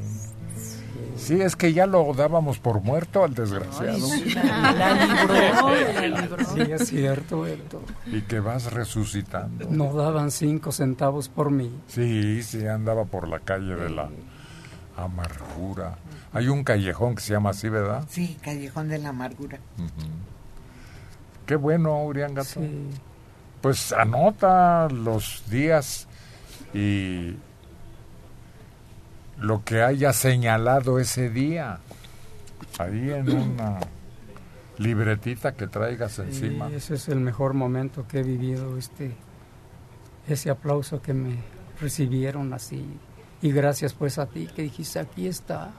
Sí, 1.16 1.40
es 1.43 1.55
que 1.57 1.73
ya 1.74 1.86
lo 1.86 2.12
dábamos 2.15 2.59
por 2.59 2.81
muerto 2.81 3.23
al 3.23 3.35
desgraciado. 3.35 3.99
sí, 3.99 4.31
la- 4.35 4.73
la 4.73 5.05
libró, 5.05 5.70
la 6.09 6.23
libró. 6.23 6.45
Sí, 6.47 6.61
es 6.73 6.89
cierto, 6.89 7.47
Héctor. 7.47 7.82
Y 8.07 8.23
que 8.23 8.40
vas 8.40 8.73
resucitando. 8.73 9.69
Nos 9.69 9.95
daban 9.95 10.31
cinco 10.31 10.73
centavos 10.73 11.28
por 11.28 11.51
mí. 11.51 11.70
Sí, 11.89 12.43
sí, 12.43 12.66
andaba 12.66 13.05
por 13.05 13.28
la 13.28 13.40
calle 13.40 13.74
de 13.77 13.90
la 13.90 14.09
amargura. 15.05 15.97
Hay 16.33 16.49
un 16.49 16.65
callejón 16.65 17.15
que 17.15 17.23
se 17.23 17.33
llama 17.33 17.51
así, 17.51 17.69
¿verdad? 17.69 18.05
Sí, 18.09 18.37
Callejón 18.43 18.89
de 18.89 18.99
la 18.99 19.11
Amargura. 19.11 19.59
Qué 21.47 21.57
bueno, 21.57 22.05
Urián 22.05 22.35
Gato. 22.35 22.61
Pues 23.61 23.93
anota 23.93 24.89
los 24.89 25.43
días 25.49 26.07
y 26.75 27.37
lo 29.39 29.65
que 29.65 29.83
haya 29.83 30.12
señalado 30.12 30.99
ese 30.99 31.31
día. 31.31 31.81
Ahí 32.79 33.11
en 33.11 33.31
una 33.31 33.81
libretita 34.79 35.55
que 35.55 35.66
traigas 35.66 36.19
encima. 36.19 36.70
Y 36.70 36.77
ese 36.77 36.95
es 36.95 37.09
el 37.09 37.20
mejor 37.20 37.55
momento 37.55 38.07
que 38.07 38.20
he 38.20 38.23
vivido, 38.23 38.77
este, 38.77 39.16
ese 40.29 40.51
aplauso 40.51 41.03
que 41.03 41.15
me 41.15 41.37
recibieron 41.81 42.53
así. 42.53 42.85
Y 43.40 43.52
gracias 43.52 43.93
pues 43.94 44.19
a 44.19 44.27
ti 44.27 44.48
que 44.55 44.62
dijiste, 44.62 44.98
aquí 44.98 45.27
está. 45.28 45.70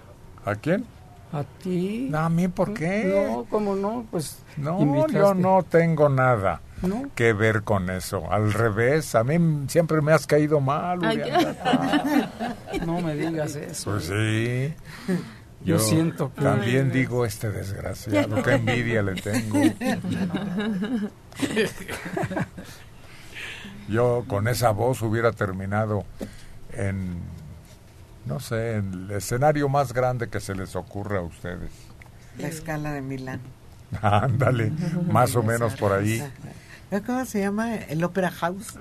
¿A 0.45 0.55
quién? 0.55 0.85
A 1.31 1.43
ti. 1.43 2.07
No, 2.09 2.17
¿A 2.19 2.29
mí 2.29 2.47
por 2.47 2.73
qué? 2.73 3.03
No, 3.29 3.45
¿cómo 3.49 3.75
no? 3.75 4.05
Pues 4.09 4.39
No, 4.57 4.81
invitaste. 4.81 5.13
yo 5.13 5.33
no 5.35 5.61
tengo 5.63 6.09
nada 6.09 6.61
¿No? 6.81 7.03
que 7.13 7.33
ver 7.33 7.61
con 7.63 7.89
eso. 7.91 8.31
Al 8.31 8.51
revés, 8.53 9.13
a 9.13 9.23
mí 9.23 9.65
siempre 9.67 10.01
me 10.01 10.11
has 10.13 10.25
caído 10.25 10.59
mal. 10.59 10.99
Ay. 11.03 11.21
No 12.85 13.01
me 13.01 13.13
digas 13.15 13.55
eso. 13.55 13.91
Pues 13.91 14.05
sí. 14.05 14.73
Yo 15.65 15.77
siento 15.77 16.31
que- 16.33 16.41
También 16.41 16.89
digo 16.91 17.25
este 17.25 17.51
desgraciado, 17.51 18.41
qué 18.41 18.53
envidia 18.53 19.01
le 19.03 19.15
tengo. 19.15 19.59
Yo 23.89 24.23
con 24.27 24.47
esa 24.47 24.71
voz 24.71 25.01
hubiera 25.01 25.31
terminado 25.31 26.05
en, 26.73 27.19
no 28.29 28.39
sé, 28.39 28.75
en 28.75 28.93
el 28.93 29.11
escenario 29.11 29.67
más 29.67 29.91
grande 29.91 30.29
que 30.29 30.39
se 30.39 30.55
les 30.55 30.75
ocurra 30.75 31.19
a 31.19 31.21
ustedes. 31.23 31.71
La 32.37 32.47
escala 32.47 32.93
de 32.93 33.01
Milán. 33.01 33.41
Ándale, 34.01 34.71
más 35.11 35.35
o 35.35 35.43
menos 35.43 35.73
por 35.75 35.91
ahí. 35.91 36.23
¿Cómo 37.05 37.25
se 37.25 37.39
llama? 37.41 37.75
El 37.75 38.03
Opera 38.03 38.31
House. 38.31 38.75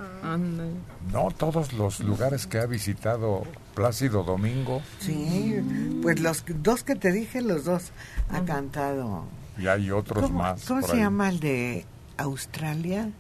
No, 1.13 1.31
todos 1.37 1.73
los 1.73 2.01
lugares 2.01 2.47
que 2.47 2.59
ha 2.59 2.67
visitado 2.67 3.43
Plácido 3.75 4.23
Domingo, 4.23 4.81
Sí, 5.01 5.61
pues 6.03 6.21
los 6.21 6.45
dos 6.63 6.85
que 6.85 6.95
te 6.95 7.11
dije, 7.13 7.43
los 7.43 7.65
dos 7.65 7.91
ha 8.31 8.45
cantado. 8.45 9.25
y 9.59 9.67
hay 9.67 9.91
otros 9.91 10.25
¿Cómo, 10.25 10.39
más. 10.39 10.65
cómo 10.67 10.83
se 10.83 10.93
ahí. 10.93 10.99
llama 11.01 11.29
el 11.31 11.41
de 11.41 11.85
Australia? 12.17 13.11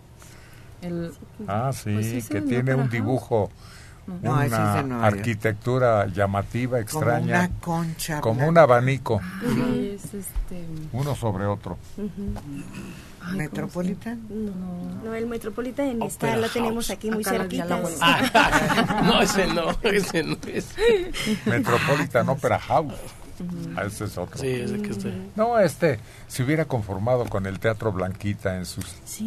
Ah, 1.47 1.71
sí, 1.75 1.93
Pues 1.93 2.29
que 2.29 2.41
tiene 2.43 2.75
un 2.75 2.89
House. 2.89 3.51
No, 4.23 4.43
es 4.43 4.51
de 4.51 4.57
una 4.57 4.81
York. 4.83 5.05
arquitectura 5.05 6.07
llamativa, 6.07 6.81
extraña, 6.81 7.41
una 7.41 7.51
concha 7.61 8.21
como 8.21 8.35
blanca. 8.37 8.51
un 8.51 8.59
abanico, 8.59 9.21
Sí, 9.43 9.93
es 9.95 10.05
este... 10.15 10.65
uno 10.93 11.15
sobre 11.15 11.47
otro. 11.47 11.79
Metropolitan. 13.35 14.21
No. 14.31 15.03
No, 15.05 15.15
el 15.15 15.27
Metropolitan 15.27 16.01
está, 16.03 16.37
lo 16.37 16.49
tenemos 16.49 16.89
aquí 16.91 17.11
muy 17.11 17.23
cerquita. 17.25 17.83
Ah, 18.01 19.03
no, 19.05 19.21
ese 19.21 19.47
no, 19.49 19.71
ese 19.83 20.23
no 20.23 20.37
es. 20.47 20.69
Metropolitan 21.47 22.29
Opera 22.29 22.59
House. 22.59 22.95
Ah, 23.77 23.85
ese 23.87 24.05
es 24.05 24.19
otro. 24.19 24.39
Sí, 24.39 24.49
ese 24.49 24.81
que 24.83 24.91
está. 24.91 25.09
No, 25.37 25.59
este 25.59 25.99
se 26.27 26.43
hubiera 26.43 26.65
conformado 26.67 27.25
con 27.27 27.47
el 27.47 27.59
Teatro 27.61 27.93
Blanquita 27.93 28.57
en 28.57 28.67
sus 28.67 28.87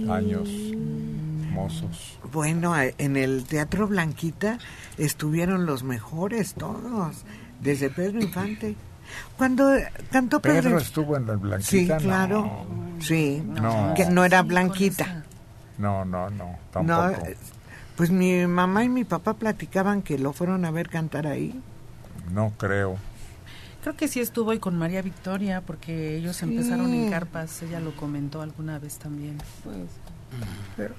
años 0.09 0.47
mozos. 1.53 2.17
Bueno, 2.31 2.73
en 2.77 3.17
el 3.17 3.43
Teatro 3.45 3.87
Blanquita 3.87 4.57
estuvieron 4.97 5.65
los 5.65 5.83
mejores 5.83 6.53
todos, 6.53 7.17
desde 7.61 7.89
Pedro 7.89 8.21
Infante. 8.21 8.75
Cuando 9.37 9.69
cantó 10.11 10.39
Pedro, 10.41 10.61
Pedro 10.63 10.77
estuvo 10.77 11.17
en 11.17 11.27
el 11.27 11.37
Sí, 11.63 11.85
Blanquita. 11.85 11.95
no. 11.95 11.99
claro. 12.01 12.65
Sí, 12.99 13.43
No. 13.45 13.93
que 13.95 14.05
no 14.05 14.23
era 14.23 14.41
Blanquita. 14.43 15.23
No, 15.77 16.05
no, 16.05 16.29
no, 16.29 16.45
No, 16.45 16.59
tampoco. 16.71 17.25
eh, 17.27 17.35
pues 17.95 18.09
mi 18.11 18.45
mamá 18.47 18.83
y 18.85 18.89
mi 18.89 19.03
papá 19.03 19.33
platicaban 19.33 20.01
que 20.01 20.17
lo 20.17 20.31
fueron 20.31 20.63
a 20.65 20.71
ver 20.71 20.87
cantar 20.89 21.27
ahí. 21.27 21.59
No 22.31 22.53
creo. 22.57 22.97
Creo 23.81 23.95
que 23.95 24.07
sí 24.07 24.19
estuvo 24.19 24.53
y 24.53 24.59
con 24.59 24.77
María 24.77 25.01
Victoria, 25.01 25.61
porque 25.61 26.15
ellos 26.17 26.35
Sí. 26.37 26.45
empezaron 26.45 26.93
en 26.93 27.09
carpas, 27.09 27.61
ella 27.63 27.79
lo 27.79 27.95
comentó 27.95 28.41
alguna 28.41 28.77
vez 28.77 28.97
también. 28.99 29.37
Pero 30.77 30.93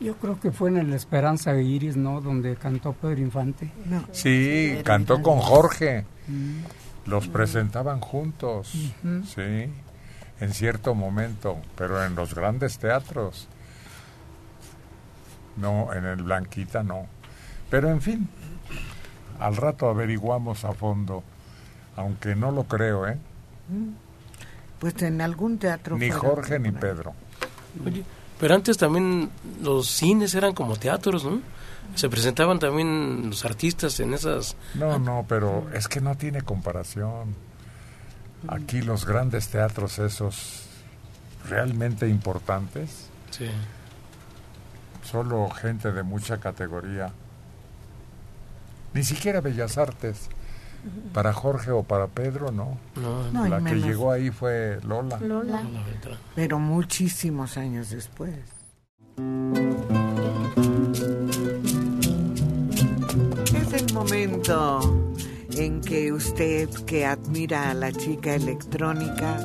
yo 0.00 0.16
creo 0.16 0.38
que 0.38 0.52
fue 0.52 0.70
en 0.70 0.76
el 0.78 0.92
Esperanza 0.92 1.56
Iris, 1.60 1.96
¿no? 1.96 2.20
Donde 2.20 2.54
cantó 2.56 2.92
Pedro 2.92 3.20
Infante. 3.20 3.72
Sí, 4.12 4.78
cantó 4.84 5.22
con 5.22 5.38
Jorge. 5.40 6.04
Los 7.06 7.26
presentaban 7.28 8.00
juntos, 8.00 8.68
sí, 8.72 9.42
en 10.40 10.52
cierto 10.54 10.94
momento, 10.94 11.58
pero 11.76 12.02
en 12.04 12.14
los 12.14 12.34
grandes 12.34 12.78
teatros. 12.78 13.48
No, 15.56 15.92
en 15.92 16.04
el 16.04 16.22
Blanquita 16.22 16.82
no. 16.82 17.06
Pero 17.70 17.90
en 17.90 18.00
fin, 18.00 18.28
al 19.38 19.56
rato 19.56 19.88
averiguamos 19.88 20.64
a 20.64 20.72
fondo, 20.72 21.22
aunque 21.96 22.34
no 22.34 22.50
lo 22.50 22.64
creo, 22.64 23.06
¿eh? 23.08 23.16
Pues 24.78 25.00
en 25.02 25.20
algún 25.20 25.58
teatro. 25.58 25.96
Ni. 25.96 26.10
Jorge 26.10 26.58
ni 26.58 26.70
Pedro. 26.72 27.14
Oye, 27.84 28.04
pero 28.38 28.54
antes 28.54 28.76
también 28.76 29.30
los 29.62 29.86
cines 29.88 30.34
eran 30.34 30.52
como 30.54 30.76
teatros, 30.76 31.24
¿no? 31.24 31.40
Se 31.94 32.08
presentaban 32.08 32.58
también 32.58 33.28
los 33.30 33.44
artistas 33.44 34.00
en 34.00 34.14
esas... 34.14 34.56
No, 34.74 34.98
no, 34.98 35.24
pero 35.28 35.66
es 35.74 35.86
que 35.86 36.00
no 36.00 36.16
tiene 36.16 36.42
comparación. 36.42 37.34
Aquí 38.48 38.82
los 38.82 39.06
grandes 39.06 39.48
teatros 39.48 39.98
esos 39.98 40.62
realmente 41.48 42.08
importantes, 42.08 43.08
Sí. 43.30 43.46
solo 45.04 45.48
gente 45.50 45.92
de 45.92 46.02
mucha 46.02 46.38
categoría. 46.38 47.12
Ni 48.94 49.02
siquiera 49.02 49.40
Bellas 49.40 49.76
Artes. 49.78 50.28
Para 51.12 51.32
Jorge 51.32 51.70
o 51.70 51.82
para 51.82 52.06
Pedro, 52.08 52.50
no. 52.52 52.76
No, 53.32 53.46
La 53.48 53.58
que 53.58 53.62
menos. 53.62 53.84
llegó 53.88 54.10
ahí 54.12 54.30
fue 54.30 54.78
Lola. 54.86 55.18
Lola. 55.20 55.62
Pero 56.34 56.58
muchísimos 56.58 57.56
años 57.56 57.90
después. 57.90 58.34
Es 63.54 63.72
el 63.82 63.94
momento 63.94 64.80
en 65.52 65.80
que 65.80 66.12
usted 66.12 66.68
que 66.86 67.06
admira 67.06 67.70
a 67.70 67.74
la 67.74 67.92
chica 67.92 68.34
electrónica 68.34 69.38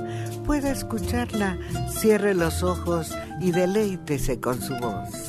pueda 0.45 0.72
escucharla, 0.72 1.57
cierre 1.91 2.34
los 2.34 2.64
ojos 2.64 3.16
y 3.40 3.52
deleítese 3.52 4.40
con 4.40 4.60
su 4.60 4.76
voz. 4.78 5.28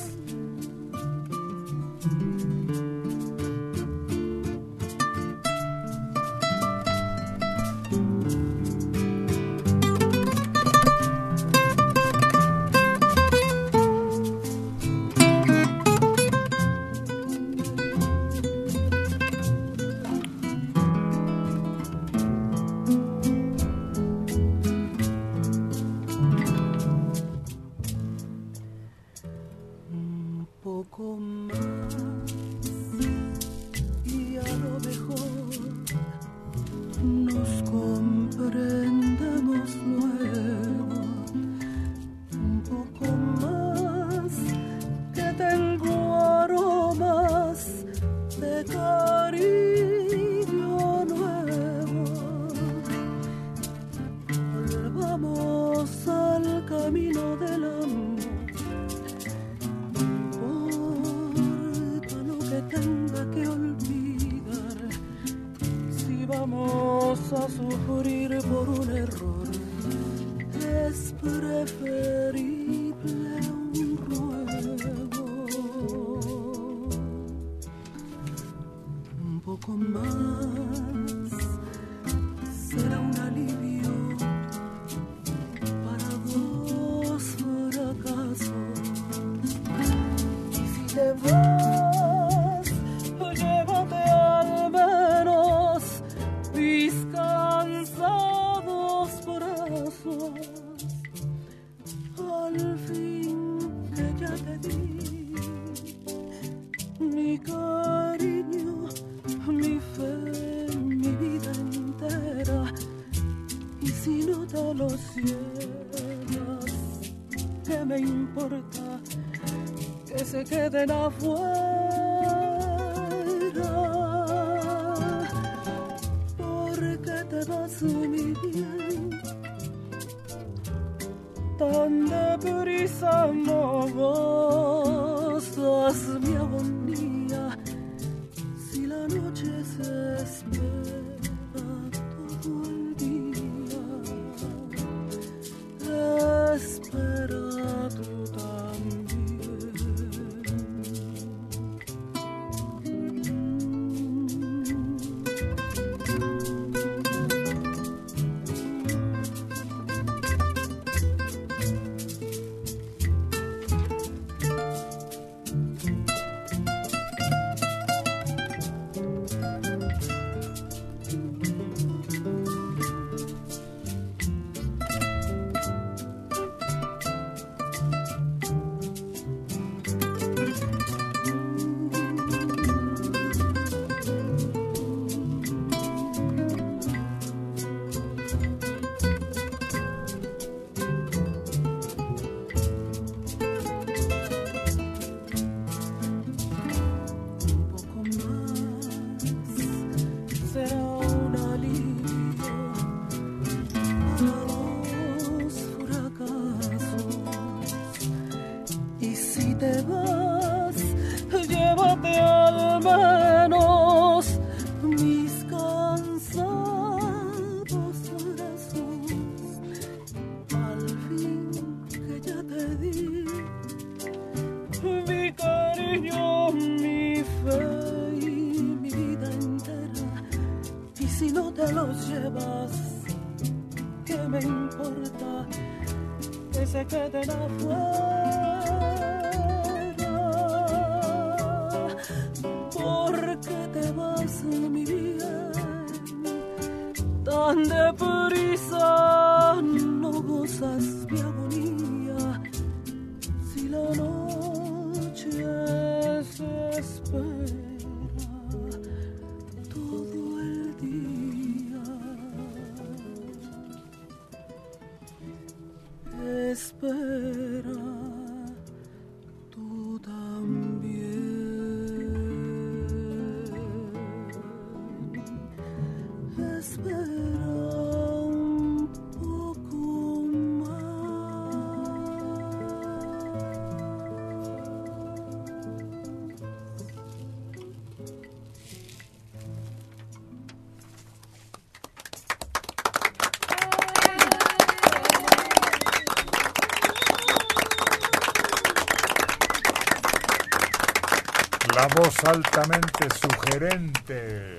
Altamente 302.61 303.09
sugerente 303.15 304.59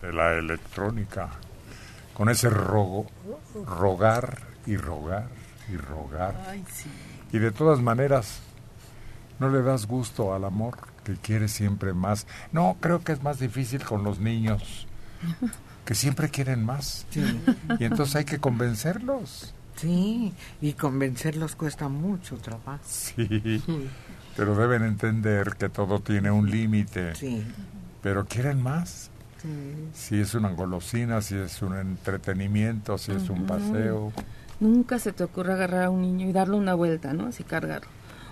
de 0.00 0.12
la 0.12 0.34
electrónica, 0.34 1.30
con 2.14 2.28
ese 2.28 2.50
rogo, 2.50 3.06
rogar 3.64 4.38
y 4.66 4.76
rogar 4.76 5.28
y 5.72 5.76
rogar. 5.76 6.34
Ay, 6.48 6.64
sí. 6.70 6.90
Y 7.32 7.38
de 7.38 7.50
todas 7.50 7.80
maneras, 7.80 8.40
no 9.38 9.48
le 9.48 9.62
das 9.62 9.86
gusto 9.86 10.34
al 10.34 10.44
amor, 10.44 10.76
que 11.04 11.14
quiere 11.14 11.48
siempre 11.48 11.94
más. 11.94 12.26
No, 12.52 12.76
creo 12.80 13.02
que 13.02 13.12
es 13.12 13.22
más 13.22 13.38
difícil 13.38 13.82
con 13.82 14.04
los 14.04 14.18
niños, 14.18 14.86
que 15.84 15.94
siempre 15.94 16.28
quieren 16.28 16.64
más. 16.64 17.06
Sí. 17.10 17.40
Y 17.78 17.84
entonces 17.84 18.16
hay 18.16 18.24
que 18.24 18.38
convencerlos. 18.38 19.54
Sí, 19.76 20.34
y 20.60 20.74
convencerlos 20.74 21.56
cuesta 21.56 21.88
mucho 21.88 22.36
trabajo. 22.36 22.84
Sí, 22.84 23.62
pero 24.36 24.54
deben 24.54 24.82
entender 24.82 25.54
que 25.58 25.68
todo 25.68 26.00
tiene 26.00 26.30
un 26.30 26.50
límite. 26.50 27.14
Sí. 27.14 27.44
Pero 28.02 28.24
quieren 28.26 28.62
más. 28.62 29.10
Sí. 29.40 29.88
Si 29.92 30.20
es 30.20 30.34
una 30.34 30.50
golosina, 30.50 31.20
si 31.20 31.36
es 31.36 31.62
un 31.62 31.76
entretenimiento, 31.76 32.98
si 32.98 33.12
es 33.12 33.28
un 33.28 33.46
paseo. 33.46 34.12
Nunca 34.60 34.98
se 34.98 35.12
te 35.12 35.24
ocurre 35.24 35.52
agarrar 35.52 35.84
a 35.84 35.90
un 35.90 36.02
niño 36.02 36.28
y 36.28 36.32
darle 36.32 36.56
una 36.56 36.74
vuelta, 36.74 37.12
¿no? 37.12 37.26
Así 37.26 37.42
cargarlo. 37.42 37.88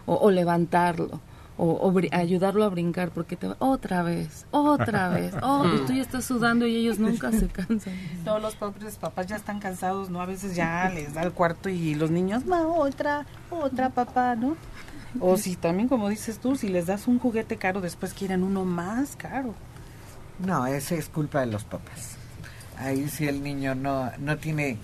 O, 0.07 0.15
o 0.15 0.31
levantarlo. 0.31 1.21
O, 1.63 1.93
ayudarlo 2.13 2.65
a 2.65 2.71
brincar 2.71 3.11
porque 3.11 3.37
te 3.37 3.47
va, 3.47 3.57
otra 3.59 4.03
vez, 4.03 4.47
otra 4.51 5.11
vez. 5.11 5.35
Oh, 5.43 5.67
y 5.67 5.85
tú 5.85 5.93
ya 5.93 6.01
estás 6.01 6.25
sudando 6.25 6.67
y 6.67 6.75
ellos 6.75 6.99
nunca 6.99 7.31
se 7.33 7.49
cansan. 7.49 7.93
Todos 8.25 8.41
los 8.41 8.55
pobres 8.55 8.97
papás 8.97 9.27
ya 9.27 9.37
están 9.37 9.61
cansados, 9.61 10.09
¿no? 10.09 10.23
A 10.23 10.27
veces 10.27 10.57
ya 10.57 10.89
les 10.89 11.13
da 11.13 11.23
el 11.23 11.33
cuarto 11.33 11.69
y 11.69 11.95
los 11.95 12.11
niños, 12.11 12.47
ma, 12.47 12.63
otra, 12.63 13.27
otra 13.51 13.91
papá, 13.91 14.37
¿no? 14.37 14.57
O 15.19 15.37
si 15.37 15.57
también, 15.57 15.89
como 15.89 16.09
dices 16.09 16.39
tú, 16.39 16.55
si 16.57 16.69
les 16.69 16.87
das 16.87 17.09
un 17.09 17.19
juguete 17.19 17.57
caro, 17.57 17.81
después 17.81 18.15
quieren 18.15 18.45
uno 18.45 18.65
más 18.65 19.16
caro. 19.16 19.55
No, 20.39 20.66
esa 20.66 20.95
es 20.95 21.09
culpa 21.09 21.41
de 21.41 21.47
los 21.47 21.65
papás. 21.65 22.16
Ahí 22.78 23.09
sí 23.09 23.27
el 23.27 23.43
niño 23.43 23.74
no, 23.74 24.11
no 24.19 24.39
tiene, 24.39 24.78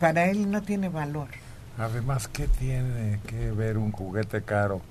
para 0.00 0.26
él 0.26 0.50
no 0.50 0.62
tiene 0.62 0.88
valor. 0.88 1.28
Además, 1.78 2.28
¿qué 2.28 2.46
tiene 2.48 3.20
que 3.26 3.52
ver 3.52 3.78
un 3.78 3.92
juguete 3.92 4.42
caro? 4.42 4.82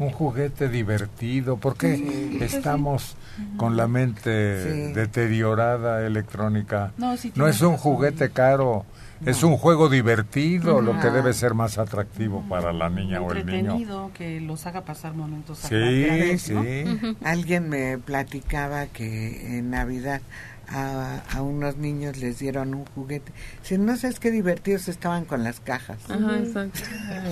Un 0.00 0.10
juguete 0.10 0.68
divertido. 0.68 1.56
¿Por 1.56 1.76
qué 1.76 1.96
Sí. 1.96 2.38
estamos 2.40 3.16
con 3.56 3.76
la 3.76 3.86
mente 3.86 4.88
Sí. 4.88 4.92
deteriorada 4.92 6.04
electrónica? 6.04 6.90
No, 6.96 7.16
sí 7.16 7.28
No 7.28 7.34
tiene 7.34 7.50
es 7.50 7.60
un 7.60 7.76
juguete 7.76 8.30
caro, 8.30 8.84
es 9.24 9.42
un 9.42 9.56
juego 9.56 9.88
divertido, 9.88 10.80
lo 10.80 10.98
que 11.00 11.10
debe 11.10 11.32
ser 11.32 11.54
más 11.54 11.78
atractivo 11.78 12.44
para 12.48 12.72
la 12.72 12.88
niña 12.90 13.20
o 13.20 13.32
el 13.32 13.46
niño. 13.46 13.58
Entretenido, 13.58 14.10
que 14.14 14.40
los 14.40 14.66
haga 14.66 14.82
pasar 14.84 15.14
momentos 15.14 15.58
Sí, 15.58 15.74
agradables, 15.74 16.50
¿no? 16.50 16.62
sí. 16.62 17.16
Alguien 17.24 17.68
me 17.68 17.98
platicaba 17.98 18.86
que 18.86 19.58
en 19.58 19.70
Navidad 19.70 20.20
a, 20.68 21.20
a 21.32 21.42
unos 21.42 21.76
niños 21.76 22.16
les 22.18 22.38
dieron 22.38 22.74
un 22.74 22.84
juguete. 22.86 23.32
Si 23.62 23.76
no 23.78 23.96
sabes 23.96 24.18
qué 24.20 24.30
divertidos 24.30 24.88
estaban 24.88 25.24
con 25.26 25.44
las 25.44 25.60
cajas. 25.60 25.98
Ajá, 26.10 26.38
exacto. 26.38 26.80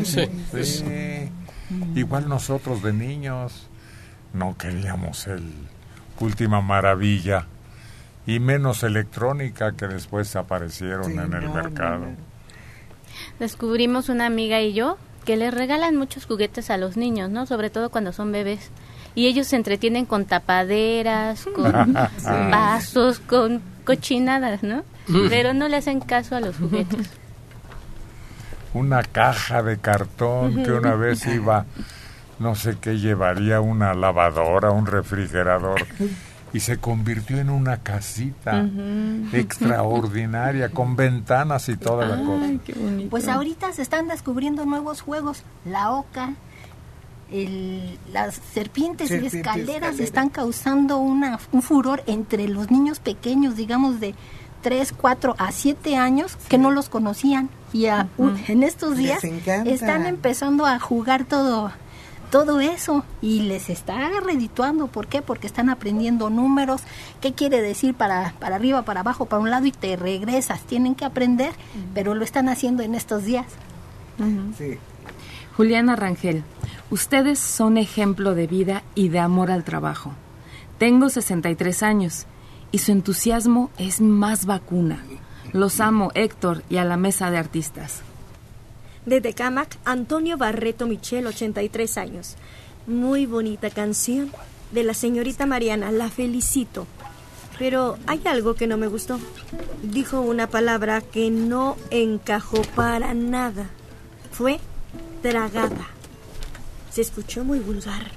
Sí, 0.05 0.27
sí. 0.65 0.85
Igual 1.95 2.29
nosotros 2.29 2.83
de 2.83 2.93
niños 2.93 3.69
no 4.35 4.57
queríamos 4.57 5.27
el 5.27 5.51
última 6.21 6.61
maravilla 6.61 7.47
y 8.27 8.39
menos 8.41 8.83
electrónica 8.83 9.73
que 9.73 9.89
después 9.89 10.35
aparecieron 10.37 11.07
Sí, 11.07 11.13
en 11.13 11.21
el 11.21 11.31
no, 11.31 11.41
no, 11.41 11.55
mercado. 11.55 12.07
Descubrimos 13.39 14.09
una 14.09 14.27
amiga 14.27 14.61
y 14.61 14.73
yo 14.73 14.97
que 15.25 15.37
les 15.37 15.53
regalan 15.55 15.97
muchos 15.97 16.27
juguetes 16.27 16.71
a 16.71 16.77
los 16.77 16.97
niños, 16.97 17.31
¿no? 17.31 17.47
Sobre 17.47 17.71
todo 17.71 17.91
cuando 17.91 18.13
son 18.13 18.33
bebés. 18.33 18.71
Y 19.15 19.27
ellos 19.27 19.47
se 19.49 19.57
entretienen 19.57 20.07
con 20.07 20.25
tapaderas, 20.25 21.45
con 21.55 21.73
Sí. 22.19 22.27
vasos, 22.51 23.21
con 23.21 23.61
cochinadas, 23.85 24.63
¿no? 24.63 24.85
Mm. 25.09 25.29
Pero 25.29 25.53
no 25.55 25.69
le 25.69 25.77
hacen 25.77 26.01
caso 26.01 26.37
a 26.37 26.41
los 26.41 26.57
juguetes. 26.57 27.11
Una 28.75 29.03
caja 29.03 29.63
de 29.63 29.77
cartón 29.79 30.63
que 30.65 30.73
una 30.73 30.95
vez 30.95 31.27
iba, 31.27 31.67
no 32.39 32.55
sé 32.55 32.79
qué 32.81 32.99
llevaría, 32.99 33.61
una 33.61 33.93
lavadora, 33.93 34.71
un 34.71 34.87
refrigerador, 34.87 35.85
y 36.53 36.61
se 36.61 36.77
convirtió 36.79 37.39
en 37.39 37.51
una 37.51 37.79
casita 37.79 38.67
extraordinaria, 39.33 40.71
con 40.71 40.97
ventanas 40.97 41.69
y 41.69 41.77
toda 41.77 42.07
la 42.07 42.17
cosa. 42.25 42.51
Pues 43.11 43.29
ahorita 43.29 43.73
se 43.73 43.83
están 43.83 44.09
descubriendo 44.09 44.65
nuevos 44.65 45.01
juegos. 45.01 45.43
La 45.65 45.93
oca, 45.93 46.35
el- 47.31 47.99
las 48.13 48.35
serpientes, 48.53 49.09
Serpientes 49.09 49.35
y 49.35 49.39
escaleras 49.39 49.67
escaleras. 49.69 50.01
están 50.01 50.29
causando 50.29 50.99
una, 50.99 51.39
un 51.53 51.63
furor 51.63 52.03
entre 52.07 52.49
los 52.49 52.71
niños 52.71 53.01
pequeños, 53.01 53.57
digamos 53.57 54.01
de 54.01 54.15
3, 54.63 54.93
4 54.97 55.35
a 55.39 55.51
7 55.51 55.97
años, 55.97 56.37
que 56.49 56.59
no 56.59 56.71
los 56.71 56.89
conocían. 56.89 57.49
Y 57.73 57.87
a- 57.87 58.07
en 58.49 58.63
estos 58.63 58.97
días 58.97 59.21
están 59.67 60.05
empezando 60.07 60.67
a 60.67 60.79
jugar 60.79 61.25
todo 61.25 61.73
todo 62.33 62.61
eso 62.61 63.05
y 63.21 63.43
les 63.43 63.69
está 63.69 64.09
redituando. 64.25 64.87
¿Por 64.87 65.07
qué? 65.07 65.21
Porque 65.21 65.47
están 65.47 65.69
aprendiendo 65.69 66.31
números, 66.31 66.81
qué 67.21 67.35
quiere 67.35 67.61
decir 67.61 67.93
para, 67.93 68.33
para 68.41 68.57
arriba, 68.57 68.87
para 68.87 69.01
abajo, 69.01 69.27
para 69.27 69.43
un 69.43 69.51
lado 69.51 69.67
y 69.67 69.71
te 69.71 69.97
regresas. 69.97 70.63
Tienen 70.63 70.95
que 70.95 71.05
aprender, 71.05 71.53
pero 71.93 72.15
lo 72.15 72.25
están 72.25 72.49
haciendo 72.49 72.83
en 72.83 72.95
estos 72.95 73.27
días. 73.27 73.45
Juliana 75.59 75.95
Rangel, 75.95 76.43
ustedes 76.91 77.39
son 77.39 77.77
ejemplo 77.77 78.35
de 78.35 78.47
vida 78.47 78.83
y 78.95 79.11
de 79.11 79.19
amor 79.19 79.51
al 79.51 79.63
trabajo. 79.63 80.13
Tengo 80.79 81.11
63 81.11 81.83
años 81.83 82.25
y 82.71 82.79
su 82.79 82.93
entusiasmo 82.93 83.71
es 83.77 84.01
más 84.01 84.47
vacuna. 84.47 85.05
Los 85.53 85.81
amo, 85.81 86.11
Héctor, 86.15 86.63
y 86.71 86.79
a 86.79 86.85
la 86.87 86.97
mesa 86.97 87.31
de 87.31 87.37
artistas. 87.37 88.01
De 89.07 89.21
Tecámac, 89.21 89.79
Antonio 89.85 90.37
Barreto 90.37 90.87
Michel, 90.87 91.27
83 91.27 91.99
años. 91.99 92.37
Muy 92.87 93.27
bonita 93.27 93.71
canción 93.71 94.31
de 94.71 94.85
la 94.85 94.95
señorita 94.95 95.45
Mariana, 95.45 95.91
la 95.91 96.09
felicito. 96.09 96.87
Pero 97.59 97.99
hay 98.07 98.23
algo 98.27 98.55
que 98.55 98.67
no 98.67 98.77
me 98.77 98.87
gustó. 98.87 99.19
Dijo 99.83 100.21
una 100.21 100.47
palabra 100.47 101.01
que 101.01 101.31
no 101.31 101.77
encajó 101.91 102.63
para 102.75 103.13
nada. 103.15 103.67
Fue 104.31 104.61
tragada. 105.21 105.89
Se 106.91 107.03
escuchó 107.03 107.45
muy 107.45 107.59
vulgar. 107.59 108.11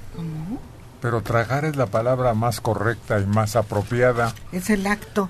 Pero 1.02 1.22
tragar 1.22 1.66
es 1.66 1.76
la 1.76 1.88
palabra 1.88 2.34
más 2.34 2.62
correcta 2.62 3.20
y 3.20 3.26
más 3.26 3.56
apropiada. 3.56 4.34
Es 4.52 4.70
el 4.70 4.88
acto. 4.88 5.30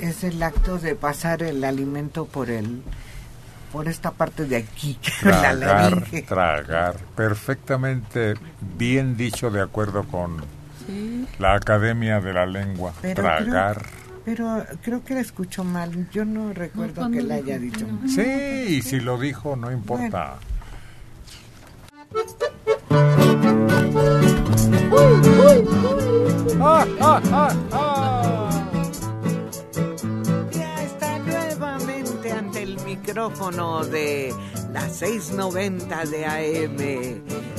Es 0.00 0.24
el 0.24 0.42
acto 0.42 0.78
de 0.78 0.94
pasar 0.94 1.42
el 1.42 1.62
alimento 1.64 2.24
por 2.24 2.50
el 2.50 2.82
por 3.72 3.88
esta 3.88 4.10
parte 4.10 4.44
de 4.46 4.56
aquí. 4.56 4.98
la 5.22 5.40
Tragar, 5.40 5.56
laringe. 5.56 6.22
tragar. 6.22 6.96
Perfectamente 7.16 8.34
bien 8.76 9.16
dicho 9.16 9.50
de 9.50 9.60
acuerdo 9.62 10.04
con 10.04 10.36
la 11.38 11.54
Academia 11.54 12.20
de 12.20 12.32
la 12.32 12.46
Lengua. 12.46 12.92
Pero 13.02 13.22
tragar. 13.22 13.82
Creo, 14.24 14.64
pero 14.64 14.64
creo 14.82 15.04
que 15.04 15.14
la 15.14 15.20
escuchó 15.20 15.64
mal. 15.64 16.08
Yo 16.10 16.24
no 16.24 16.52
recuerdo 16.52 17.10
que 17.10 17.22
la 17.22 17.36
haya 17.36 17.58
dicho. 17.58 17.86
Sí, 18.06 18.76
y 18.76 18.82
si 18.82 19.00
lo 19.00 19.18
dijo, 19.18 19.56
no 19.56 19.70
importa. 19.70 20.36
Ah, 26.60 26.86
ah, 27.00 27.20
ah, 27.32 27.54
ah. 27.72 28.47
Micrófono 33.18 33.84
de 33.84 34.32
las 34.72 34.94
690 34.94 36.04
de 36.04 36.24
AM 36.24 36.80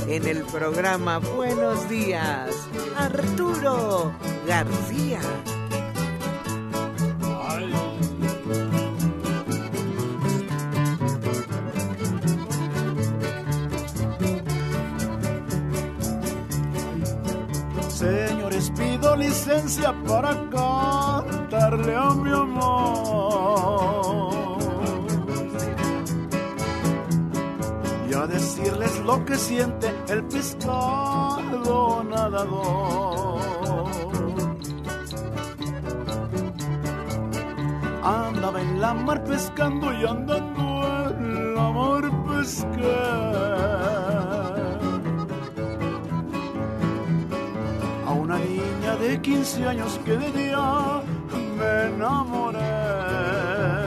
en 0.07 0.25
el 0.25 0.43
programa 0.43 1.17
Buenos 1.17 1.89
Días, 1.89 2.55
Arturo 2.95 4.13
García. 4.47 5.19
Señores, 17.89 18.71
pido 18.77 19.17
licencia 19.17 19.93
para 20.07 20.29
cantarle 20.49 21.95
a 21.97 22.11
mi 22.11 22.31
amor 22.31 23.89
y 28.19 28.21
a 28.21 28.27
decirles 28.27 28.99
lo 28.99 29.23
que 29.25 29.35
siente 29.35 29.93
el 30.09 30.23
pescado 30.25 32.03
nadador. 32.03 33.39
Andaba 38.03 38.61
en 38.61 38.81
la 38.81 38.93
mar 38.93 39.23
pescando 39.23 39.93
y 39.93 40.05
andando 40.05 41.09
en 41.17 41.55
la 41.55 41.71
mar 41.71 42.03
pescar. 42.27 43.59
a 48.05 48.11
una 48.11 48.37
niña 48.39 48.95
de 48.99 49.21
15 49.21 49.67
años 49.67 49.99
que 50.03 50.17
de 50.17 50.31
día 50.31 51.01
me 51.57 51.95
enamoré. 51.95 53.78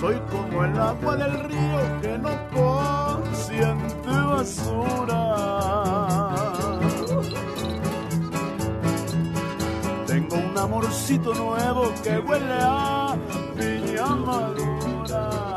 Soy 0.00 0.14
como 0.30 0.64
el 0.64 0.78
agua 0.78 1.16
del 1.16 1.40
río 1.40 2.00
que 2.00 2.18
no 2.18 2.30
consiente 2.54 4.08
basura. 4.08 5.24
Tengo 10.06 10.36
un 10.36 10.56
amorcito 10.56 11.34
nuevo 11.34 11.92
que 12.04 12.16
huele 12.18 12.58
a 12.60 13.16
piña 13.56 14.06
madura. 14.06 15.47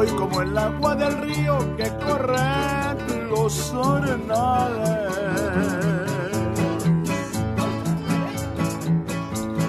Soy 0.00 0.08
como 0.16 0.40
el 0.40 0.56
agua 0.56 0.94
del 0.94 1.14
río 1.18 1.76
que 1.76 1.86
corre 2.02 2.38
los 3.28 3.74
arenales. 3.74 5.12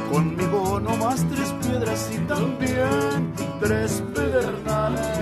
Conmigo 0.09 0.79
no 0.79 0.95
más 0.95 1.27
tres 1.27 1.51
piedras 1.61 2.09
y 2.13 2.17
también 2.19 3.33
tres 3.59 4.01
pedernales. 4.15 5.21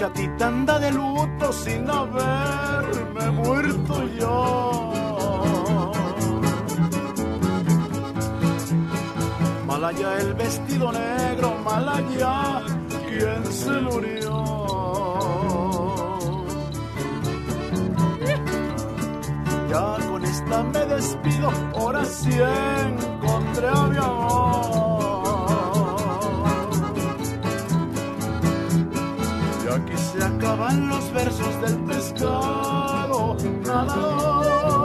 gatita 0.00 0.48
anda 0.48 0.80
de 0.80 0.90
luto 0.90 1.52
sin 1.52 1.88
haberme 1.88 3.30
muerto 3.30 4.08
yo. 4.18 4.91
Malaya 9.92 10.18
el 10.20 10.34
vestido 10.34 10.90
negro, 10.90 11.54
Malaya, 11.64 12.62
quien 13.08 13.52
se 13.52 13.70
murió. 13.72 14.42
Ya 19.68 19.96
con 20.08 20.24
esta 20.24 20.62
me 20.62 20.86
despido, 20.86 21.50
ahora 21.74 22.04
sí 22.06 22.30
encontré 22.32 23.68
a 23.68 23.86
mi 23.88 23.96
amor. 23.98 25.12
Y 29.62 29.68
aquí 29.68 29.96
se 29.98 30.24
acaban 30.24 30.88
los 30.88 31.12
versos 31.12 31.60
del 31.60 31.76
pescado 31.84 33.36
nadador. 33.66 34.81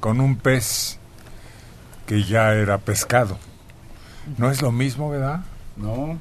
Con 0.00 0.20
un 0.20 0.36
pez 0.36 0.98
que 2.06 2.24
ya 2.24 2.54
era 2.54 2.78
pescado. 2.78 3.38
No 4.38 4.50
es 4.50 4.62
lo 4.62 4.72
mismo, 4.72 5.10
¿verdad? 5.10 5.40
No, 5.76 6.18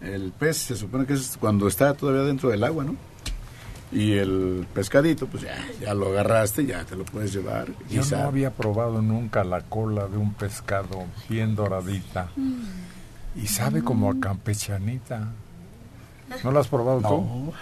el 0.00 0.32
pez 0.32 0.56
se 0.58 0.76
supone 0.76 1.06
que 1.06 1.14
es 1.14 1.36
cuando 1.38 1.68
está 1.68 1.94
todavía 1.94 2.22
dentro 2.22 2.48
del 2.50 2.64
agua, 2.64 2.84
¿no? 2.84 2.96
Y 3.92 4.12
el 4.12 4.66
pescadito, 4.72 5.26
pues 5.26 5.42
ya, 5.42 5.56
ya 5.80 5.94
lo 5.94 6.08
agarraste, 6.08 6.64
ya 6.64 6.84
te 6.84 6.94
lo 6.94 7.04
puedes 7.04 7.32
llevar. 7.32 7.68
y 7.88 7.94
Yo 7.94 8.02
no 8.10 8.18
había 8.18 8.50
probado 8.50 9.02
nunca 9.02 9.42
la 9.42 9.62
cola 9.62 10.06
de 10.06 10.16
un 10.16 10.32
pescado 10.34 11.06
bien 11.28 11.56
doradita. 11.56 12.28
Y 13.34 13.46
sabe 13.48 13.82
como 13.82 14.10
a 14.10 14.20
campechanita. 14.20 15.28
¿No 16.44 16.52
la 16.52 16.60
has 16.60 16.68
probado 16.68 17.00
tú? 17.00 17.52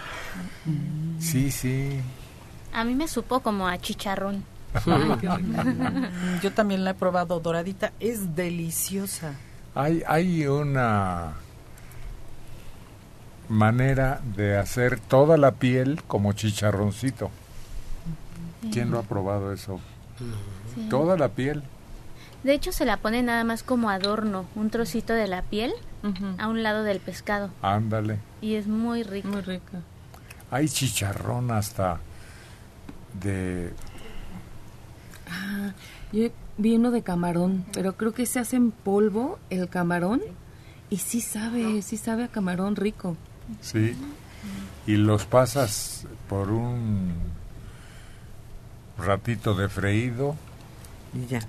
Sí, 1.19 1.49
sí. 1.49 1.99
A 2.73 2.83
mí 2.83 2.95
me 2.95 3.07
supo 3.07 3.39
como 3.41 3.67
a 3.67 3.77
chicharrón. 3.77 4.43
Yo 6.43 6.51
también 6.51 6.83
la 6.83 6.91
he 6.91 6.93
probado 6.93 7.39
doradita, 7.39 7.91
es 7.99 8.35
deliciosa. 8.35 9.33
Hay, 9.75 10.03
hay 10.07 10.45
una 10.45 11.33
manera 13.47 14.21
de 14.35 14.57
hacer 14.57 14.99
toda 14.99 15.37
la 15.37 15.51
piel 15.53 16.03
como 16.03 16.33
chicharroncito. 16.33 17.31
¿Quién 18.71 18.91
lo 18.91 18.99
ha 18.99 19.03
probado 19.03 19.53
eso? 19.53 19.79
Sí. 20.75 20.87
Toda 20.89 21.17
la 21.17 21.29
piel. 21.29 21.63
De 22.43 22.53
hecho, 22.53 22.71
se 22.71 22.85
la 22.85 22.97
pone 22.97 23.23
nada 23.23 23.43
más 23.43 23.63
como 23.63 23.89
adorno, 23.89 24.45
un 24.55 24.69
trocito 24.69 25.13
de 25.13 25.27
la 25.27 25.41
piel 25.41 25.73
a 26.37 26.47
un 26.47 26.63
lado 26.63 26.83
del 26.83 26.99
pescado. 26.99 27.49
Ándale. 27.61 28.19
Y 28.41 28.55
es 28.55 28.67
muy 28.67 29.03
rico. 29.03 29.27
Muy 29.27 29.41
rica. 29.41 29.81
Hay 30.51 30.69
chicharrón 30.69 31.51
hasta 31.51 31.99
de... 33.21 33.73
Ah, 35.29 35.73
yo 36.11 36.29
vi 36.57 36.75
uno 36.75 36.91
de 36.91 37.01
camarón, 37.03 37.65
pero 37.73 37.95
creo 37.95 38.13
que 38.13 38.25
se 38.25 38.39
hace 38.39 38.55
en 38.55 38.71
polvo 38.71 39.39
el 39.49 39.69
camarón 39.69 40.21
y 40.89 40.97
sí 40.97 41.21
sabe, 41.21 41.81
sí 41.81 41.97
sabe 41.97 42.23
a 42.23 42.27
camarón 42.29 42.75
rico. 42.75 43.15
Sí. 43.61 43.95
Y 44.87 44.95
los 44.95 45.25
pasas 45.25 46.05
por 46.27 46.51
un 46.51 47.13
ratito 48.97 49.53
de 49.55 49.69
freído 49.69 50.35
Y 51.13 51.27
ya. 51.27 51.39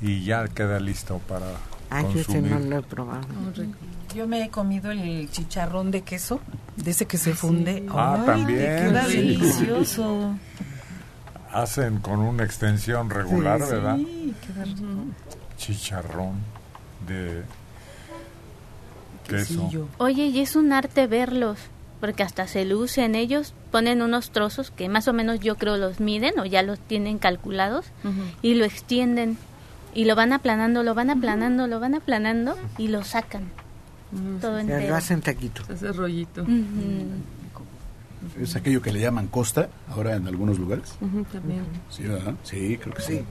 y 0.00 0.24
ya 0.24 0.46
queda 0.48 0.78
listo 0.78 1.18
para 1.28 1.46
Ay, 1.90 2.06
ese 2.14 2.24
consumir. 2.24 2.52
no 2.52 2.58
lo 2.60 2.78
he 2.78 2.82
probado. 2.82 3.26
Yo 4.14 4.26
me 4.28 4.44
he 4.44 4.50
comido 4.50 4.90
el 4.90 5.30
chicharrón 5.30 5.90
de 5.90 6.02
queso, 6.02 6.40
de 6.76 6.90
ese 6.90 7.06
que 7.06 7.16
se 7.18 7.34
funde. 7.34 7.86
Ah, 7.90 8.16
Ay, 8.20 8.26
también, 8.26 8.58
Queda 8.58 9.04
sí. 9.06 9.16
delicioso. 9.16 10.34
Hacen 11.52 11.98
con 11.98 12.20
una 12.20 12.44
extensión 12.44 13.10
regular, 13.10 13.60
Sí, 13.62 13.70
¿verdad? 13.70 13.96
sí, 13.96 14.34
queda 14.46 14.64
rico. 14.64 14.86
Chicharrón 15.56 16.34
de 17.06 17.42
queso. 19.28 19.70
Oye, 19.98 20.26
y 20.26 20.40
es 20.40 20.56
un 20.56 20.72
arte 20.72 21.06
verlos, 21.06 21.58
porque 22.00 22.22
hasta 22.22 22.46
se 22.46 22.64
lucen 22.64 23.14
ellos, 23.14 23.54
ponen 23.70 24.02
unos 24.02 24.30
trozos 24.30 24.70
que 24.70 24.88
más 24.88 25.08
o 25.08 25.12
menos 25.12 25.40
yo 25.40 25.56
creo 25.56 25.76
los 25.76 26.00
miden 26.00 26.38
o 26.40 26.44
ya 26.44 26.62
los 26.62 26.78
tienen 26.80 27.18
calculados 27.18 27.86
y 28.42 28.54
lo 28.54 28.64
extienden 28.64 29.36
y 29.94 30.06
lo 30.06 30.16
van 30.16 30.32
aplanando, 30.32 30.82
lo 30.82 30.94
van 30.94 31.10
aplanando, 31.10 31.66
lo 31.66 31.78
van 31.80 31.94
aplanando 31.94 32.56
y 32.78 32.88
lo 32.88 33.04
sacan. 33.04 33.44
Todo 34.40 34.60
Ya 34.62 34.80
lo 34.80 34.94
hacen 34.96 35.20
taquito. 35.22 35.62
Ese 35.72 35.92
rollito. 35.92 36.44
Es 38.40 38.56
aquello 38.56 38.82
que 38.82 38.92
le 38.92 39.00
llaman 39.00 39.28
costa, 39.28 39.68
ahora 39.88 40.16
en 40.16 40.26
algunos 40.26 40.58
lugares. 40.58 40.94
También. 41.32 41.64
Sí, 41.90 42.04
¿verdad? 42.04 42.34
Sí, 42.42 42.78
creo 42.80 42.94
que 42.94 43.02
sí. 43.02 43.24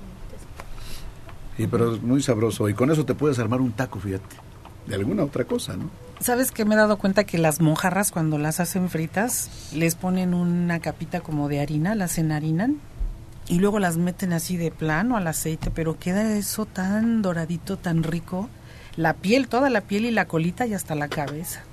Sí, 1.58 1.68
pero 1.68 1.96
es 1.96 2.02
muy 2.02 2.22
sabroso. 2.22 2.70
Y 2.70 2.74
con 2.74 2.92
eso 2.92 3.06
te 3.06 3.14
puedes 3.14 3.40
armar 3.40 3.62
un 3.62 3.72
taco, 3.72 4.00
fíjate. 4.00 4.36
De 4.88 4.96
alguna 4.96 5.24
otra 5.24 5.46
cosa, 5.46 5.78
¿no? 5.78 5.90
¿Sabes 6.20 6.52
que 6.52 6.66
me 6.66 6.76
he 6.76 6.78
dado 6.78 6.98
cuenta 6.98 7.24
que 7.24 7.38
las 7.38 7.62
mojarras 7.62 8.12
cuando 8.12 8.38
las 8.38 8.60
hacen 8.60 8.90
fritas 8.90 9.72
les 9.74 9.96
ponen 9.96 10.34
una 10.34 10.80
capita 10.80 11.22
como 11.22 11.50
de 11.50 11.60
harina, 11.60 11.96
las 11.96 12.18
enharinan 12.20 12.78
y 13.48 13.60
luego 13.60 13.80
las 13.80 13.98
meten 13.98 14.32
así 14.34 14.56
de 14.56 14.70
plano 14.70 15.18
al 15.18 15.26
aceite, 15.26 15.72
pero 15.72 15.98
queda 15.98 16.38
eso 16.38 16.66
tan 16.66 17.22
doradito, 17.22 17.78
tan 17.78 18.04
rico. 18.04 18.50
La 18.96 19.14
piel, 19.14 19.48
toda 19.48 19.70
la 19.70 19.82
piel 19.82 20.06
y 20.06 20.12
la 20.12 20.26
colita 20.26 20.68
y 20.68 20.74
hasta 20.74 20.94
la 20.96 21.08
cabeza. 21.08 21.64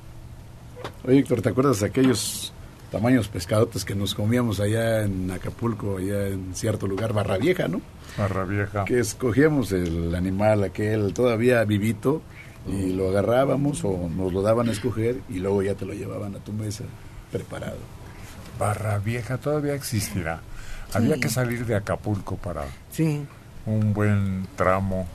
Oye, 1.06 1.18
Héctor, 1.18 1.42
¿te 1.42 1.50
acuerdas 1.50 1.80
de 1.80 1.86
aquellos 1.86 2.52
tamaños 2.90 3.28
pescadotes 3.28 3.84
que 3.84 3.94
nos 3.94 4.14
comíamos 4.14 4.60
allá 4.60 5.02
en 5.04 5.30
Acapulco, 5.30 5.98
allá 5.98 6.28
en 6.28 6.54
cierto 6.54 6.86
lugar, 6.86 7.12
Barra 7.12 7.36
Vieja, 7.38 7.68
¿no? 7.68 7.80
Barra 8.16 8.44
Vieja. 8.44 8.84
Que 8.84 8.98
escogíamos 9.00 9.72
el 9.72 10.14
animal 10.14 10.64
aquel 10.64 11.12
todavía 11.12 11.62
vivito 11.64 12.22
y 12.66 12.92
lo 12.92 13.08
agarrábamos 13.10 13.84
o 13.84 14.08
nos 14.08 14.32
lo 14.32 14.42
daban 14.42 14.68
a 14.68 14.72
escoger 14.72 15.20
y 15.28 15.38
luego 15.38 15.62
ya 15.62 15.74
te 15.74 15.84
lo 15.86 15.92
llevaban 15.94 16.34
a 16.34 16.38
tu 16.38 16.52
mesa 16.52 16.84
preparado. 17.30 17.78
Barra 18.58 18.98
Vieja 18.98 19.38
todavía 19.38 19.74
existirá. 19.74 20.40
Había 20.94 21.16
que 21.18 21.28
salir 21.28 21.66
de 21.66 21.76
Acapulco 21.76 22.36
para 22.36 22.64
Sí. 22.90 23.24
un 23.66 23.92
buen 23.92 24.46
tramo 24.56 25.06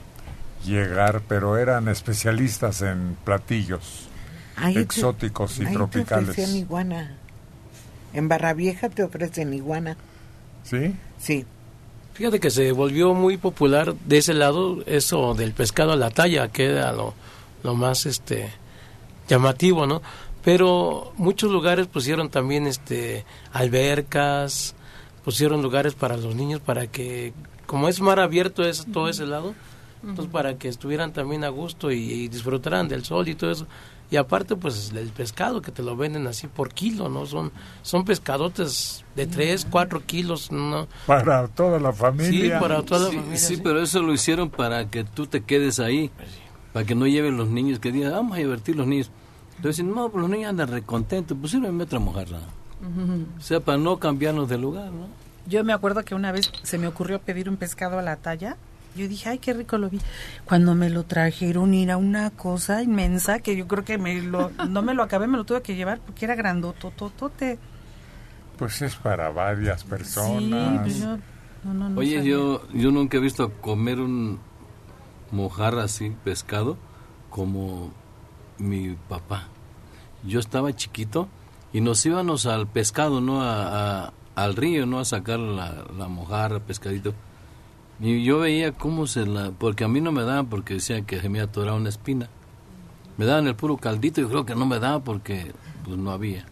llegar, 0.64 1.20
pero 1.28 1.58
eran 1.58 1.88
especialistas 1.88 2.80
en 2.82 3.16
platillos 3.24 4.08
Ahí 4.56 4.74
te- 4.74 4.80
exóticos 4.80 5.58
y 5.58 5.62
ahí 5.62 5.66
Te 5.68 5.72
tropicales. 5.74 6.28
ofrecían 6.30 6.56
iguana. 6.56 7.18
En 8.14 8.28
Barra 8.28 8.54
Vieja 8.54 8.88
te 8.88 9.02
ofrecen 9.02 9.52
iguana. 9.52 9.96
¿Sí? 10.62 10.94
Sí. 11.18 11.44
Fíjate 12.14 12.38
que 12.38 12.50
se 12.50 12.70
volvió 12.72 13.12
muy 13.12 13.36
popular 13.36 13.94
de 13.94 14.18
ese 14.18 14.34
lado 14.34 14.82
eso 14.86 15.34
del 15.34 15.52
pescado 15.52 15.92
a 15.92 15.96
la 15.96 16.10
talla, 16.10 16.48
que 16.48 16.66
era 16.66 16.92
lo, 16.92 17.12
lo 17.64 17.74
más 17.74 18.06
este 18.06 18.52
llamativo, 19.28 19.86
¿no? 19.86 20.00
Pero 20.44 21.12
muchos 21.16 21.50
lugares 21.50 21.88
pusieron 21.88 22.30
también 22.30 22.68
este 22.68 23.24
albercas, 23.52 24.76
pusieron 25.24 25.60
lugares 25.60 25.94
para 25.94 26.16
los 26.16 26.36
niños 26.36 26.60
para 26.60 26.86
que 26.86 27.32
como 27.66 27.88
es 27.88 28.00
mar 28.00 28.20
abierto 28.20 28.62
es 28.62 28.86
todo 28.92 29.08
ese 29.08 29.26
lado, 29.26 29.54
entonces 30.02 30.30
para 30.30 30.56
que 30.56 30.68
estuvieran 30.68 31.12
también 31.12 31.42
a 31.42 31.48
gusto 31.48 31.90
y, 31.90 31.96
y 31.96 32.28
disfrutaran 32.28 32.86
del 32.86 33.04
sol 33.04 33.26
y 33.26 33.34
todo 33.34 33.50
eso. 33.50 33.66
Y 34.14 34.16
aparte 34.16 34.54
pues 34.54 34.92
el 34.94 35.08
pescado 35.08 35.60
que 35.60 35.72
te 35.72 35.82
lo 35.82 35.96
venden 35.96 36.28
así 36.28 36.46
por 36.46 36.72
kilo, 36.72 37.08
¿no? 37.08 37.26
Son 37.26 37.50
son 37.82 38.04
pescadotes 38.04 39.04
de 39.16 39.26
3, 39.26 39.66
4 39.68 40.02
kilos, 40.06 40.52
¿no? 40.52 40.86
Para 41.04 41.48
toda 41.48 41.80
la 41.80 41.92
familia. 41.92 42.54
Sí, 42.54 42.62
para 42.62 42.84
toda 42.84 43.06
la 43.06 43.10
sí, 43.10 43.16
familia, 43.16 43.38
sí, 43.38 43.56
sí. 43.56 43.60
pero 43.60 43.82
eso 43.82 44.02
lo 44.02 44.12
hicieron 44.12 44.50
para 44.50 44.88
que 44.88 45.02
tú 45.02 45.26
te 45.26 45.40
quedes 45.40 45.80
ahí, 45.80 46.12
para 46.72 46.86
que 46.86 46.94
no 46.94 47.08
lleven 47.08 47.36
los 47.36 47.48
niños, 47.48 47.80
que 47.80 47.90
digan, 47.90 48.12
vamos 48.12 48.36
a 48.36 48.38
divertir 48.38 48.76
los 48.76 48.86
niños. 48.86 49.10
Entonces 49.56 49.78
dicen, 49.78 49.92
no, 49.92 50.08
pues 50.08 50.22
los 50.22 50.30
niños 50.30 50.50
andan 50.50 50.68
recontentos, 50.68 51.36
pues 51.40 51.50
sírveme 51.50 51.82
otra 51.82 51.98
mojarra. 51.98 52.38
O 53.36 53.40
sea, 53.40 53.58
para 53.58 53.78
no 53.78 53.98
cambiarnos 53.98 54.48
de 54.48 54.58
lugar, 54.58 54.92
¿no? 54.92 55.08
Yo 55.48 55.64
me 55.64 55.72
acuerdo 55.72 56.04
que 56.04 56.14
una 56.14 56.30
vez 56.30 56.52
se 56.62 56.78
me 56.78 56.86
ocurrió 56.86 57.18
pedir 57.18 57.48
un 57.48 57.56
pescado 57.56 57.98
a 57.98 58.02
la 58.02 58.14
talla. 58.14 58.58
Yo 58.96 59.08
dije, 59.08 59.28
ay, 59.28 59.38
qué 59.38 59.52
rico 59.52 59.76
lo 59.78 59.90
vi. 59.90 60.00
Cuando 60.44 60.74
me 60.74 60.88
lo 60.90 61.04
trajeron 61.04 61.74
era 61.74 61.96
una 61.96 62.30
cosa 62.30 62.82
inmensa 62.82 63.40
que 63.40 63.56
yo 63.56 63.66
creo 63.66 63.84
que 63.84 63.98
me 63.98 64.22
lo, 64.22 64.50
no 64.68 64.82
me 64.82 64.94
lo 64.94 65.02
acabé, 65.02 65.26
me 65.26 65.36
lo 65.36 65.44
tuve 65.44 65.62
que 65.62 65.74
llevar 65.74 65.98
porque 66.00 66.24
era 66.24 66.34
grandotototote. 66.34 67.58
Pues 68.58 68.82
es 68.82 68.94
para 68.96 69.30
varias 69.30 69.80
Sí, 69.82 69.88
personas. 69.88 70.82
pues 70.82 71.00
yo, 71.00 71.16
no, 71.64 71.74
no, 71.74 71.88
no 71.90 72.00
Oye, 72.00 72.16
sabía. 72.18 72.30
yo, 72.30 72.68
yo 72.72 72.90
nunca 72.92 73.16
he 73.16 73.20
visto 73.20 73.52
comer 73.60 73.98
un 74.00 74.38
mojarra 75.32 75.84
así, 75.84 76.14
pescado, 76.22 76.76
como 77.30 77.92
mi 78.58 78.96
papá. 79.08 79.48
Yo 80.22 80.38
estaba 80.38 80.72
chiquito 80.74 81.28
y 81.72 81.80
nos 81.80 82.06
íbamos 82.06 82.46
al 82.46 82.68
pescado, 82.68 83.20
¿no? 83.20 83.42
A, 83.42 84.04
a- 84.06 84.12
al 84.36 84.54
río, 84.56 84.86
¿no? 84.86 84.98
A 85.00 85.04
sacar 85.04 85.38
la, 85.40 85.84
la 85.96 86.06
mojarra, 86.08 86.60
pescadito. 86.60 87.12
Y 88.00 88.24
yo 88.24 88.38
veía 88.40 88.72
cómo 88.72 89.06
se 89.06 89.26
la... 89.26 89.50
Porque 89.52 89.84
a 89.84 89.88
mí 89.88 90.00
no 90.00 90.12
me 90.12 90.22
daban 90.24 90.46
porque 90.46 90.74
decían 90.74 91.04
que 91.04 91.20
se 91.20 91.28
me 91.28 91.40
atoraba 91.40 91.76
una 91.76 91.88
espina. 91.88 92.28
Me 93.16 93.24
daban 93.24 93.46
el 93.46 93.54
puro 93.54 93.76
caldito 93.76 94.20
y 94.20 94.26
creo 94.26 94.44
que 94.44 94.54
no 94.54 94.66
me 94.66 94.80
daba 94.80 95.00
porque 95.00 95.52
pues 95.84 95.96
no 95.96 96.10
había. 96.10 96.46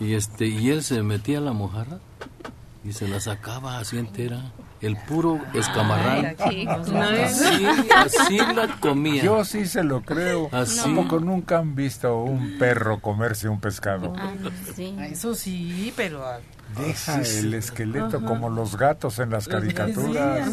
Y 0.00 0.14
este 0.14 0.46
y 0.46 0.70
él 0.70 0.82
se 0.82 1.02
metía 1.02 1.38
a 1.38 1.40
la 1.40 1.52
mojarra 1.52 1.98
y 2.84 2.92
se 2.92 3.06
la 3.06 3.20
sacaba 3.20 3.78
así 3.78 3.98
entera. 3.98 4.52
El 4.80 4.96
puro 4.96 5.38
escamarrán. 5.54 6.34
Ay. 6.40 6.66
Así, 6.66 7.64
así 7.94 8.38
la 8.38 8.66
comía. 8.80 9.22
Yo 9.22 9.44
sí 9.44 9.66
se 9.66 9.84
lo 9.84 10.00
creo. 10.00 10.48
Así. 10.50 10.90
¿A 10.90 10.94
poco 10.96 11.20
nunca 11.20 11.58
han 11.58 11.76
visto 11.76 12.16
un 12.16 12.58
perro 12.58 12.98
comerse 12.98 13.48
un 13.48 13.60
pescado? 13.60 14.12
Ah, 14.18 14.32
Eso 15.04 15.36
sí, 15.36 15.92
pero... 15.96 16.24
ah, 16.76 16.82
Deja 16.86 17.24
sí. 17.24 17.38
el 17.38 17.54
esqueleto 17.54 18.18
Ajá. 18.18 18.26
como 18.26 18.50
los 18.50 18.76
gatos 18.76 19.18
en 19.18 19.30
las 19.30 19.48
caricaturas. 19.48 20.50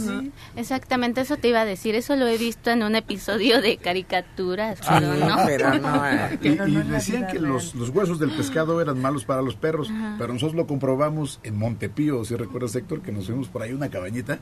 Exactamente, 0.55 1.21
eso 1.21 1.37
te 1.37 1.49
iba 1.49 1.61
a 1.61 1.65
decir. 1.65 1.95
Eso 1.95 2.15
lo 2.15 2.27
he 2.27 2.37
visto 2.37 2.69
en 2.71 2.83
un 2.83 2.95
episodio 2.95 3.61
de 3.61 3.77
caricaturas, 3.77 4.79
Ah, 4.87 5.43
pero 5.45 5.73
no. 5.79 5.99
Y, 6.41 6.47
y 6.49 6.75
decían 6.83 7.27
que 7.27 7.39
los, 7.39 7.75
los 7.75 7.89
huesos 7.89 8.19
del 8.19 8.31
pescado 8.31 8.81
eran 8.81 9.01
malos 9.01 9.25
para 9.25 9.41
los 9.41 9.55
perros, 9.55 9.89
Ajá. 9.89 10.15
pero 10.17 10.33
nosotros 10.33 10.55
lo 10.55 10.67
comprobamos 10.67 11.39
en 11.43 11.57
Montepío, 11.57 12.23
si 12.25 12.35
recuerdas 12.35 12.75
Héctor, 12.75 13.01
que 13.01 13.11
nos 13.11 13.25
fuimos 13.27 13.47
por 13.47 13.61
ahí 13.61 13.73
una 13.73 13.89
cabañita 13.89 14.39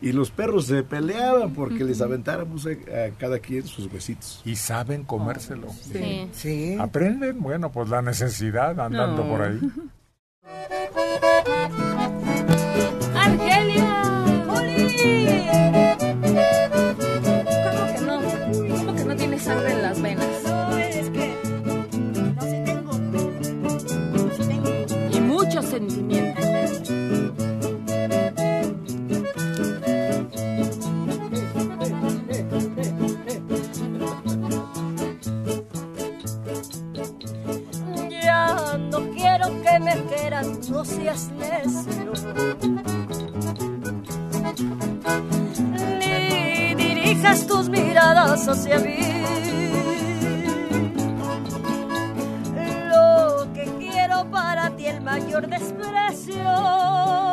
y 0.00 0.12
los 0.12 0.30
perros 0.30 0.66
se 0.66 0.84
peleaban 0.84 1.52
porque 1.54 1.82
les 1.82 2.00
aventáramos 2.00 2.66
a, 2.66 2.70
a 2.70 3.10
cada 3.18 3.40
quien 3.40 3.66
sus 3.66 3.92
huesitos. 3.92 4.40
Y 4.44 4.54
saben 4.54 5.02
comérselo. 5.04 5.68
Sí. 6.32 6.76
¿Aprenden? 6.78 7.40
Bueno, 7.40 7.72
pues 7.72 7.88
la 7.88 8.00
necesidad 8.02 8.78
andando 8.78 9.24
No. 9.24 9.30
por 9.30 9.42
ahí. 9.42 9.58
¡Argelia! 13.14 14.02
¿Cómo 14.46 14.60
quiero 39.88 40.06
que 40.06 40.10
me 40.10 40.16
quieras, 40.16 40.68
no 40.68 40.84
seas 40.84 41.30
necio. 41.30 42.12
Ni 45.98 46.74
dirijas 46.74 47.46
tus 47.46 47.68
miradas 47.68 48.46
hacia 48.48 48.78
mí. 48.78 48.98
Lo 52.88 53.52
que 53.52 53.64
quiero 53.78 54.30
para 54.30 54.70
ti 54.76 54.86
el 54.86 55.00
mayor 55.00 55.48
desprecio. 55.48 57.27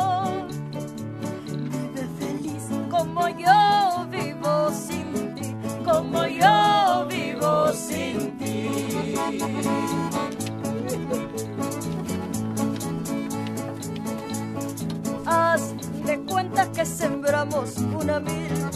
Sembramos 16.86 17.76
una 17.78 18.20
milpa 18.20 18.70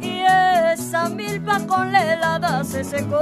y 0.00 0.20
esa 0.72 1.08
milpa 1.08 1.60
con 1.66 1.92
la 1.92 2.12
helada 2.12 2.64
se 2.64 2.82
secó. 2.84 3.20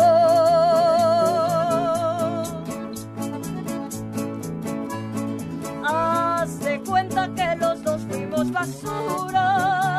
Haz 5.84 6.60
de 6.60 6.80
cuenta 6.80 7.28
que 7.34 7.56
los 7.56 7.82
dos 7.82 8.00
fuimos 8.08 8.50
basura. 8.50 9.91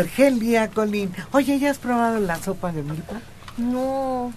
Argelia 0.00 0.68
Colín. 0.68 1.12
Oye, 1.32 1.58
¿ya 1.58 1.70
has 1.70 1.78
probado 1.78 2.20
la 2.20 2.36
sopa 2.36 2.70
de 2.72 2.82
milpa? 2.82 3.20
No, 3.56 4.32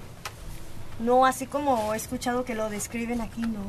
no, 1.00 1.26
así 1.26 1.46
como 1.46 1.94
he 1.94 1.98
escuchado 1.98 2.44
que 2.46 2.56
lo 2.56 2.70
describen 2.70 3.22
aquí, 3.22 3.42
no. 3.42 3.60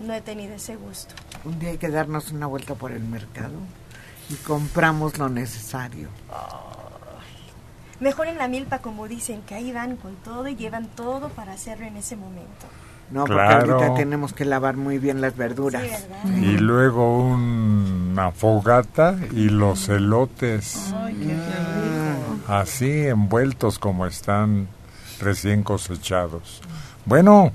No 0.00 0.14
he 0.14 0.20
tenido 0.20 0.54
ese 0.54 0.76
gusto. 0.76 1.14
Un 1.44 1.58
día 1.58 1.70
hay 1.70 1.78
que 1.78 1.88
darnos 1.88 2.30
una 2.30 2.46
vuelta 2.46 2.74
por 2.74 2.92
el 2.92 3.02
mercado 3.02 3.54
y 4.30 4.34
compramos 4.36 5.18
lo 5.18 5.28
necesario. 5.28 6.08
Mejor 8.00 8.28
en 8.28 8.38
la 8.38 8.46
milpa, 8.46 8.78
como 8.78 9.08
dicen, 9.08 9.42
que 9.42 9.56
ahí 9.56 9.72
van 9.72 9.96
con 9.96 10.14
todo 10.16 10.46
y 10.46 10.54
llevan 10.54 10.86
todo 10.86 11.30
para 11.30 11.52
hacerlo 11.52 11.84
en 11.86 11.96
ese 11.96 12.14
momento. 12.14 12.66
No, 13.10 13.20
porque 13.24 13.34
Claro. 13.34 13.74
ahorita 13.74 13.94
tenemos 13.96 14.32
que 14.32 14.44
lavar 14.44 14.76
muy 14.76 14.98
bien 14.98 15.20
las 15.20 15.36
verduras. 15.36 15.82
Sí, 15.82 15.88
¿verdad? 15.90 16.36
Y 16.36 16.58
luego 16.58 17.36
una 18.18 18.32
fogata 18.32 19.16
y 19.32 19.48
los 19.48 19.88
elotes. 19.88 20.92
Así 22.48 23.06
envueltos 23.06 23.78
como 23.78 24.06
están 24.06 24.66
recién 25.20 25.62
cosechados. 25.62 26.60
Bueno, 27.04 27.52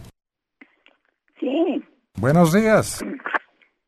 Sí, 1.37 1.83
buenos 2.17 2.53
días. 2.53 3.03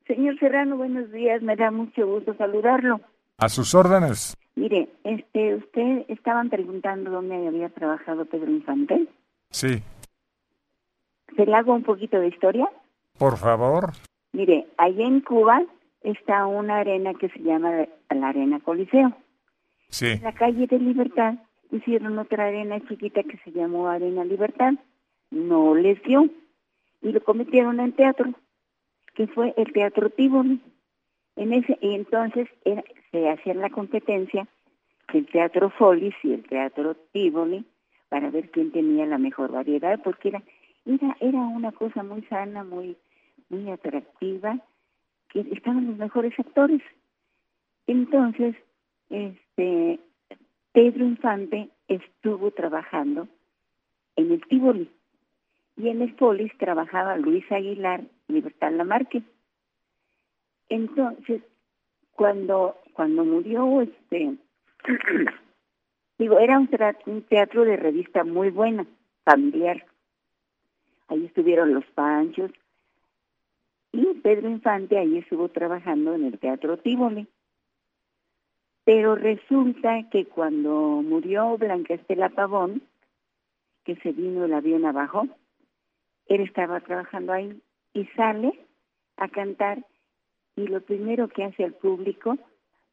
señor 0.06 0.38
Serrano, 0.38 0.76
buenos 0.76 1.10
días. 1.14 1.42
Me 1.42 1.56
da 1.56 1.72
mucho 1.72 2.06
gusto 2.06 2.36
saludarlo. 2.36 3.00
A 3.38 3.48
sus 3.48 3.74
órdenes. 3.74 4.36
Mire, 4.56 4.90
este, 5.06 5.56
usted 5.56 6.04
estaban 6.10 6.50
preguntando 6.50 7.10
dónde 7.10 7.48
había 7.48 7.70
trabajado 7.70 8.26
Pedro 8.26 8.52
Infante. 8.52 9.08
Sí, 9.50 9.82
¿Se 11.38 11.46
le 11.46 11.56
hago 11.56 11.74
un 11.74 11.84
poquito 11.84 12.20
de 12.20 12.28
historia? 12.28 12.68
por 13.18 13.38
favor. 13.38 13.92
Mire, 14.34 14.68
allá 14.78 15.06
en 15.06 15.22
Cuba 15.22 15.62
está 16.06 16.46
una 16.46 16.78
arena 16.78 17.14
que 17.14 17.30
se 17.30 17.40
llama 17.40 17.86
la 18.10 18.28
Arena 18.28 18.60
Coliseo. 18.60 19.14
Sí. 19.90 20.08
En 20.08 20.24
la 20.24 20.34
calle 20.34 20.68
de 20.68 20.80
Libertad 20.80 21.36
pusieron 21.70 22.18
otra 22.20 22.46
arena 22.46 22.80
chiquita 22.88 23.24
que 23.24 23.38
se 23.38 23.52
llamó 23.52 23.88
Arena 23.88 24.24
Libertad. 24.24 24.74
No 25.32 25.76
les 25.76 26.02
dio. 26.04 26.30
Y 27.02 27.12
lo 27.12 27.24
cometieron 27.24 27.80
en 27.80 27.94
teatro, 27.94 28.34
que 29.14 29.28
fue 29.28 29.54
el 29.58 29.72
Teatro 29.74 30.10
Tivoli. 30.10 30.62
En 31.36 31.54
ese, 31.54 31.78
y 31.82 31.96
entonces 31.96 32.48
era, 32.64 32.84
se 33.12 33.30
hacía 33.30 33.54
la 33.54 33.70
competencia 33.70 34.48
el 35.14 35.28
Teatro 35.28 35.70
Folis 35.70 36.16
y 36.24 36.34
el 36.34 36.44
Teatro 36.44 36.96
Tivoli 37.12 37.66
para 38.10 38.30
ver 38.30 38.50
quién 38.52 38.72
tenía 38.72 39.06
la 39.06 39.18
mejor 39.18 39.52
variedad, 39.52 40.00
porque 40.04 40.30
era, 40.30 40.44
era, 40.86 41.18
era 41.20 41.40
una 41.40 41.72
cosa 41.72 42.04
muy 42.04 42.22
sana, 42.24 42.64
muy, 42.64 42.98
muy 43.50 43.70
atractiva, 43.72 44.60
estaban 45.40 45.88
los 45.88 45.98
mejores 45.98 46.38
actores. 46.40 46.82
Entonces, 47.88 48.56
este 49.10 50.00
Pedro 50.72 51.06
Infante 51.06 51.70
estuvo 51.88 52.52
trabajando 52.52 53.28
en 54.16 54.32
el 54.32 54.42
Tivoli 54.48 54.90
y 55.78 55.90
en 55.90 56.02
el 56.02 56.16
Folis 56.16 56.58
trabajaba 56.58 57.18
Luis 57.18 57.50
Aguilar 57.52 58.04
Libertad 58.28 58.72
Lamarque. 58.72 59.22
Entonces, 60.70 61.42
cuando 62.14 62.78
cuando 62.94 63.26
murió 63.26 63.82
este 63.82 64.38
digo, 66.18 66.40
era 66.40 66.58
un 66.58 67.22
teatro 67.24 67.66
de 67.66 67.76
revista 67.76 68.24
muy 68.24 68.50
buena, 68.50 68.86
familiar. 69.24 69.86
Ahí 71.08 71.26
estuvieron 71.26 71.74
los 71.74 71.86
Panchos 71.88 72.52
y 73.96 74.14
Pedro 74.16 74.50
Infante 74.50 74.98
ahí 74.98 75.20
estuvo 75.20 75.48
trabajando 75.50 76.14
en 76.14 76.26
el 76.26 76.38
Teatro 76.38 76.78
Tivoli. 76.78 77.28
Pero 78.84 79.16
resulta 79.16 80.10
que 80.10 80.26
cuando 80.26 81.02
murió 81.02 81.58
Blanca 81.58 81.94
Estela 81.94 82.30
Pavón, 82.30 82.84
que 83.86 83.96
se 83.98 84.12
vino 84.12 84.46
el 84.46 84.54
avión 84.54 84.86
abajo, 84.86 85.28
él 86.28 86.42
estaba 86.42 86.82
trabajando 86.82 87.34
ahí 87.34 87.62
y 87.94 88.06
sale 88.18 88.60
a 89.18 89.30
cantar 89.30 89.86
y 90.58 90.68
lo 90.68 90.82
primero 90.82 91.28
que 91.30 91.44
hace 91.46 91.64
al 91.64 91.74
público, 91.74 92.38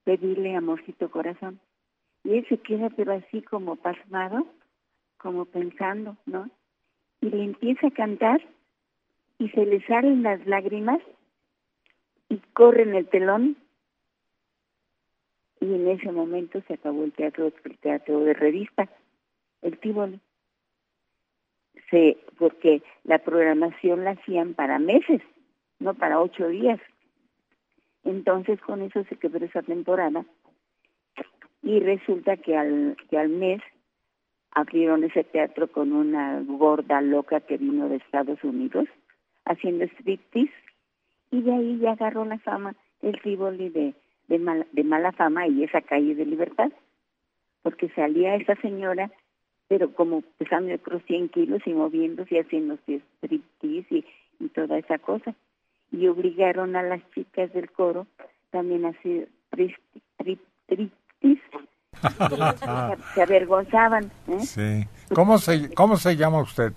pedirle 0.04 0.54
amorcito 0.54 1.10
corazón. 1.10 1.60
Y 2.24 2.38
él 2.38 2.46
se 2.48 2.58
queda 2.58 2.90
pero 2.90 3.12
así 3.12 3.42
como 3.42 3.76
pasmado, 3.76 4.46
como 5.16 5.46
pensando, 5.46 6.16
¿no? 6.26 6.48
Y 7.20 7.30
le 7.30 7.44
empieza 7.44 7.88
a 7.88 7.92
cantar 7.92 8.40
y 9.42 9.48
se 9.48 9.66
le 9.66 9.84
salen 9.86 10.22
las 10.22 10.46
lágrimas 10.46 11.00
y 12.28 12.38
corre 12.52 12.82
en 12.82 12.94
el 12.94 13.08
telón 13.08 13.56
y 15.60 15.74
en 15.74 15.88
ese 15.88 16.12
momento 16.12 16.62
se 16.68 16.74
acabó 16.74 17.02
el 17.02 17.12
teatro, 17.12 17.50
el 17.50 18.24
de 18.24 18.34
revista, 18.34 18.88
el 19.62 19.78
Tívoli. 19.78 20.20
Se, 21.90 22.18
porque 22.38 22.82
la 23.02 23.18
programación 23.18 24.04
la 24.04 24.12
hacían 24.12 24.54
para 24.54 24.78
meses, 24.78 25.20
no 25.80 25.94
para 25.94 26.20
ocho 26.20 26.46
días. 26.46 26.80
Entonces 28.04 28.60
con 28.60 28.82
eso 28.82 29.02
se 29.08 29.16
quebró 29.16 29.44
esa 29.44 29.62
temporada 29.62 30.24
y 31.62 31.80
resulta 31.80 32.36
que 32.36 32.56
al, 32.56 32.96
que 33.10 33.18
al 33.18 33.28
mes 33.28 33.60
abrieron 34.52 35.02
ese 35.02 35.24
teatro 35.24 35.66
con 35.66 35.92
una 35.92 36.40
gorda 36.42 37.00
loca 37.00 37.40
que 37.40 37.56
vino 37.56 37.88
de 37.88 37.96
Estados 37.96 38.42
Unidos 38.44 38.86
haciendo 39.44 39.84
striptease 39.84 40.52
y 41.30 41.42
de 41.42 41.52
ahí 41.52 41.78
ya 41.78 41.92
agarró 41.92 42.24
la 42.24 42.38
fama 42.38 42.74
el 43.00 43.20
Tivoli 43.20 43.68
de, 43.70 43.94
de, 44.28 44.38
mala, 44.38 44.66
de 44.72 44.84
mala 44.84 45.12
fama 45.12 45.46
y 45.46 45.64
esa 45.64 45.80
calle 45.80 46.14
de 46.14 46.26
libertad 46.26 46.70
porque 47.62 47.88
salía 47.90 48.34
esa 48.36 48.54
señora 48.56 49.10
pero 49.68 49.92
como 49.94 50.22
pesando 50.38 50.74
otros 50.74 51.02
100 51.04 51.30
kilos 51.30 51.62
y 51.66 51.72
moviéndose 51.72 52.34
y 52.34 52.38
haciendo 52.38 52.78
striptease 53.20 53.94
y, 53.94 54.04
y 54.40 54.48
toda 54.48 54.78
esa 54.78 54.98
cosa 54.98 55.34
y 55.90 56.06
obligaron 56.06 56.76
a 56.76 56.82
las 56.82 57.00
chicas 57.12 57.52
del 57.52 57.70
coro 57.70 58.06
también 58.50 58.84
a 58.84 58.90
hacer 58.90 59.28
striptease 59.50 60.90
se 63.14 63.22
avergonzaban. 63.22 64.10
¿eh? 64.28 64.40
Sí. 64.40 65.14
¿Cómo 65.14 65.38
se, 65.38 65.72
¿Cómo 65.74 65.96
se 65.96 66.16
llama 66.16 66.40
usted? 66.40 66.72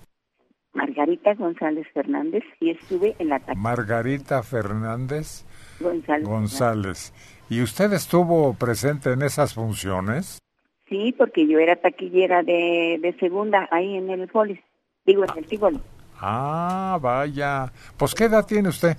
Margarita 0.75 1.33
González 1.33 1.87
Fernández 1.93 2.43
y 2.59 2.71
estuve 2.71 3.15
en 3.19 3.29
la 3.29 3.39
taquilla. 3.39 3.59
Margarita 3.61 4.43
Fernández 4.43 5.45
González. 5.79 6.27
González. 6.27 7.13
¿Y 7.49 7.61
usted 7.61 7.93
estuvo 7.93 8.53
presente 8.53 9.11
en 9.13 9.21
esas 9.21 9.53
funciones? 9.53 10.39
Sí, 10.87 11.15
porque 11.17 11.47
yo 11.47 11.57
era 11.59 11.75
taquillera 11.77 12.43
de, 12.43 12.99
de 13.01 13.15
segunda 13.19 13.67
ahí 13.71 13.95
en 13.95 14.09
el 14.09 14.29
Folis, 14.29 14.59
digo 15.05 15.23
en 15.23 15.37
el 15.37 15.45
Tivoli. 15.47 15.79
Ah, 16.19 16.99
vaya. 17.01 17.71
Pues, 17.97 18.13
¿qué 18.13 18.25
edad 18.25 18.45
tiene 18.45 18.69
usted? 18.69 18.95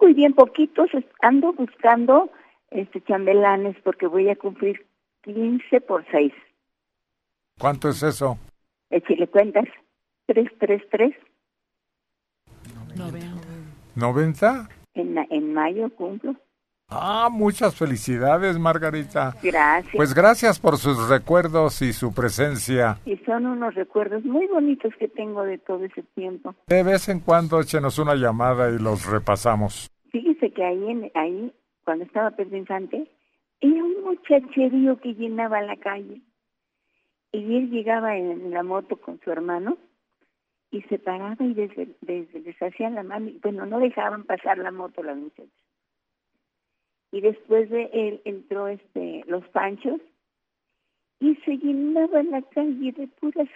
Muy 0.00 0.14
bien, 0.14 0.32
poquitos. 0.32 0.90
Ando 1.22 1.52
buscando 1.52 2.30
este 2.70 3.02
chambelanes 3.02 3.76
porque 3.82 4.06
voy 4.06 4.28
a 4.28 4.36
cumplir 4.36 4.86
15 5.22 5.80
por 5.82 6.04
6. 6.10 6.32
¿Cuánto 7.58 7.88
es 7.88 8.02
eso? 8.02 8.38
Échale 8.90 9.26
cuentas. 9.28 9.64
333. 10.28 11.14
¿90? 13.96 14.68
En, 14.94 15.18
en 15.30 15.54
mayo 15.54 15.88
cumplo. 15.96 16.36
Ah, 16.90 17.28
muchas 17.30 17.76
felicidades, 17.76 18.58
Margarita. 18.58 19.34
Gracias. 19.42 19.94
Pues 19.94 20.14
gracias 20.14 20.58
por 20.58 20.76
sus 20.76 21.08
recuerdos 21.08 21.82
y 21.82 21.92
su 21.92 22.14
presencia. 22.14 22.98
Y 23.04 23.16
son 23.18 23.46
unos 23.46 23.74
recuerdos 23.74 24.24
muy 24.24 24.46
bonitos 24.46 24.92
que 24.98 25.08
tengo 25.08 25.42
de 25.42 25.58
todo 25.58 25.84
ese 25.84 26.02
tiempo. 26.14 26.54
De 26.66 26.82
vez 26.82 27.08
en 27.08 27.20
cuando 27.20 27.60
échenos 27.60 27.98
una 27.98 28.14
llamada 28.14 28.70
y 28.70 28.78
los 28.78 29.06
repasamos. 29.06 29.90
Fíjese 30.10 30.50
que 30.50 30.64
ahí, 30.64 30.90
en, 30.90 31.10
ahí 31.14 31.52
cuando 31.84 32.04
estaba 32.04 32.30
Pedro 32.32 32.56
Infante, 32.56 33.10
era 33.60 33.84
un 33.84 34.04
muchacherío 34.04 34.98
que 35.00 35.14
llenaba 35.14 35.60
la 35.62 35.76
calle. 35.76 36.22
Y 37.32 37.56
él 37.56 37.70
llegaba 37.70 38.16
en 38.16 38.50
la 38.50 38.62
moto 38.62 38.96
con 38.96 39.20
su 39.20 39.30
hermano 39.30 39.76
y 40.70 40.82
se 40.82 40.98
paraba 40.98 41.44
y 41.44 41.54
desde, 41.54 41.88
desde 42.00 42.40
les 42.40 42.62
hacían 42.62 42.94
la 42.94 43.02
mano. 43.02 43.30
Bueno, 43.42 43.66
no 43.66 43.78
dejaban 43.78 44.24
pasar 44.24 44.58
la 44.58 44.70
moto 44.70 45.02
las 45.02 45.16
muchachas. 45.16 45.50
Y 47.10 47.20
después 47.20 47.70
de 47.70 47.90
él 47.92 48.20
entró 48.24 48.68
este 48.68 49.24
los 49.26 49.46
panchos 49.48 50.00
y 51.20 51.34
se 51.36 51.56
llenaba 51.56 52.22
la 52.22 52.42
calle 52.42 52.92
de 52.92 53.08
puras 53.08 53.48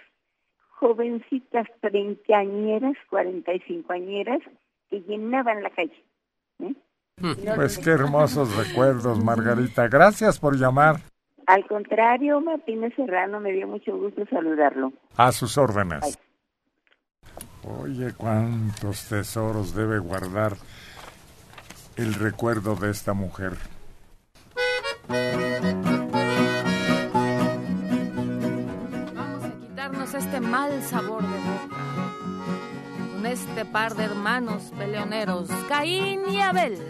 jovencitas 0.69 1.67
treintañeras, 1.81 2.95
cuarenta 3.09 3.53
y 3.53 3.59
cincoañeras 3.61 4.41
que 4.89 5.01
llenaban 5.01 5.61
la 5.61 5.69
calle. 5.69 6.03
¿eh? 6.59 6.73
Pues 7.55 7.77
qué 7.77 7.91
hermosos 7.91 8.55
recuerdos, 8.57 9.23
Margarita. 9.23 9.87
Gracias 9.87 10.39
por 10.39 10.57
llamar. 10.57 10.95
Al 11.45 11.65
contrario, 11.67 12.41
Martínez 12.41 12.93
Serrano, 12.95 13.39
me 13.39 13.51
dio 13.51 13.67
mucho 13.67 13.95
gusto 13.97 14.25
saludarlo. 14.27 14.93
A 15.15 15.31
sus 15.31 15.57
órdenes. 15.57 16.17
Oye, 17.65 18.13
cuántos 18.13 19.05
tesoros 19.05 19.73
debe 19.73 19.99
guardar 19.99 20.57
el 21.95 22.13
recuerdo 22.13 22.75
de 22.75 22.91
esta 22.91 23.13
mujer. 23.13 23.53
Vamos 29.15 29.43
a 29.45 29.51
quitarnos 29.59 30.13
este 30.13 30.41
mal 30.41 30.83
sabor 30.83 31.21
de 31.21 31.37
boca 31.37 31.83
con 33.13 33.25
este 33.25 33.65
par 33.65 33.95
de 33.95 34.03
hermanos 34.03 34.73
peleoneros, 34.77 35.49
Caín 35.69 36.21
y 36.29 36.41
Abel. 36.41 36.81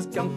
Sepas 0.00 0.06
que 0.06 0.29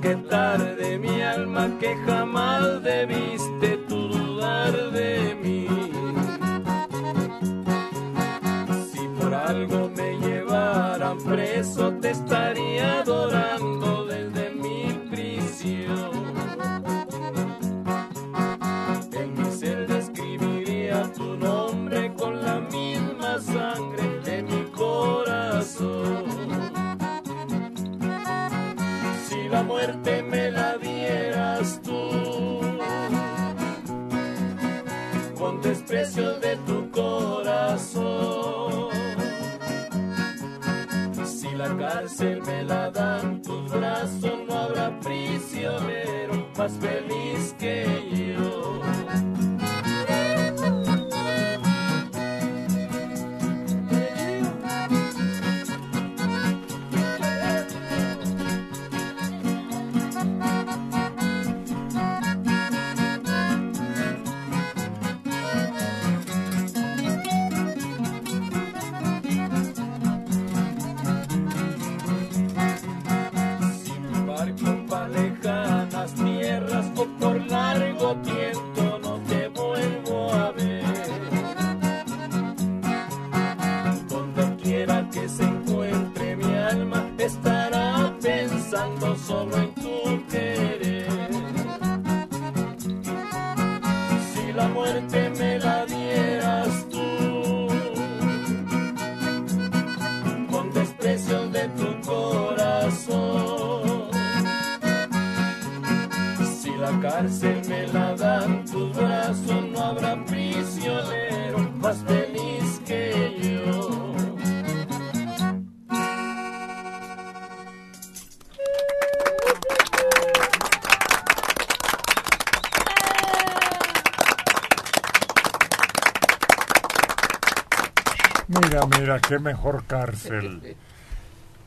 qué 129.34 129.40
mejor 129.40 129.86
cárcel 129.86 130.76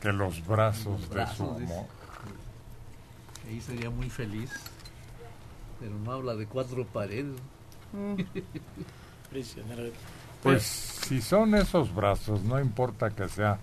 que 0.01 0.13
los 0.13 0.47
brazos 0.47 1.11
de 1.11 1.27
su 1.27 1.43
amor. 1.43 1.87
Ahí 3.49 3.61
sería 3.61 3.91
muy 3.91 4.09
feliz. 4.09 4.51
Pero 5.81 5.99
no 5.99 6.13
habla 6.13 6.35
de 6.37 6.47
cuatro 6.47 6.87
paredes. 6.87 7.37
Prisionero. 9.31 9.91
Pues 10.43 10.63
si 10.63 11.21
son 11.21 11.55
esos 11.57 11.93
brazos, 11.93 12.43
no 12.43 12.61
importa 12.61 13.11
que 13.11 13.29
sea 13.29 13.59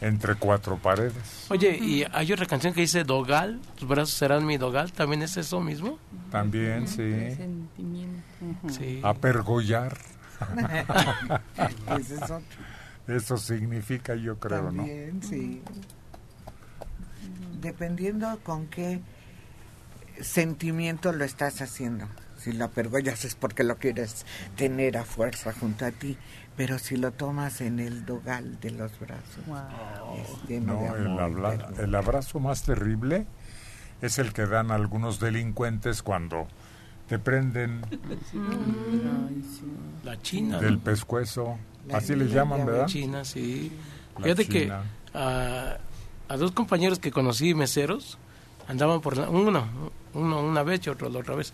entre 0.00 0.34
cuatro 0.34 0.78
paredes. 0.78 1.46
Oye, 1.50 1.76
y 1.76 2.04
hay 2.10 2.32
otra 2.32 2.46
canción 2.46 2.72
que 2.72 2.80
dice 2.82 3.04
Dogal, 3.04 3.60
tus 3.76 3.86
brazos 3.86 4.14
serán 4.14 4.46
mi 4.46 4.56
Dogal, 4.56 4.92
¿también 4.92 5.22
es 5.22 5.36
eso 5.36 5.60
mismo? 5.60 5.98
También, 6.30 6.88
sí. 6.88 7.34
Sentimiento. 7.34 8.22
Sí. 8.70 9.00
Apergollar. 9.02 9.96
Ese 11.98 12.14
es 12.14 12.22
otro. 12.22 12.75
Eso 13.08 13.36
significa, 13.36 14.14
yo 14.14 14.38
creo, 14.38 14.64
También, 14.64 15.22
sí. 15.22 15.62
Dependiendo 17.60 18.38
con 18.42 18.66
qué 18.66 19.00
sentimiento 20.20 21.12
lo 21.12 21.24
estás 21.24 21.60
haciendo. 21.62 22.06
Si 22.38 22.52
lo 22.52 22.66
apergollas 22.66 23.24
es 23.24 23.34
porque 23.34 23.64
lo 23.64 23.76
quieres 23.78 24.26
tener 24.56 24.98
a 24.98 25.04
fuerza 25.04 25.52
junto 25.52 25.84
a 25.86 25.90
ti, 25.90 26.16
pero 26.56 26.78
si 26.78 26.96
lo 26.96 27.12
tomas 27.12 27.60
en 27.60 27.80
el 27.80 28.04
dogal 28.04 28.60
de 28.60 28.70
los 28.70 28.98
brazos, 28.98 29.44
es 30.16 30.48
lleno 30.48 30.74
¿no? 30.74 31.28
No, 31.28 31.50
el 31.78 31.94
abrazo 31.94 32.38
más 32.40 32.62
terrible 32.62 33.26
es 34.02 34.18
el 34.18 34.32
que 34.32 34.46
dan 34.46 34.70
algunos 34.70 35.18
delincuentes 35.20 36.02
cuando 36.02 36.46
te 37.08 37.18
prenden 37.18 37.82
La 40.04 40.20
China. 40.22 40.58
del 40.60 40.78
pescuezo. 40.78 41.58
La 41.88 41.98
Así 41.98 42.14
le 42.16 42.24
China, 42.26 42.34
llaman, 42.36 42.58
la 42.60 42.64
¿verdad? 42.64 42.86
China, 42.86 43.24
sí. 43.24 43.72
La 44.18 44.22
Fíjate 44.24 44.46
que 44.48 44.72
a 45.14 46.36
dos 46.36 46.52
compañeros 46.52 46.98
que 46.98 47.10
conocí 47.12 47.54
meseros 47.54 48.18
andaban 48.68 49.00
por 49.00 49.16
la- 49.16 49.30
uno, 49.30 49.64
uno 50.14 50.40
una 50.40 50.62
vez 50.64 50.84
y 50.86 50.90
otro 50.90 51.08
la 51.08 51.20
otra 51.20 51.36
vez. 51.36 51.52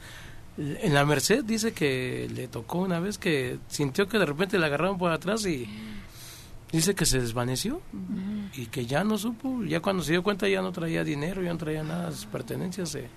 En 0.59 0.93
la 0.95 1.05
Merced 1.05 1.45
dice 1.45 1.73
que 1.73 2.31
le 2.35 2.49
tocó 2.49 2.79
una 2.79 3.01
vez 3.01 3.19
que 3.19 3.59
sintió 3.69 4.07
que 4.09 4.19
de 4.19 4.27
repente 4.27 4.59
le 4.59 4.67
agarraron 4.67 4.99
por 4.99 5.11
atrás 5.13 5.45
y 5.47 5.67
dice 6.71 6.95
que 6.95 7.05
se 7.07 7.21
desvaneció 7.21 7.81
y 8.55 8.67
que 8.67 8.87
ya 8.87 9.05
no 9.05 9.17
supo, 9.19 9.63
ya 9.65 9.81
cuando 9.81 10.03
se 10.03 10.13
dio 10.13 10.23
cuenta 10.23 10.49
ya 10.49 10.61
no 10.63 10.73
traía 10.73 11.05
dinero, 11.05 11.43
ya 11.43 11.53
no 11.53 11.59
traía 11.59 11.83
nada, 11.83 12.11
sus 12.13 12.27
pertenencias 12.27 12.91
se 12.91 13.09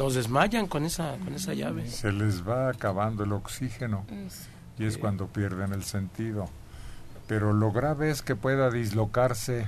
los 0.00 0.14
desmayan 0.14 0.66
con 0.66 0.86
esa 0.86 1.18
con 1.18 1.34
esa 1.34 1.52
llave. 1.52 1.86
Se 1.86 2.10
les 2.10 2.48
va 2.48 2.70
acabando 2.70 3.24
el 3.24 3.32
oxígeno 3.32 4.06
y 4.78 4.86
es 4.86 4.96
cuando 4.96 5.26
pierden 5.26 5.74
el 5.74 5.84
sentido. 5.84 6.48
Pero 7.26 7.52
lo 7.52 7.70
grave 7.70 8.10
es 8.10 8.22
que 8.22 8.34
pueda 8.34 8.70
dislocarse 8.70 9.66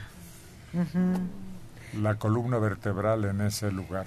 la 2.00 2.14
columna 2.14 2.56
vertebral 2.58 3.26
en 3.26 3.42
ese 3.42 3.70
lugar. 3.70 4.06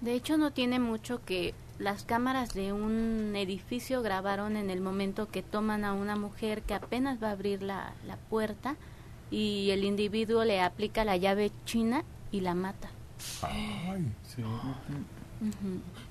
De 0.00 0.14
hecho, 0.14 0.38
no 0.38 0.50
tiene 0.50 0.78
mucho 0.80 1.22
que 1.26 1.52
las 1.78 2.04
cámaras 2.04 2.54
de 2.54 2.72
un 2.72 3.34
edificio 3.36 4.00
grabaron 4.00 4.56
en 4.56 4.70
el 4.70 4.80
momento 4.80 5.28
que 5.28 5.42
toman 5.42 5.84
a 5.84 5.92
una 5.92 6.16
mujer 6.16 6.62
que 6.62 6.72
apenas 6.72 7.22
va 7.22 7.28
a 7.28 7.32
abrir 7.32 7.62
la, 7.62 7.92
la 8.06 8.16
puerta 8.16 8.76
y 9.30 9.68
el 9.72 9.84
individuo 9.84 10.42
le 10.44 10.62
aplica 10.62 11.04
la 11.04 11.18
llave 11.18 11.52
china 11.66 12.02
y 12.32 12.40
la 12.40 12.54
mata. 12.54 12.88
Ay, 13.42 14.10
Sí, 14.26 14.42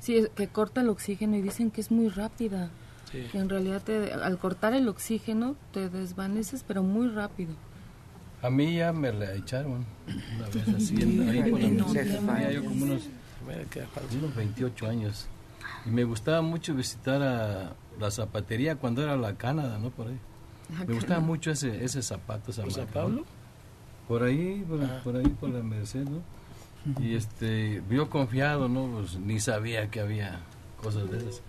es 0.08 0.30
que 0.30 0.48
corta 0.48 0.82
el 0.82 0.90
oxígeno 0.90 1.36
y 1.38 1.42
dicen 1.42 1.72
que 1.72 1.82
es 1.82 1.92
muy 1.92 2.10
rápida. 2.10 2.70
Sí. 3.12 3.26
Que 3.32 3.40
en 3.40 3.50
realidad 3.50 3.82
te- 3.82 4.14
al 4.14 4.38
cortar 4.38 4.74
el 4.74 4.88
oxígeno 4.88 5.56
te 5.74 5.90
desvaneces, 5.90 6.64
pero 6.68 6.84
muy 6.84 7.08
rápido. 7.10 7.54
A 8.42 8.50
mí 8.50 8.76
ya 8.78 8.94
me 8.94 9.12
la 9.12 9.34
echaron 9.34 9.86
una 10.38 10.48
vez 10.50 10.68
así, 10.76 10.96
en- 11.02 11.28
ahí 11.30 11.52
la 11.52 11.70
No, 11.70 11.86
Tenía 11.88 12.52
yo 12.52 12.64
como 12.64 12.86
unos, 12.86 13.04
unos 14.16 14.36
28 14.36 14.88
años. 14.88 15.28
Y 15.86 15.90
me 15.90 16.04
gustaba 16.04 16.42
mucho 16.42 16.74
visitar 16.76 17.22
a 17.22 17.74
la 18.00 18.12
zapatería 18.12 18.76
cuando 18.76 19.02
era 19.04 19.16
la 19.18 19.34
Canadá, 19.36 19.78
¿no? 19.80 19.90
Por 19.90 20.08
ahí. 20.08 20.20
Ah, 20.78 20.84
Me 20.88 20.94
gustaba 20.94 21.20
mucho 21.20 21.50
ese, 21.52 21.84
ese 21.84 22.02
zapato, 22.04 22.52
esa 22.52 22.62
¿Por 22.64 22.72
San. 22.74 22.88
Pablo? 22.88 23.26
Por 24.08 24.24
ahí, 24.24 24.64
por, 24.68 24.84
Ah. 24.84 25.02
por 25.04 25.16
ahí, 25.18 25.28
por 25.28 25.50
la 25.50 25.62
Merced, 25.64 26.04
¿no? 26.08 26.22
Y 27.02 27.16
este, 27.16 27.82
yo 27.90 28.10
confiado, 28.10 28.70
¿no? 28.70 28.88
Pues 28.88 29.18
ni 29.20 29.40
sabía 29.40 29.90
que 29.90 30.00
había 30.00 30.40
cosas 30.82 31.10
de 31.12 31.18
esas. 31.18 31.42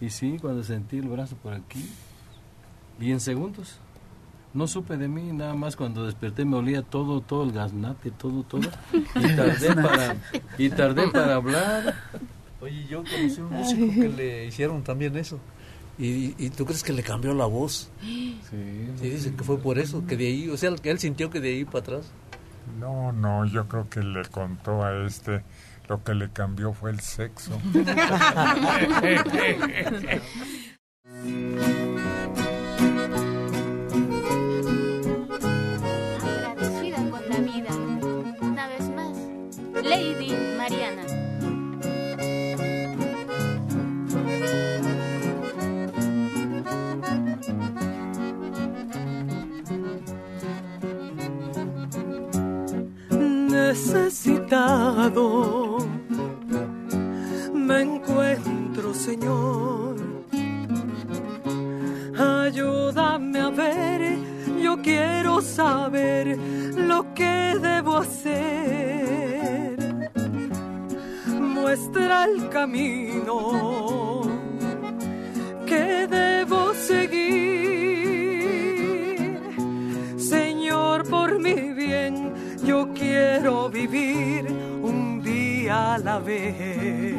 Y 0.00 0.10
sí, 0.10 0.38
cuando 0.40 0.62
sentí 0.62 0.98
el 0.98 1.08
brazo 1.08 1.36
por 1.36 1.54
aquí, 1.54 1.88
y 3.00 3.10
en 3.10 3.20
segundos, 3.20 3.78
no 4.52 4.68
supe 4.68 4.96
de 4.96 5.08
mí, 5.08 5.32
nada 5.32 5.54
más 5.54 5.76
cuando 5.76 6.04
desperté 6.04 6.44
me 6.44 6.56
olía 6.56 6.82
todo, 6.82 7.20
todo 7.20 7.44
el 7.44 7.52
gaznate, 7.52 8.10
todo, 8.10 8.42
todo. 8.44 8.68
Y 8.92 9.26
tardé 9.36 9.74
para, 9.74 10.16
y 10.58 10.68
tardé 10.70 11.08
para 11.08 11.34
hablar. 11.36 11.94
Oye, 12.60 12.86
yo 12.86 13.02
conocí 13.02 13.40
a 13.40 13.44
un 13.44 13.52
músico 13.52 13.86
que 13.94 14.08
le 14.08 14.46
hicieron 14.46 14.82
también 14.82 15.16
eso. 15.16 15.38
¿Y, 15.98 16.34
y 16.44 16.50
tú 16.50 16.64
crees 16.64 16.82
que 16.82 16.92
le 16.92 17.02
cambió 17.02 17.34
la 17.34 17.46
voz? 17.46 17.90
Sí. 18.00 18.40
Sí, 18.50 19.08
dicen 19.10 19.36
que 19.36 19.44
fue 19.44 19.58
por 19.58 19.78
eso, 19.78 20.04
que 20.06 20.16
de 20.16 20.26
ahí, 20.26 20.48
o 20.48 20.56
sea, 20.56 20.74
que 20.76 20.90
él 20.90 20.98
sintió 20.98 21.30
que 21.30 21.40
de 21.40 21.50
ahí 21.50 21.64
para 21.64 21.78
atrás. 21.80 22.12
No, 22.78 23.12
no, 23.12 23.44
yo 23.44 23.68
creo 23.68 23.88
que 23.88 24.00
le 24.00 24.24
contó 24.26 24.84
a 24.84 25.06
este 25.06 25.44
lo 25.88 26.02
que 26.02 26.14
le 26.14 26.30
cambió 26.30 26.72
fue 26.72 26.90
el 26.90 27.00
sexo. 27.00 27.58
necesitado 53.94 55.78
me 57.54 57.80
encuentro, 57.80 58.92
Señor. 58.92 59.96
Ayúdame 62.18 63.40
a 63.40 63.50
ver, 63.50 64.18
yo 64.62 64.80
quiero 64.82 65.40
saber 65.40 66.38
lo 66.76 67.14
que 67.14 67.56
debo 67.60 67.96
hacer. 67.98 69.76
Muestra 71.40 72.24
el 72.24 72.48
camino 72.50 74.20
que 75.66 76.06
debo 76.06 76.74
seguir. 76.74 77.54
Señor, 80.18 81.08
por 81.08 81.38
mi 81.38 81.72
bien, 81.72 82.23
yo 82.64 82.88
quiero 82.94 83.68
vivir 83.68 84.46
un 84.82 85.22
día 85.22 85.94
a 85.94 85.98
la 85.98 86.18
vez. 86.18 87.14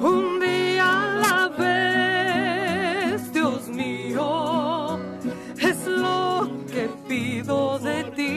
Un 0.00 0.40
día 0.40 1.02
a 1.02 1.06
la 1.26 1.48
vez, 1.64 3.32
Dios 3.32 3.68
mío, 3.68 4.98
es 5.58 5.86
lo 5.86 6.50
que 6.72 6.88
pido 7.08 7.78
de 7.78 8.04
ti. 8.16 8.30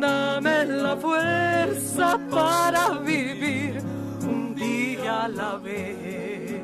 Dame 0.00 0.64
la 0.66 0.96
fuerza 0.96 2.18
para 2.30 2.98
vivir 2.98 3.82
un 4.22 4.54
día 4.54 5.24
a 5.24 5.28
la 5.28 5.56
vez. 5.56 6.62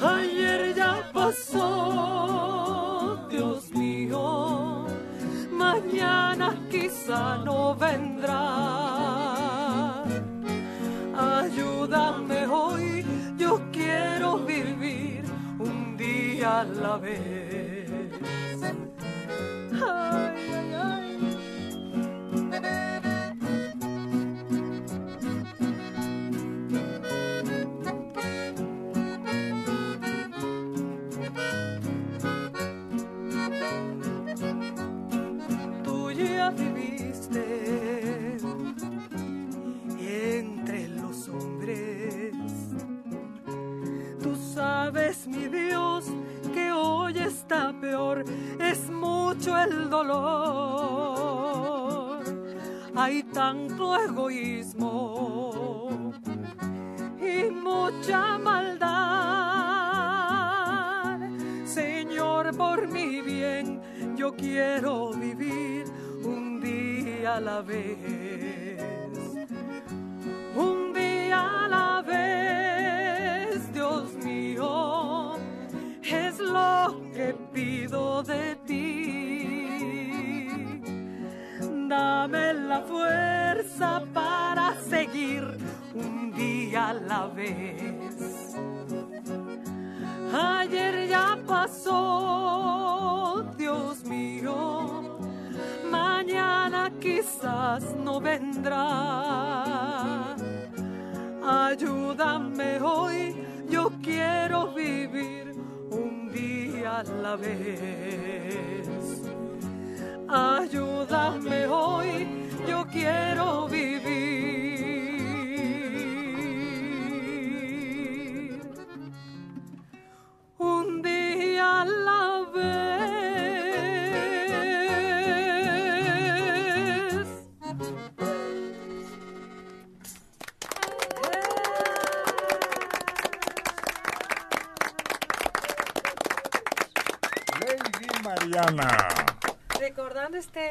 Ayer 0.00 0.74
ya 0.76 1.10
pasó, 1.12 2.87
Mío, 3.78 4.86
mañana 5.52 6.56
quizá 6.68 7.38
no 7.44 7.76
vendrá. 7.76 8.42
Ayúdame 11.16 12.46
hoy, 12.48 13.04
yo 13.36 13.60
quiero 13.70 14.38
vivir 14.38 15.22
un 15.60 15.96
día 15.96 16.60
a 16.60 16.64
la 16.64 16.96
vez. 16.96 17.88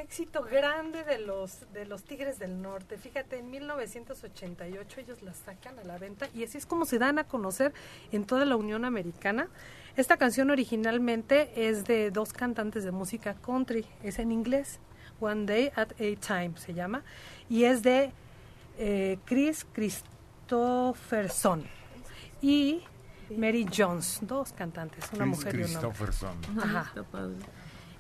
Éxito 0.01 0.43
grande 0.43 1.03
de 1.03 1.19
los 1.19 1.71
de 1.73 1.85
los 1.85 2.03
Tigres 2.03 2.39
del 2.39 2.61
Norte, 2.61 2.97
fíjate, 2.97 3.39
en 3.39 3.49
1988 3.49 5.01
ellos 5.01 5.21
la 5.21 5.33
sacan 5.33 5.77
a 5.79 5.83
la 5.83 5.97
venta 5.97 6.27
y 6.33 6.43
así 6.43 6.57
es 6.57 6.65
como 6.65 6.85
se 6.85 6.99
dan 6.99 7.19
a 7.19 7.25
conocer 7.25 7.73
en 8.11 8.25
toda 8.25 8.45
la 8.45 8.55
Unión 8.55 8.85
Americana. 8.85 9.47
Esta 9.95 10.17
canción 10.17 10.49
originalmente 10.51 11.67
es 11.69 11.85
de 11.85 12.11
dos 12.11 12.33
cantantes 12.33 12.83
de 12.83 12.91
música 12.91 13.33
country, 13.33 13.85
es 14.03 14.19
en 14.19 14.31
inglés, 14.31 14.79
One 15.19 15.45
Day 15.45 15.71
at 15.75 15.91
a 15.93 16.15
Time 16.19 16.53
se 16.57 16.73
llama, 16.73 17.03
y 17.49 17.63
es 17.63 17.81
de 17.81 18.11
eh, 18.77 19.17
Chris 19.25 19.65
Christopherson 19.73 21.65
y 22.41 22.83
Mary 23.35 23.65
Jones, 23.75 24.19
dos 24.21 24.53
cantantes, 24.53 25.03
una 25.13 25.25
Chris 25.25 25.37
mujer 25.37 25.55
y 25.55 25.63
un 25.63 25.75
hombre. 25.75 25.89
Christopherson. 25.89 26.59
Ajá. 26.59 26.93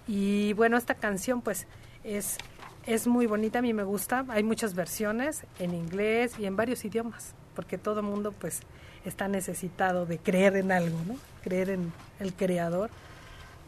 Y 0.07 0.53
bueno, 0.53 0.77
esta 0.77 0.95
canción 0.95 1.41
pues 1.41 1.67
es, 2.15 2.37
es 2.85 3.05
muy 3.07 3.25
bonita, 3.27 3.59
a 3.59 3.61
mí 3.61 3.73
me 3.73 3.83
gusta. 3.83 4.25
Hay 4.29 4.43
muchas 4.43 4.73
versiones 4.75 5.43
en 5.59 5.73
inglés 5.73 6.39
y 6.39 6.45
en 6.45 6.55
varios 6.55 6.83
idiomas, 6.85 7.33
porque 7.55 7.77
todo 7.77 8.01
mundo 8.03 8.31
pues 8.31 8.61
está 9.05 9.27
necesitado 9.27 10.05
de 10.05 10.17
creer 10.17 10.55
en 10.57 10.71
algo, 10.71 10.97
¿no? 11.07 11.15
Creer 11.43 11.69
en 11.71 11.91
el 12.19 12.33
creador 12.33 12.89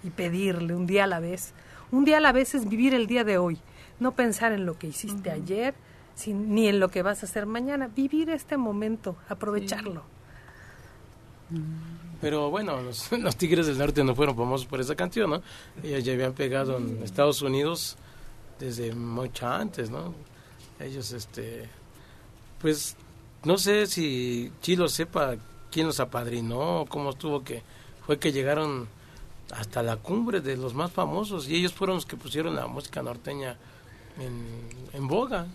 y 0.03 0.09
pedirle 0.09 0.73
un 0.75 0.87
día 0.87 1.03
a 1.03 1.07
la 1.07 1.19
vez. 1.19 1.53
Un 1.91 2.05
día 2.05 2.17
a 2.17 2.21
la 2.21 2.31
vez 2.31 2.55
es 2.55 2.67
vivir 2.69 2.93
el 2.93 3.07
día 3.07 3.23
de 3.23 3.37
hoy, 3.37 3.57
no 3.99 4.11
pensar 4.13 4.51
en 4.51 4.65
lo 4.65 4.77
que 4.77 4.87
hiciste 4.87 5.31
ayer, 5.31 5.73
sin- 6.15 6.53
ni 6.53 6.67
en 6.67 6.79
lo 6.79 6.89
que 6.89 7.01
vas 7.01 7.23
a 7.23 7.25
hacer 7.25 7.45
mañana. 7.45 7.89
Vivir 7.93 8.29
este 8.29 8.57
momento, 8.57 9.15
aprovecharlo. 9.27 10.03
Pero 12.21 12.49
bueno, 12.51 12.81
los, 12.81 13.11
los 13.19 13.35
Tigres 13.35 13.65
del 13.67 13.77
Norte 13.77 14.03
no 14.03 14.15
fueron 14.15 14.35
famosos 14.35 14.67
por 14.67 14.79
esa 14.81 14.95
canción, 14.95 15.29
¿no? 15.31 15.41
Ellos 15.83 16.03
ya 16.03 16.13
habían 16.13 16.33
pegado 16.33 16.77
en 16.77 17.01
Estados 17.03 17.41
Unidos 17.41 17.97
desde 18.59 18.93
mucho 18.93 19.47
antes, 19.47 19.89
¿no? 19.89 20.13
Ellos, 20.79 21.11
este, 21.11 21.67
pues, 22.61 22.95
no 23.43 23.57
sé 23.57 23.87
si 23.87 24.51
Chilo 24.61 24.87
sepa 24.87 25.37
quién 25.71 25.87
los 25.87 25.99
apadrinó, 25.99 26.85
cómo 26.89 27.11
estuvo 27.11 27.43
que 27.43 27.63
fue 28.05 28.19
que 28.19 28.31
llegaron 28.31 28.87
hasta 29.51 29.81
la 29.81 29.97
cumbre 29.97 30.41
de 30.41 30.57
los 30.57 30.73
más 30.73 30.91
famosos 30.91 31.49
y 31.49 31.55
ellos 31.55 31.73
fueron 31.73 31.95
los 31.95 32.05
que 32.05 32.17
pusieron 32.17 32.55
la 32.55 32.67
música 32.67 33.01
norteña 33.01 33.57
en, 34.19 34.45
en 34.93 35.07
boga 35.07 35.47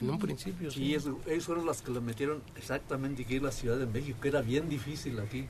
en 0.00 0.10
un 0.10 0.18
principio. 0.18 0.70
sí. 0.70 0.82
Y 0.82 0.94
ellos, 0.94 1.06
ellos 1.26 1.44
fueron 1.44 1.64
los 1.64 1.80
que 1.80 1.92
lo 1.92 2.00
metieron 2.00 2.42
exactamente 2.56 3.22
aquí 3.22 3.36
en 3.36 3.44
la 3.44 3.52
Ciudad 3.52 3.78
de 3.78 3.86
México, 3.86 4.18
que 4.20 4.28
era 4.28 4.42
bien 4.42 4.68
difícil 4.68 5.18
aquí. 5.20 5.46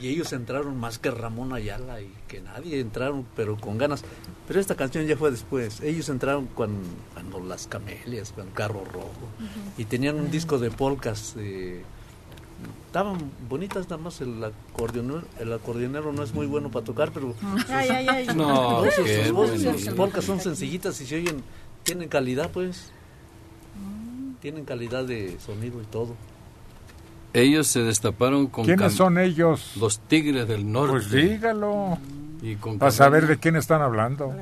Y 0.00 0.08
ellos 0.08 0.32
entraron 0.32 0.76
más 0.78 0.98
que 0.98 1.10
Ramón 1.10 1.52
Ayala 1.52 2.00
y 2.00 2.10
que 2.26 2.40
nadie 2.40 2.80
entraron, 2.80 3.26
pero 3.36 3.56
con 3.56 3.76
ganas. 3.78 4.02
Pero 4.46 4.60
esta 4.60 4.74
canción 4.76 5.06
ya 5.06 5.16
fue 5.16 5.30
después. 5.30 5.80
Ellos 5.80 6.08
entraron 6.08 6.46
cuando, 6.46 6.88
cuando 7.14 7.40
las 7.40 7.66
camelias, 7.66 8.32
con 8.32 8.48
Carro 8.50 8.84
Rojo. 8.84 9.28
Y 9.76 9.84
tenían 9.84 10.16
un 10.16 10.30
disco 10.30 10.58
de 10.58 10.70
polcas. 10.70 11.34
eh, 11.36 11.82
estaban 12.86 13.30
bonitas 13.48 13.88
nada 13.90 14.02
más 14.02 14.20
el 14.20 14.42
acordeonero, 14.42 15.22
el 15.38 15.52
acordeonero 15.52 16.12
no 16.12 16.22
es 16.22 16.32
muy 16.32 16.46
bueno 16.46 16.70
para 16.70 16.84
tocar, 16.84 17.12
pero 17.12 17.34
Ay, 17.68 17.88
ay, 17.90 18.06
ay. 18.08 18.26
no, 18.34 18.82
sus, 18.90 19.30
voces, 19.32 19.62
bueno. 19.64 19.78
sus 19.78 19.88
polcas 19.94 20.24
son 20.24 20.40
sencillitas 20.40 21.00
y 21.00 21.06
se 21.06 21.16
oyen, 21.16 21.42
tienen 21.84 22.08
calidad 22.08 22.50
pues, 22.50 22.90
tienen 24.40 24.64
calidad 24.64 25.04
de 25.04 25.38
sonido 25.40 25.80
y 25.82 25.84
todo. 25.86 26.14
Ellos 27.34 27.66
se 27.66 27.82
destaparon 27.82 28.46
con... 28.46 28.64
¿Quiénes 28.64 28.94
son 28.94 29.18
ellos? 29.18 29.76
Los 29.76 30.00
tigres 30.00 30.48
del 30.48 30.70
norte. 30.70 30.92
Pues 30.92 31.10
dígalo. 31.10 31.98
Y 32.40 32.56
con 32.56 32.78
Para 32.78 32.90
saber 32.90 33.26
de 33.26 33.38
quién 33.38 33.56
están 33.56 33.82
hablando. 33.82 34.34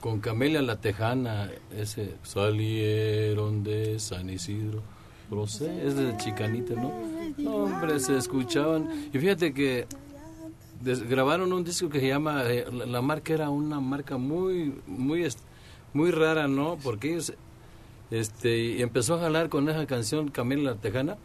Con 0.00 0.20
Camelia 0.20 0.62
la 0.62 0.76
Tejana, 0.76 1.50
ese 1.76 2.14
salieron 2.22 3.62
de 3.62 3.98
San 3.98 4.30
Isidro. 4.30 4.82
Lo 5.30 5.46
sé, 5.46 5.86
es 5.86 5.94
de 5.94 6.16
Chicanita, 6.16 6.74
¿no? 6.74 6.92
No, 7.38 7.56
Hombre, 7.56 8.00
se 8.00 8.16
escuchaban. 8.16 8.88
Y 9.12 9.18
fíjate 9.18 9.52
que 9.52 9.86
grabaron 11.08 11.52
un 11.52 11.62
disco 11.62 11.88
que 11.88 12.00
se 12.00 12.08
llama, 12.08 12.42
eh, 12.46 12.64
la, 12.72 12.86
la 12.86 13.02
marca 13.02 13.34
era 13.34 13.50
una 13.50 13.80
marca 13.80 14.16
muy, 14.16 14.74
muy, 14.86 15.28
muy 15.92 16.10
rara, 16.10 16.48
¿no? 16.48 16.78
Porque 16.82 17.10
ellos, 17.10 17.34
este, 18.10 18.58
y 18.58 18.82
empezó 18.82 19.16
a 19.16 19.20
jalar 19.20 19.48
con 19.48 19.68
esa 19.68 19.86
canción 19.86 20.30
Camelia 20.30 20.70
la 20.70 20.76
Tejana 20.76 21.16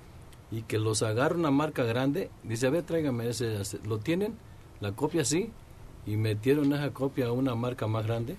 y 0.52 0.62
que 0.64 0.78
los 0.80 1.04
agarra 1.04 1.36
una 1.36 1.52
marca 1.52 1.84
grande. 1.84 2.30
Dice, 2.44 2.68
a 2.68 2.70
ver, 2.70 2.84
tráigame 2.84 3.30
ese, 3.30 3.62
ese". 3.62 3.80
lo 3.86 4.00
tienen, 4.00 4.36
la 4.80 4.92
copia 4.94 5.26
sí, 5.26 5.52
y 6.06 6.18
metieron 6.18 6.74
esa 6.74 6.92
copia 6.92 7.28
a 7.28 7.32
una 7.32 7.56
marca 7.56 7.88
más 7.88 8.06
grande 8.06 8.38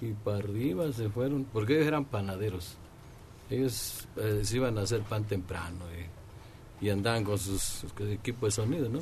y 0.00 0.12
para 0.12 0.38
arriba 0.38 0.92
se 0.92 1.08
fueron, 1.08 1.44
porque 1.44 1.74
ellos 1.74 1.86
eran 1.86 2.04
panaderos. 2.04 2.76
Ellos 3.50 4.06
eh, 4.16 4.40
se 4.44 4.56
iban 4.56 4.78
a 4.78 4.82
hacer 4.82 5.02
pan 5.02 5.24
temprano 5.24 5.84
y, 6.80 6.86
y 6.86 6.90
andaban 6.90 7.24
con 7.24 7.38
sus, 7.38 7.60
sus 7.62 7.92
equipos 8.00 8.48
de 8.54 8.62
sonido, 8.62 8.88
¿no? 8.88 9.00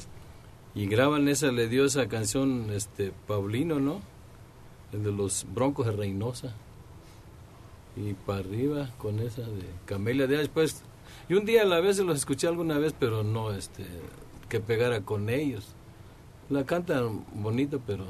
Y 0.74 0.86
graban 0.86 1.28
esa, 1.28 1.50
le 1.50 1.68
dio 1.68 1.84
esa 1.84 2.06
canción 2.08 2.70
este 2.70 3.12
Paulino, 3.26 3.80
¿no? 3.80 4.00
El 4.92 5.04
de 5.04 5.12
los 5.12 5.46
Broncos 5.52 5.86
de 5.86 5.92
Reynosa. 5.92 6.54
Y 7.96 8.12
para 8.12 8.40
arriba 8.40 8.90
con 8.98 9.20
esa 9.20 9.42
de 9.42 9.66
Camelia 9.86 10.26
de 10.26 10.36
después. 10.36 10.82
Y 11.28 11.34
un 11.34 11.44
día 11.44 11.62
a 11.62 11.64
la 11.64 11.80
vez 11.80 11.98
los 11.98 12.16
escuché 12.16 12.46
alguna 12.46 12.78
vez, 12.78 12.94
pero 12.98 13.22
no 13.22 13.52
este 13.52 13.84
que 14.48 14.60
pegara 14.60 15.00
con 15.00 15.28
ellos. 15.28 15.68
La 16.50 16.64
cantan 16.64 17.24
bonito, 17.34 17.80
pero 17.84 18.04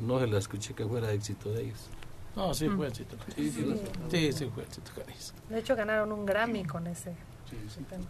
no 0.00 0.18
se 0.18 0.26
la 0.26 0.38
escuché 0.38 0.74
que 0.74 0.86
fuera 0.86 1.12
éxito 1.12 1.52
de 1.52 1.64
ellos. 1.64 1.88
No, 2.34 2.52
sí 2.54 2.68
fue 2.68 2.88
éxito. 2.88 3.16
Sí, 3.36 3.50
sí, 3.50 3.64
sí, 4.10 4.32
sí 4.32 4.50
fue 4.52 4.64
éxito. 4.64 4.90
De 5.48 5.58
hecho, 5.58 5.76
ganaron 5.76 6.10
un 6.10 6.26
Grammy 6.26 6.64
con 6.64 6.86
ese. 6.86 7.14
tema. 7.88 8.04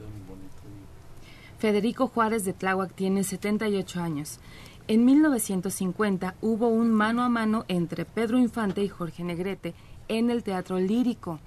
Federico 1.58 2.08
Juárez 2.08 2.44
de 2.44 2.52
Tláhuac 2.52 2.94
tiene 2.94 3.24
78 3.24 4.00
años. 4.00 4.38
En 4.86 5.04
1950 5.04 6.34
hubo 6.42 6.68
un 6.68 6.92
mano 6.92 7.22
a 7.22 7.28
mano 7.28 7.64
entre 7.68 8.04
Pedro 8.04 8.38
Infante 8.38 8.82
y 8.82 8.88
Jorge 8.88 9.24
Negrete 9.24 9.74
en 10.08 10.30
el 10.30 10.42
Teatro 10.42 10.78
Lírico. 10.78 11.40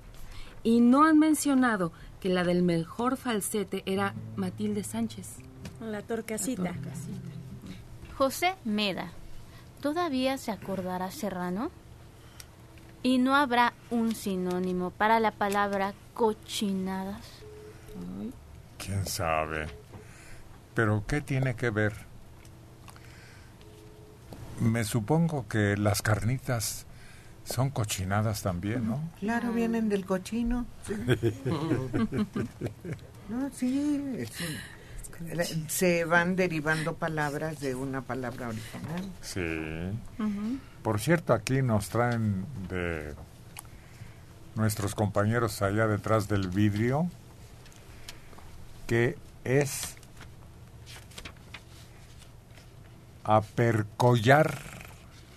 Y 0.64 0.82
no 0.82 1.04
han 1.06 1.20
mencionado 1.20 1.92
que 2.20 2.30
la 2.30 2.44
del 2.44 2.64
mejor 2.64 3.18
falsete 3.18 3.84
era 3.86 4.14
Matilde 4.36 4.84
Sánchez. 4.84 5.38
La 5.80 6.02
torcasita. 6.02 6.74
José 8.18 8.56
Meda. 8.66 9.12
¿Todavía 9.82 10.38
se 10.38 10.52
acordará 10.52 11.12
Serrano? 11.12 11.70
Y 13.04 13.20
no 13.20 13.36
habrá 13.36 13.74
un 13.92 14.16
sinónimo 14.16 14.90
para 14.90 15.20
la 15.20 15.32
palabra 15.32 15.94
cochinadas. 16.16 17.22
¿Quién 18.80 19.06
sabe? 19.06 19.68
Pero 20.74 21.04
¿qué 21.08 21.22
tiene 21.22 21.56
que 21.56 21.70
ver? 21.70 21.94
Me 24.60 24.84
supongo 24.84 25.48
que 25.48 25.78
las 25.78 26.02
carnitas 26.02 26.87
son 27.50 27.70
cochinadas 27.70 28.42
también, 28.42 28.88
¿no? 28.88 29.00
Claro, 29.20 29.52
vienen 29.54 29.90
del 29.90 30.06
cochino. 30.06 30.66
No, 33.30 33.50
sí. 33.54 34.26
es- 35.30 35.58
se 35.68 36.06
van 36.06 36.36
derivando 36.38 36.96
palabras 36.96 37.60
de 37.60 37.76
una 37.76 38.02
palabra 38.02 38.48
original. 38.50 39.12
Sí. 39.22 39.42
Por 40.82 41.00
cierto, 41.02 41.34
aquí 41.34 41.62
nos 41.62 41.90
traen 41.90 42.46
de 42.70 43.14
nuestros 44.56 44.96
compañeros 44.96 45.62
allá 45.62 45.88
detrás 45.88 46.28
del 46.30 46.48
vidrio 46.48 47.10
que 48.88 49.18
es 49.44 49.96
apercollar, 53.24 54.58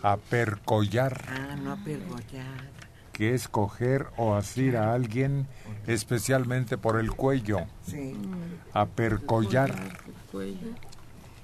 apercollar, 0.03 1.25
Ah, 1.29 1.57
no 1.57 1.73
apergollar. 1.73 2.71
que 3.13 3.35
es 3.35 3.49
coger 3.49 4.07
o 4.17 4.35
asir 4.35 4.77
a 4.77 4.95
alguien 4.95 5.47
especialmente 5.87 6.79
por 6.79 6.99
el 6.99 7.11
cuello, 7.13 7.61
Sí. 7.87 8.15
apercollar. 8.73 9.75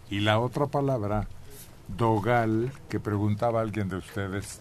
Y 0.09 0.21
la 0.21 0.39
otra 0.39 0.67
palabra, 0.67 1.27
dogal, 1.97 2.73
que 2.89 2.99
preguntaba 3.01 3.61
alguien 3.61 3.89
de 3.89 3.97
ustedes, 3.97 4.61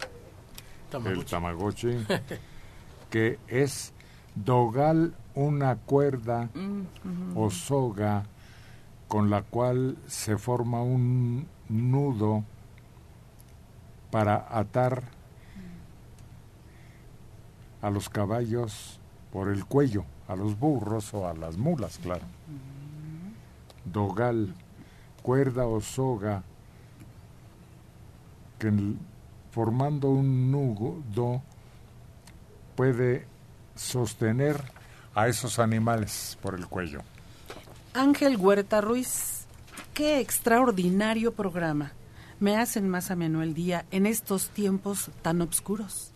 el 1.06 1.26
tamagotchi, 1.26 1.90
que 3.10 3.40
es 3.48 3.94
dogal 4.36 5.14
una 5.36 5.76
cuerda 5.78 6.50
o 7.36 7.50
soga 7.52 8.24
con 9.08 9.30
la 9.30 9.42
cual 9.44 9.98
se 10.08 10.38
forma 10.38 10.82
un 10.82 11.48
nudo 11.70 12.44
para 14.12 14.46
atar 14.50 15.04
a 17.82 17.90
los 17.90 18.10
caballos 18.10 19.00
por 19.32 19.50
el 19.50 19.66
cuello, 19.66 20.06
a 20.28 20.36
los 20.36 20.58
burros 20.58 21.14
o 21.14 21.28
a 21.28 21.34
las 21.34 21.58
mulas, 21.58 22.00
claro. 22.00 22.26
Dogal, 23.84 24.56
cuerda 25.22 25.68
o 25.68 25.82
soga, 25.82 26.44
que 28.58 28.72
formando 29.52 30.10
un 30.10 30.52
nudo 30.52 31.42
puede 32.76 33.28
sostener 33.76 34.62
a 35.14 35.28
esos 35.28 35.60
animales 35.60 36.38
por 36.42 36.56
el 36.56 36.68
cuello. 36.68 37.02
Ángel 37.94 38.38
Huerta 38.38 38.82
Ruiz, 38.82 39.46
qué 39.94 40.20
extraordinario 40.20 41.34
programa. 41.34 41.94
Me 42.40 42.58
hacen 42.58 42.90
más 42.90 43.12
ameno 43.12 43.44
el 43.44 43.54
día 43.54 43.86
en 43.92 44.06
estos 44.06 44.50
tiempos 44.50 45.10
tan 45.22 45.42
oscuros. 45.42 46.15